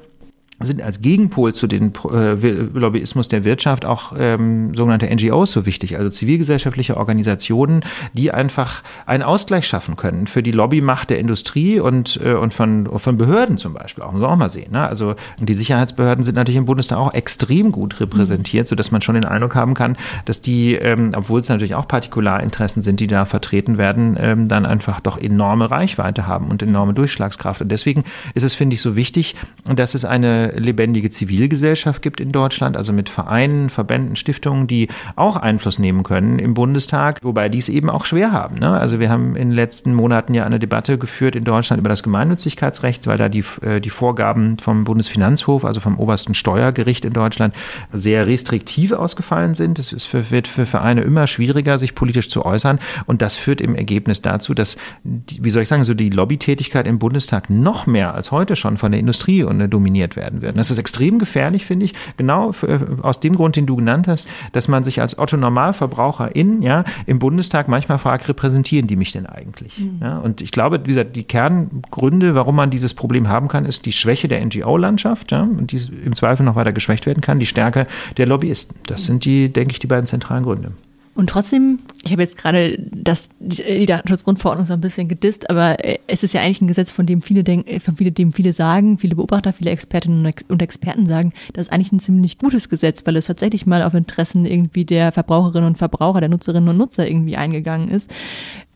[0.60, 5.96] sind als Gegenpol zu den äh, Lobbyismus der Wirtschaft auch ähm, sogenannte NGOs so wichtig,
[5.98, 12.20] also zivilgesellschaftliche Organisationen, die einfach einen Ausgleich schaffen können für die Lobbymacht der Industrie und,
[12.24, 14.72] äh, und von, von Behörden zum Beispiel auch, muss man auch mal sehen.
[14.72, 14.86] Ne?
[14.86, 18.68] Also die Sicherheitsbehörden sind natürlich im Bundestag auch extrem gut repräsentiert, mhm.
[18.68, 22.82] sodass man schon den Eindruck haben kann, dass die, ähm, obwohl es natürlich auch Partikularinteressen
[22.82, 27.62] sind, die da vertreten werden, ähm, dann einfach doch enorme Reichweite haben und enorme Durchschlagskraft.
[27.62, 28.02] Und deswegen
[28.34, 32.92] ist es, finde ich, so wichtig, dass es eine lebendige Zivilgesellschaft gibt in Deutschland, also
[32.92, 37.90] mit Vereinen, Verbänden, Stiftungen, die auch Einfluss nehmen können im Bundestag, wobei die es eben
[37.90, 38.58] auch schwer haben.
[38.58, 38.70] Ne?
[38.70, 42.02] Also wir haben in den letzten Monaten ja eine Debatte geführt in Deutschland über das
[42.02, 47.54] Gemeinnützigkeitsrecht, weil da die, äh, die Vorgaben vom Bundesfinanzhof, also vom obersten Steuergericht in Deutschland,
[47.92, 49.78] sehr restriktiv ausgefallen sind.
[49.78, 52.78] Es für, wird für Vereine immer schwieriger, sich politisch zu äußern.
[53.06, 56.86] Und das führt im Ergebnis dazu, dass, die, wie soll ich sagen, so die Lobbytätigkeit
[56.86, 60.58] im Bundestag noch mehr als heute schon von der Industrie dominiert werden werden würden.
[60.58, 64.28] Das ist extrem gefährlich, finde ich, genau für, aus dem Grund, den du genannt hast,
[64.52, 69.26] dass man sich als Otto Normalverbraucherin ja im Bundestag manchmal fragt, repräsentieren die mich denn
[69.26, 69.78] eigentlich?
[69.78, 69.98] Mhm.
[70.00, 73.86] Ja, und ich glaube, wie gesagt, die Kerngründe, warum man dieses Problem haben kann, ist
[73.86, 77.46] die Schwäche der NGO-Landschaft ja, und die im Zweifel noch weiter geschwächt werden kann, die
[77.46, 77.86] Stärke
[78.16, 78.76] der Lobbyisten.
[78.86, 80.72] Das sind die, denke ich, die beiden zentralen Gründe.
[81.18, 85.98] Und trotzdem, ich habe jetzt gerade das, die Datenschutzgrundverordnung so ein bisschen gedisst, aber äh,
[86.06, 88.98] es ist ja eigentlich ein Gesetz, von dem viele denken, äh, von dem viele sagen,
[88.98, 93.16] viele Beobachter, viele Expertinnen und Experten sagen, das ist eigentlich ein ziemlich gutes Gesetz, weil
[93.16, 97.36] es tatsächlich mal auf Interessen irgendwie der Verbraucherinnen und Verbraucher, der Nutzerinnen und Nutzer irgendwie
[97.36, 98.08] eingegangen ist.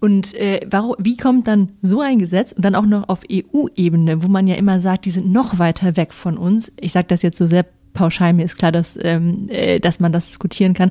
[0.01, 4.25] Und äh, warum, wie kommt dann so ein Gesetz und dann auch noch auf EU-Ebene,
[4.25, 6.73] wo man ja immer sagt, die sind noch weiter weg von uns.
[6.81, 8.33] Ich sage das jetzt so sehr pauschal.
[8.33, 10.91] Mir ist klar, dass, ähm, äh, dass man das diskutieren kann.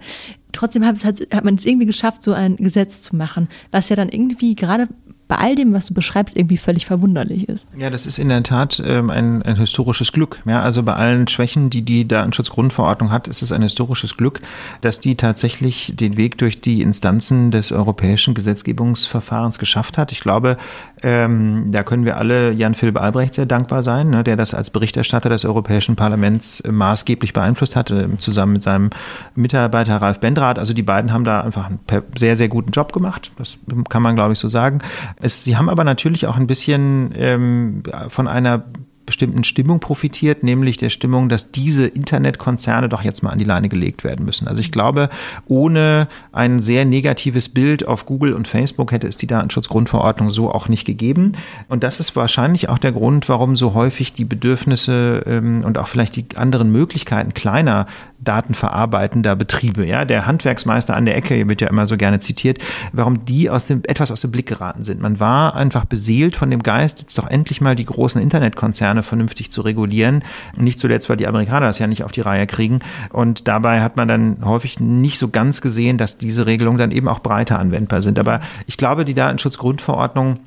[0.52, 3.96] Trotzdem hat, hat, hat man es irgendwie geschafft, so ein Gesetz zu machen, was ja
[3.96, 4.88] dann irgendwie gerade
[5.32, 7.66] bei all dem, was du beschreibst, irgendwie völlig verwunderlich ist.
[7.78, 10.42] Ja, das ist in der Tat ähm, ein, ein historisches Glück.
[10.44, 14.42] Ja, also bei allen Schwächen, die die Datenschutzgrundverordnung hat, ist es ein historisches Glück,
[14.82, 20.12] dass die tatsächlich den Weg durch die Instanzen des europäischen Gesetzgebungsverfahrens geschafft hat.
[20.12, 20.58] Ich glaube,
[21.02, 25.30] ähm, da können wir alle Jan-Philipp Albrecht sehr dankbar sein, ne, der das als Berichterstatter
[25.30, 28.90] des Europäischen Parlaments maßgeblich beeinflusst hatte, zusammen mit seinem
[29.36, 30.60] Mitarbeiter Ralf Bendrath.
[30.60, 31.80] Also die beiden haben da einfach einen
[32.18, 33.32] sehr, sehr guten Job gemacht.
[33.38, 33.58] Das
[33.88, 34.80] kann man, glaube ich, so sagen.
[35.22, 38.66] Es, sie haben aber natürlich auch ein bisschen ähm, von einer
[39.12, 43.68] bestimmten Stimmung profitiert, nämlich der Stimmung, dass diese Internetkonzerne doch jetzt mal an die Leine
[43.68, 44.48] gelegt werden müssen.
[44.48, 45.10] Also ich glaube,
[45.48, 50.70] ohne ein sehr negatives Bild auf Google und Facebook hätte es die Datenschutzgrundverordnung so auch
[50.70, 51.34] nicht gegeben.
[51.68, 55.90] Und das ist wahrscheinlich auch der Grund, warum so häufig die Bedürfnisse ähm, und auch
[55.90, 57.88] vielleicht die anderen Möglichkeiten kleiner
[58.24, 62.60] datenverarbeitender Betriebe, ja, der Handwerksmeister an der Ecke, wird ja immer so gerne zitiert,
[62.94, 65.02] warum die aus dem, etwas aus dem Blick geraten sind.
[65.02, 69.52] Man war einfach beseelt von dem Geist, jetzt doch endlich mal die großen Internetkonzerne vernünftig
[69.52, 70.24] zu regulieren.
[70.56, 72.80] Nicht zuletzt, weil die Amerikaner das ja nicht auf die Reihe kriegen.
[73.12, 77.08] Und dabei hat man dann häufig nicht so ganz gesehen, dass diese Regelungen dann eben
[77.08, 78.20] auch breiter anwendbar sind.
[78.20, 80.40] Aber ich glaube, die Datenschutzgrundverordnung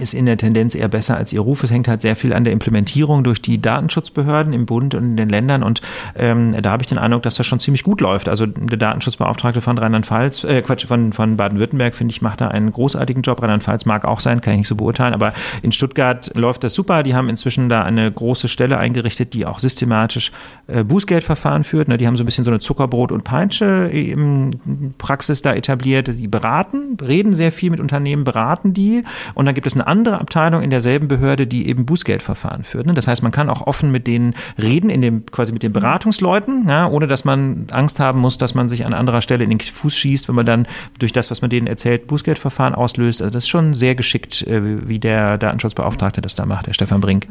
[0.00, 1.62] ist in der Tendenz eher besser als ihr Ruf.
[1.62, 5.16] Es hängt halt sehr viel an der Implementierung durch die Datenschutzbehörden im Bund und in
[5.16, 5.80] den Ländern und
[6.16, 8.28] ähm, da habe ich den Eindruck, dass das schon ziemlich gut läuft.
[8.28, 12.72] Also der Datenschutzbeauftragte von Rheinland-Pfalz, äh, Quatsch, von, von Baden-Württemberg, finde ich, macht da einen
[12.72, 13.42] großartigen Job.
[13.42, 15.32] Rheinland-Pfalz mag auch sein, kann ich nicht so beurteilen, aber
[15.62, 17.02] in Stuttgart läuft das super.
[17.02, 20.32] Die haben inzwischen da eine große Stelle eingerichtet, die auch systematisch
[20.66, 21.88] äh, Bußgeldverfahren führt.
[21.88, 21.96] Ne?
[21.96, 26.08] Die haben so ein bisschen so eine Zuckerbrot- und Peitsche-Praxis da etabliert.
[26.08, 29.02] Die beraten, reden sehr viel mit Unternehmen, beraten die
[29.34, 32.86] und dann gibt es eine andere Abteilung in derselben Behörde, die eben Bußgeldverfahren führt.
[32.86, 32.94] Ne?
[32.94, 36.68] Das heißt, man kann auch offen mit denen reden, in dem, quasi mit den Beratungsleuten,
[36.68, 39.60] ja, ohne dass man Angst haben muss, dass man sich an anderer Stelle in den
[39.60, 40.66] Fuß schießt, wenn man dann
[40.98, 43.22] durch das, was man denen erzählt, Bußgeldverfahren auslöst.
[43.22, 47.00] Also das ist schon sehr geschickt, äh, wie der Datenschutzbeauftragte das da macht, der Stefan
[47.00, 47.26] Brink.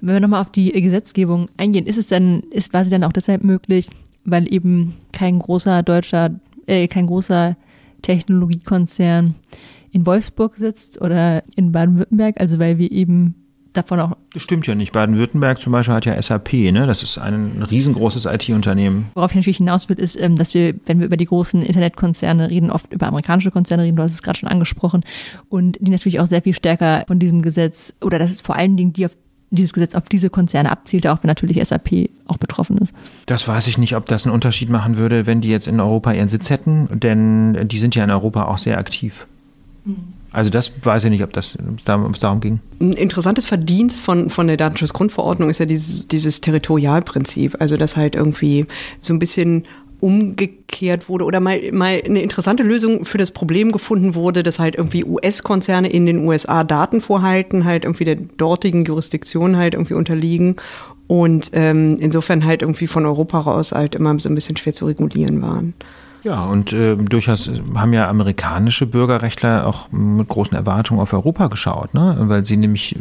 [0.00, 3.44] Wenn wir nochmal auf die Gesetzgebung eingehen, ist es denn, ist quasi dann auch deshalb
[3.44, 3.88] möglich,
[4.24, 6.30] weil eben kein großer deutscher,
[6.66, 7.56] äh, kein großer
[8.02, 9.34] Technologiekonzern
[9.92, 13.34] in Wolfsburg sitzt oder in Baden-Württemberg, also weil wir eben
[13.72, 14.16] davon auch.
[14.32, 14.92] Das stimmt ja nicht.
[14.92, 16.86] Baden-Württemberg zum Beispiel hat ja SAP, ne?
[16.86, 19.06] Das ist ein riesengroßes IT-Unternehmen.
[19.14, 22.50] Worauf ich natürlich hinaus will, ist, ähm, dass wir, wenn wir über die großen Internetkonzerne
[22.50, 25.02] reden, oft über amerikanische Konzerne reden, du hast es gerade schon angesprochen,
[25.48, 28.76] und die natürlich auch sehr viel stärker von diesem Gesetz, oder das ist vor allen
[28.76, 29.16] Dingen die auf
[29.50, 32.94] dieses Gesetz auf diese Konzerne abzielt, auch wenn natürlich SAP auch betroffen ist.
[33.24, 36.12] Das weiß ich nicht, ob das einen Unterschied machen würde, wenn die jetzt in Europa
[36.12, 39.26] ihren Sitz hätten, denn die sind ja in Europa auch sehr aktiv.
[40.32, 42.60] Also das weiß ich nicht, ob das ob es darum ging.
[42.80, 47.56] Ein interessantes Verdienst von, von der Datenschutzgrundverordnung ist ja dieses, dieses Territorialprinzip.
[47.60, 48.66] Also dass halt irgendwie
[49.00, 49.64] so ein bisschen
[50.00, 54.76] umgekehrt wurde oder mal, mal eine interessante Lösung für das Problem gefunden wurde, dass halt
[54.76, 60.56] irgendwie US-Konzerne in den USA Daten vorhalten, halt irgendwie der dortigen Jurisdiktion halt irgendwie unterliegen
[61.08, 64.86] und ähm, insofern halt irgendwie von Europa raus halt immer so ein bisschen schwer zu
[64.86, 65.74] regulieren waren.
[66.24, 71.94] Ja, und äh, durchaus haben ja amerikanische Bürgerrechtler auch mit großen Erwartungen auf Europa geschaut,
[71.94, 72.16] ne?
[72.18, 72.98] weil sie nämlich äh,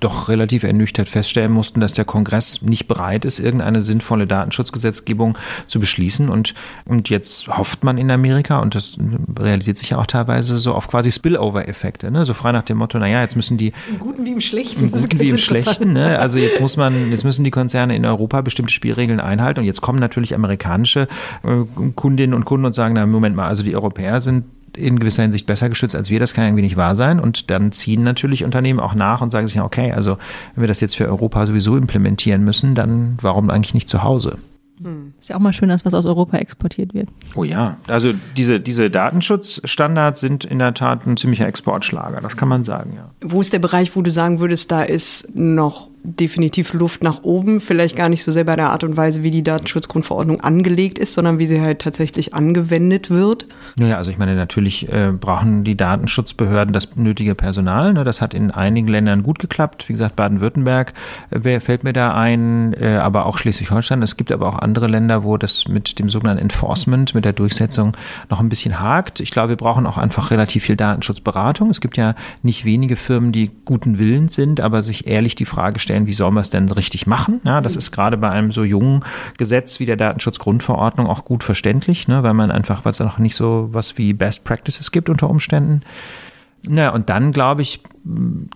[0.00, 5.36] doch relativ ernüchtert feststellen mussten, dass der Kongress nicht bereit ist, irgendeine sinnvolle Datenschutzgesetzgebung
[5.66, 6.30] zu beschließen.
[6.30, 6.54] Und,
[6.86, 8.96] und jetzt hofft man in Amerika, und das
[9.38, 12.24] realisiert sich ja auch teilweise so auf quasi Spillover-Effekte, ne?
[12.24, 13.72] so frei nach dem Motto, naja, jetzt müssen die...
[13.90, 14.84] Im Guten wie im Schlechten.
[14.84, 15.92] Im Guten wie im Schlechten.
[15.92, 16.18] Ne?
[16.18, 19.82] Also jetzt muss man, jetzt müssen die Konzerne in Europa bestimmte Spielregeln einhalten und jetzt
[19.82, 21.08] kommen natürlich amerikanische
[21.42, 24.44] äh, Kundinnen und Kunden Kunden und sagen, na Moment mal, also die Europäer sind
[24.76, 27.18] in gewisser Hinsicht besser geschützt als wir, das kann irgendwie nicht wahr sein.
[27.18, 30.18] Und dann ziehen natürlich Unternehmen auch nach und sagen sich, okay, also
[30.54, 34.38] wenn wir das jetzt für Europa sowieso implementieren müssen, dann warum eigentlich nicht zu Hause?
[34.80, 35.14] Hm.
[35.18, 37.08] Ist ja auch mal schön, dass was aus Europa exportiert wird.
[37.34, 42.48] Oh ja, also diese, diese Datenschutzstandards sind in der Tat ein ziemlicher Exportschlager, das kann
[42.48, 43.10] man sagen, ja.
[43.20, 47.60] Wo ist der Bereich, wo du sagen würdest, da ist noch definitiv Luft nach oben,
[47.60, 51.14] vielleicht gar nicht so sehr bei der Art und Weise, wie die Datenschutzgrundverordnung angelegt ist,
[51.14, 53.46] sondern wie sie halt tatsächlich angewendet wird.
[53.76, 57.94] Naja, also ich meine, natürlich äh, brauchen die Datenschutzbehörden das nötige Personal.
[57.94, 58.04] Ne?
[58.04, 59.88] Das hat in einigen Ländern gut geklappt.
[59.88, 60.92] Wie gesagt, Baden-Württemberg
[61.30, 64.02] äh, fällt mir da ein, äh, aber auch Schleswig-Holstein.
[64.02, 67.96] Es gibt aber auch andere Länder, wo das mit dem sogenannten Enforcement, mit der Durchsetzung
[68.28, 69.20] noch ein bisschen hakt.
[69.20, 71.70] Ich glaube, wir brauchen auch einfach relativ viel Datenschutzberatung.
[71.70, 75.80] Es gibt ja nicht wenige Firmen, die guten Willens sind, aber sich ehrlich die Frage
[75.80, 77.40] stellen, stellen, wie soll man es denn richtig machen?
[77.44, 79.04] Ja, das ist gerade bei einem so jungen
[79.38, 83.36] Gesetz wie der Datenschutzgrundverordnung auch gut verständlich, ne, weil man einfach, weil es noch nicht
[83.36, 85.82] so was wie Best Practices gibt unter Umständen.
[86.66, 87.80] Na, und dann glaube ich,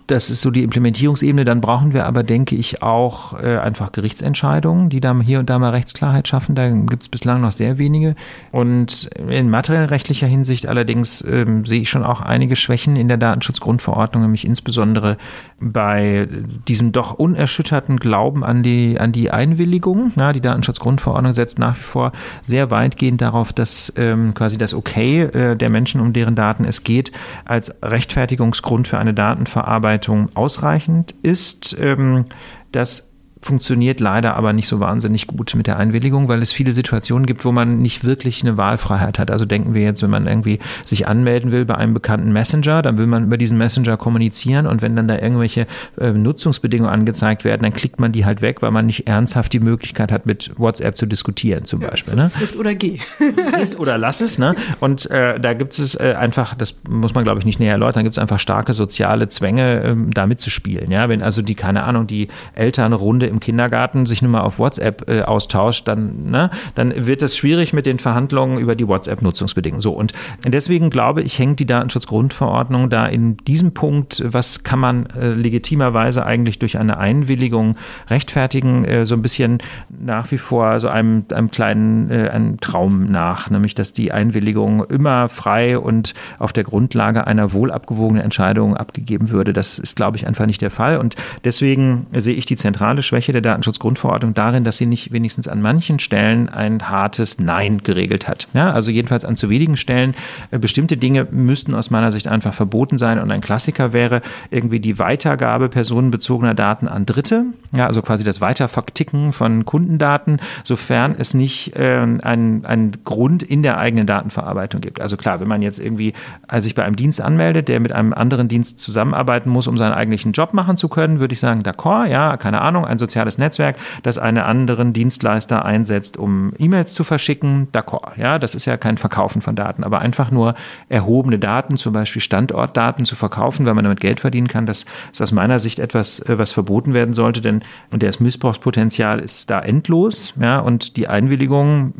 [0.05, 1.43] das ist so die Implementierungsebene.
[1.43, 5.57] Dann brauchen wir aber, denke ich, auch äh, einfach Gerichtsentscheidungen, die dann hier und da
[5.57, 6.53] mal Rechtsklarheit schaffen.
[6.53, 8.15] Da gibt es bislang noch sehr wenige.
[8.51, 14.21] Und in materiellrechtlicher Hinsicht allerdings ähm, sehe ich schon auch einige Schwächen in der Datenschutzgrundverordnung,
[14.21, 15.17] nämlich insbesondere
[15.59, 16.27] bei
[16.67, 20.11] diesem doch unerschütterten Glauben an die, an die Einwilligung.
[20.15, 22.11] Ja, die Datenschutzgrundverordnung setzt nach wie vor
[22.43, 26.83] sehr weitgehend darauf, dass ähm, quasi das Okay äh, der Menschen, um deren Daten es
[26.83, 27.11] geht,
[27.45, 31.75] als Rechtfertigungsgrund für eine Daten Datenverarbeitung ausreichend ist.
[31.79, 32.25] Ähm,
[32.71, 33.08] das
[33.41, 37.45] funktioniert leider aber nicht so wahnsinnig gut mit der Einwilligung, weil es viele Situationen gibt,
[37.45, 39.31] wo man nicht wirklich eine Wahlfreiheit hat.
[39.31, 42.97] Also denken wir jetzt, wenn man irgendwie sich anmelden will bei einem bekannten Messenger, dann
[42.97, 45.67] will man über diesen Messenger kommunizieren und wenn dann da irgendwelche
[45.99, 49.61] äh, Nutzungsbedingungen angezeigt werden, dann klickt man die halt weg, weil man nicht ernsthaft die
[49.61, 52.15] Möglichkeit hat, mit WhatsApp zu diskutieren zum ja, Beispiel.
[52.15, 52.29] Ne?
[52.29, 52.99] Friss oder geh.
[53.53, 54.37] Friss oder lass es.
[54.37, 54.53] Ne?
[54.81, 58.03] Und äh, da gibt es äh, einfach, das muss man glaube ich nicht näher erläutern,
[58.03, 60.91] gibt es einfach starke soziale Zwänge, ähm, da mitzuspielen.
[60.91, 61.07] Ja?
[61.07, 65.21] Wenn also die, keine Ahnung, die Elternrunde im Kindergarten sich nur mal auf WhatsApp äh,
[65.21, 69.81] austauscht, dann, ne, dann wird es schwierig mit den Verhandlungen über die WhatsApp-Nutzungsbedingungen.
[69.81, 70.13] So, und
[70.45, 76.25] deswegen glaube ich, hängt die Datenschutzgrundverordnung da in diesem Punkt, was kann man äh, legitimerweise
[76.25, 77.75] eigentlich durch eine Einwilligung
[78.09, 83.05] rechtfertigen, äh, so ein bisschen nach wie vor so einem, einem kleinen äh, einem Traum
[83.05, 88.75] nach, nämlich dass die Einwilligung immer frei und auf der Grundlage einer wohl abgewogenen Entscheidung
[88.75, 89.53] abgegeben würde.
[89.53, 90.97] Das ist, glaube ich, einfach nicht der Fall.
[90.97, 95.49] Und deswegen sehe ich die zentrale Schwäche Schwäche der Datenschutzgrundverordnung darin, dass sie nicht wenigstens
[95.49, 98.47] an manchen Stellen ein hartes Nein geregelt hat.
[98.53, 100.15] Ja, also jedenfalls an zu wenigen Stellen.
[100.51, 104.21] Äh, bestimmte Dinge müssten aus meiner Sicht einfach verboten sein und ein Klassiker wäre
[104.51, 107.43] irgendwie die Weitergabe personenbezogener Daten an Dritte.
[107.75, 113.63] Ja, also quasi das Weiterverticken von Kundendaten, sofern es nicht äh, einen, einen Grund in
[113.63, 115.01] der eigenen Datenverarbeitung gibt.
[115.01, 116.13] Also klar, wenn man jetzt irgendwie
[116.47, 119.93] also sich bei einem Dienst anmeldet, der mit einem anderen Dienst zusammenarbeiten muss, um seinen
[119.93, 123.77] eigentlichen Job machen zu können, würde ich sagen, d'accord, ja, keine Ahnung, ein soziales Netzwerk,
[124.03, 128.17] das einen anderen Dienstleister einsetzt, um E-Mails zu verschicken, d'accord.
[128.17, 130.53] Ja, das ist ja kein Verkaufen von Daten, aber einfach nur
[130.89, 135.21] erhobene Daten, zum Beispiel Standortdaten zu verkaufen, weil man damit Geld verdienen kann, das ist
[135.21, 140.33] aus meiner Sicht etwas, äh, was verboten werden sollte, denn das Missbrauchspotenzial ist da endlos,
[140.39, 141.93] ja, und die Einwilligung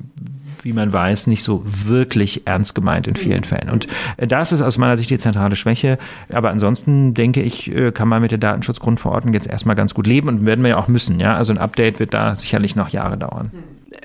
[0.64, 3.70] wie man weiß, nicht so wirklich ernst gemeint in vielen Fällen.
[3.70, 3.88] Und
[4.18, 5.98] äh, das ist aus meiner Sicht die zentrale Schwäche.
[6.34, 10.28] Aber ansonsten denke ich, äh, kann man mit der Datenschutzgrundverordnung jetzt erstmal ganz gut leben
[10.28, 11.20] und werden wir ja auch müssen.
[11.20, 13.52] Ja, also ein Update wird da sicherlich noch Jahre dauern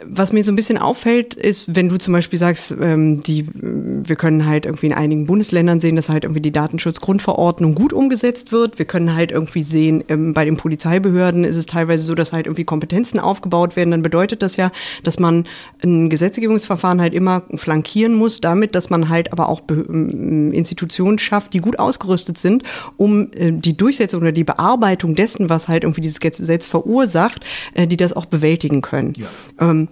[0.06, 4.16] was mir so ein bisschen auffällt, ist, wenn du zum Beispiel sagst, ähm, die, wir
[4.16, 8.78] können halt irgendwie in einigen Bundesländern sehen, dass halt irgendwie die Datenschutzgrundverordnung gut umgesetzt wird.
[8.78, 12.46] Wir können halt irgendwie sehen, ähm, bei den Polizeibehörden ist es teilweise so, dass halt
[12.46, 13.90] irgendwie Kompetenzen aufgebaut werden.
[13.90, 14.72] Dann bedeutet das ja,
[15.02, 15.44] dass man
[15.82, 21.54] ein Gesetzgebungsverfahren halt immer flankieren muss, damit, dass man halt aber auch ähm, Institutionen schafft,
[21.54, 22.62] die gut ausgerüstet sind,
[22.96, 27.44] um äh, die Durchsetzung oder die Bearbeitung dessen, was halt irgendwie dieses Gesetz verursacht,
[27.74, 29.14] äh, die das auch bewältigen können.
[29.16, 29.26] Ja.
[29.60, 29.88] Ähm,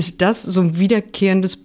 [0.00, 1.62] ist das so ein wiederkehrendes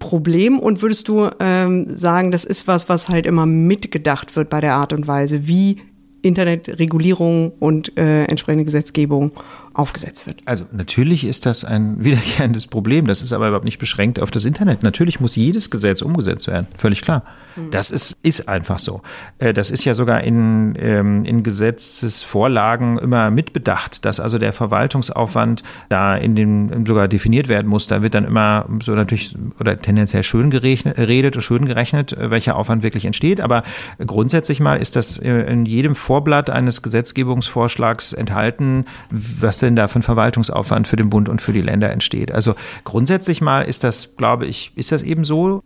[0.00, 0.58] Problem?
[0.58, 4.74] Und würdest du ähm, sagen, das ist was, was halt immer mitgedacht wird bei der
[4.74, 5.76] Art und Weise, wie
[6.22, 9.30] Internetregulierung und äh, entsprechende Gesetzgebung
[9.78, 10.40] aufgesetzt wird.
[10.46, 13.06] Also natürlich ist das ein wiederkehrendes Problem.
[13.06, 14.82] Das ist aber überhaupt nicht beschränkt auf das Internet.
[14.82, 16.66] Natürlich muss jedes Gesetz umgesetzt werden.
[16.76, 17.22] Völlig klar.
[17.54, 17.70] Mhm.
[17.70, 19.02] Das ist, ist einfach so.
[19.38, 25.62] Äh, das ist ja sogar in, ähm, in Gesetzesvorlagen immer mitbedacht, dass also der Verwaltungsaufwand
[25.88, 27.86] da in den sogar definiert werden muss.
[27.86, 32.56] Da wird dann immer so natürlich oder tendenziell schön geredet und schön gerechnet, äh, welcher
[32.56, 33.40] Aufwand wirklich entsteht.
[33.40, 33.62] Aber
[34.04, 40.00] grundsätzlich mal ist das äh, in jedem Vorblatt eines Gesetzgebungsvorschlags enthalten, was denn da für
[40.00, 42.32] ein Verwaltungsaufwand für den Bund und für die Länder entsteht.
[42.32, 42.54] Also
[42.84, 45.62] grundsätzlich mal ist das, glaube ich, ist das eben so.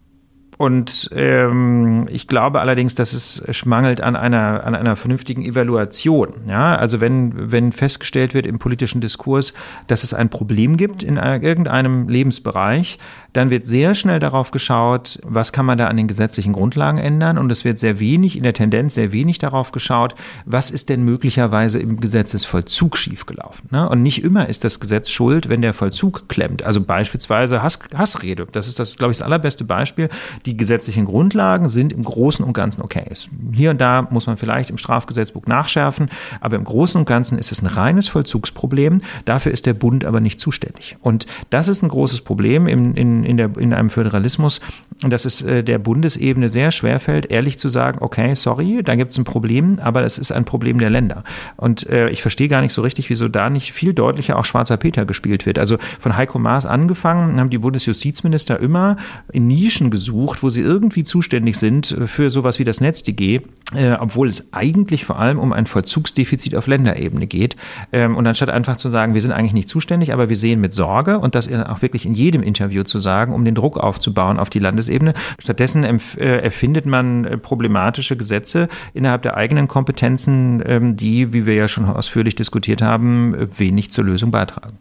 [0.59, 6.35] Und ähm, ich glaube allerdings, dass es mangelt an einer, an einer vernünftigen Evaluation.
[6.47, 6.77] Ja?
[6.77, 9.55] Also wenn, wenn festgestellt wird im politischen Diskurs,
[9.87, 12.99] dass es ein Problem gibt in irgendeinem Lebensbereich,
[13.33, 17.39] dann wird sehr schnell darauf geschaut, was kann man da an den gesetzlichen Grundlagen ändern.
[17.39, 20.15] Und es wird sehr wenig, in der Tendenz sehr wenig darauf geschaut,
[20.45, 23.69] was ist denn möglicherweise im Gesetzesvollzug schiefgelaufen.
[23.71, 23.89] Ne?
[23.89, 26.65] Und nicht immer ist das Gesetz schuld, wenn der Vollzug klemmt.
[26.65, 28.47] Also beispielsweise Hass, Hassrede.
[28.53, 30.09] Das ist das, glaube ich, das allerbeste Beispiel.
[30.47, 33.05] Die gesetzlichen Grundlagen sind im Großen und Ganzen okay.
[33.53, 36.11] Hier und da muss man vielleicht im Strafgesetzbuch nachschärfen,
[36.41, 39.01] aber im Großen und Ganzen ist es ein reines Vollzugsproblem.
[39.25, 40.97] Dafür ist der Bund aber nicht zuständig.
[41.01, 44.61] Und das ist ein großes Problem in, in in, der, in einem Föderalismus,
[45.01, 49.11] dass es äh, der Bundesebene sehr schwer fällt, ehrlich zu sagen, okay, sorry, da gibt
[49.11, 51.25] es ein Problem, aber es ist ein Problem der Länder.
[51.57, 54.77] Und äh, ich verstehe gar nicht so richtig, wieso da nicht viel deutlicher auch Schwarzer
[54.77, 55.59] Peter gespielt wird.
[55.59, 58.97] Also von Heiko Maas angefangen haben die Bundesjustizminister immer
[59.33, 63.41] in Nischen gesucht, wo sie irgendwie zuständig sind für sowas wie das NetzDG
[63.75, 67.57] äh, obwohl es eigentlich vor allem um ein Vollzugsdefizit auf Länderebene geht.
[67.93, 70.75] Ähm, und anstatt einfach zu sagen, wir sind eigentlich nicht zuständig, aber wir sehen mit
[70.75, 74.51] Sorge und das auch wirklich in jedem Interview zu sagen, um den Druck aufzubauen auf
[74.51, 75.15] die Landesebene.
[75.39, 81.55] Stattdessen äh, erfindet man äh, problematische Gesetze innerhalb der eigenen Kompetenzen, ähm, die, wie wir
[81.55, 84.79] ja schon ausführlich diskutiert haben, äh, wenig zur Lösung beitragen.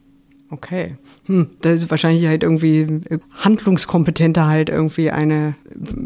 [0.49, 0.97] Okay.
[1.25, 3.01] Hm, da ist wahrscheinlich halt irgendwie
[3.43, 5.55] handlungskompetenter halt irgendwie eine,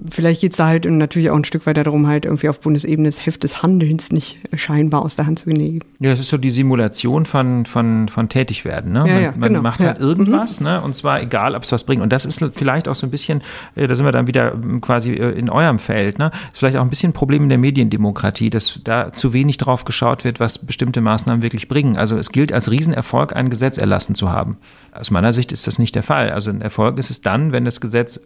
[0.10, 3.26] vielleicht geht's da halt natürlich auch ein Stück weiter darum, halt irgendwie auf Bundesebene das
[3.26, 5.80] Heft des Handelns nicht scheinbar aus der Hand zu nehmen.
[6.00, 8.92] Ja, es ist so die Simulation von, von, von Tätigwerden.
[8.92, 9.00] Ne?
[9.00, 9.62] Ja, man, ja, man genau.
[9.62, 10.06] macht halt Ja.
[10.06, 10.82] irgendwas, ne?
[10.82, 12.04] und zwar egal, ob es was bringt.
[12.04, 13.42] Und das ist vielleicht auch so ein bisschen,
[13.76, 16.32] äh, da sind wir dann wieder ähm, quasi äh, in eurem Feld, ne?
[16.52, 19.86] ist vielleicht auch ein bisschen ein Problem in der Mediendemokratie, dass da zu wenig drauf
[19.86, 21.96] geschaut wird, was bestimmte Maßnahmen wirklich bringen.
[21.96, 24.58] Also es gilt als Riesenerfolg, ein Gesetz erlassen zu haben.
[24.92, 26.30] Aus meiner Sicht ist das nicht der Fall.
[26.30, 28.20] Also ein Erfolg ist es dann, wenn das Gesetz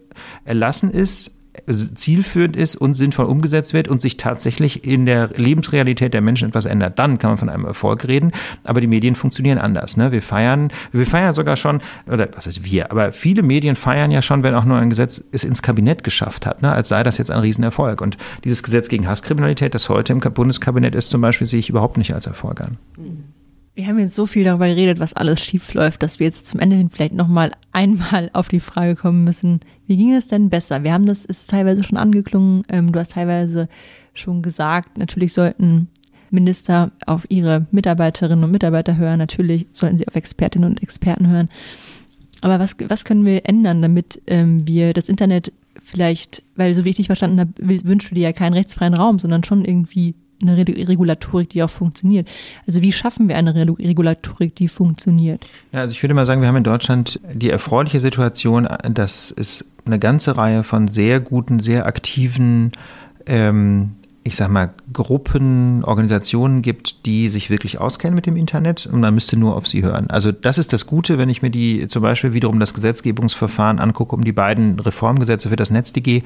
[0.44, 1.36] erlassen ist,
[1.68, 6.64] zielführend ist und sinnvoll umgesetzt wird und sich tatsächlich in der Lebensrealität der Menschen etwas
[6.64, 8.32] ändert, dann kann man von einem Erfolg reden.
[8.64, 9.96] Aber die Medien funktionieren anders.
[9.96, 10.10] Ne?
[10.10, 14.22] Wir feiern, wir feiern sogar schon, oder was heißt wir, aber viele Medien feiern ja
[14.22, 16.72] schon, wenn auch nur ein Gesetz es ins Kabinett geschafft hat, ne?
[16.72, 18.00] als sei das jetzt ein Riesenerfolg.
[18.00, 21.98] Und dieses Gesetz gegen Hasskriminalität, das heute im Bundeskabinett ist zum Beispiel, sehe ich überhaupt
[21.98, 22.78] nicht als Erfolg an.
[23.80, 26.60] Wir haben jetzt so viel darüber geredet, was alles schief läuft, dass wir jetzt zum
[26.60, 30.84] Ende hin vielleicht nochmal einmal auf die Frage kommen müssen, wie ging es denn besser?
[30.84, 33.70] Wir haben das, ist teilweise schon angeklungen, ähm, du hast teilweise
[34.12, 35.88] schon gesagt, natürlich sollten
[36.28, 41.48] Minister auf ihre Mitarbeiterinnen und Mitarbeiter hören, natürlich sollten sie auf Expertinnen und Experten hören.
[42.42, 46.90] Aber was, was können wir ändern, damit ähm, wir das Internet vielleicht, weil so wie
[46.90, 50.56] ich dich verstanden habe, wünschst du dir ja keinen rechtsfreien Raum, sondern schon irgendwie eine
[50.56, 52.28] Re- Regulatorik, die auch funktioniert.
[52.66, 55.46] Also wie schaffen wir eine Re- Regulatorik, die funktioniert?
[55.72, 59.64] Ja, also ich würde mal sagen, wir haben in Deutschland die erfreuliche Situation, dass es
[59.84, 62.72] eine ganze Reihe von sehr guten, sehr aktiven,
[63.26, 63.92] ähm,
[64.22, 69.14] ich sag mal, Gruppen, Organisationen gibt, die sich wirklich auskennen mit dem Internet und man
[69.14, 70.10] müsste nur auf sie hören.
[70.10, 74.14] Also das ist das Gute, wenn ich mir die zum Beispiel wiederum das Gesetzgebungsverfahren angucke,
[74.14, 76.22] um die beiden Reformgesetze für das NetzDG.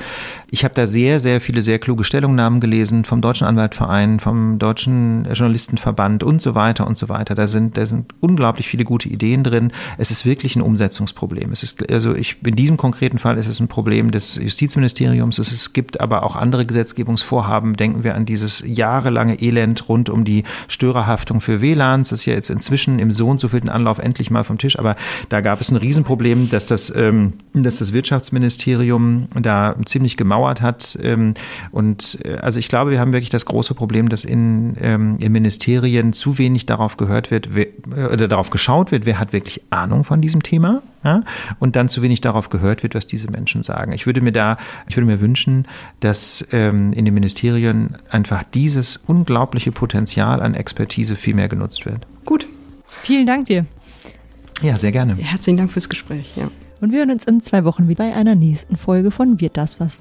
[0.51, 5.27] Ich habe da sehr, sehr viele sehr kluge Stellungnahmen gelesen vom Deutschen Anwaltverein, vom Deutschen
[5.33, 7.37] Journalistenverband und so weiter und so weiter.
[7.37, 9.73] Da sind, da sind unglaublich viele gute Ideen drin.
[9.99, 11.53] Es ist wirklich ein Umsetzungsproblem.
[11.53, 15.39] Es ist, also ich, in diesem konkreten Fall ist es ein Problem des Justizministeriums.
[15.39, 17.77] Es, es gibt aber auch andere Gesetzgebungsvorhaben.
[17.85, 22.09] Denken wir an dieses jahrelange Elend rund um die Störerhaftung für WLANs.
[22.09, 24.79] Das ist ja jetzt inzwischen im so und so Anlauf endlich mal vom Tisch.
[24.79, 24.97] Aber
[25.29, 30.99] da gab es ein Riesenproblem, dass das, ähm, dass das Wirtschaftsministerium da ziemlich gemauert hat.
[31.03, 31.35] Ähm,
[31.73, 35.31] und äh, also ich glaube, wir haben wirklich das große Problem, dass in, ähm, in
[35.31, 39.61] Ministerien zu wenig darauf gehört wird, wer, äh, oder darauf geschaut wird, wer hat wirklich
[39.69, 40.81] Ahnung von diesem Thema.
[41.05, 41.23] Ja?
[41.59, 43.93] Und dann zu wenig darauf gehört wird, was diese Menschen sagen.
[43.93, 44.57] Ich würde mir da,
[44.89, 45.67] ich würde mir wünschen,
[46.01, 52.07] dass ähm, in den Ministerien einfach dieses unglaubliche Potenzial an Expertise viel mehr genutzt wird.
[52.25, 52.47] Gut.
[53.03, 53.67] Vielen Dank dir.
[54.63, 55.15] Ja, sehr gerne.
[55.17, 56.33] Herzlichen Dank fürs Gespräch.
[56.37, 56.51] Ja.
[56.81, 59.81] Und wir hören uns in zwei Wochen wieder bei einer nächsten Folge von Wird das
[59.81, 59.99] was?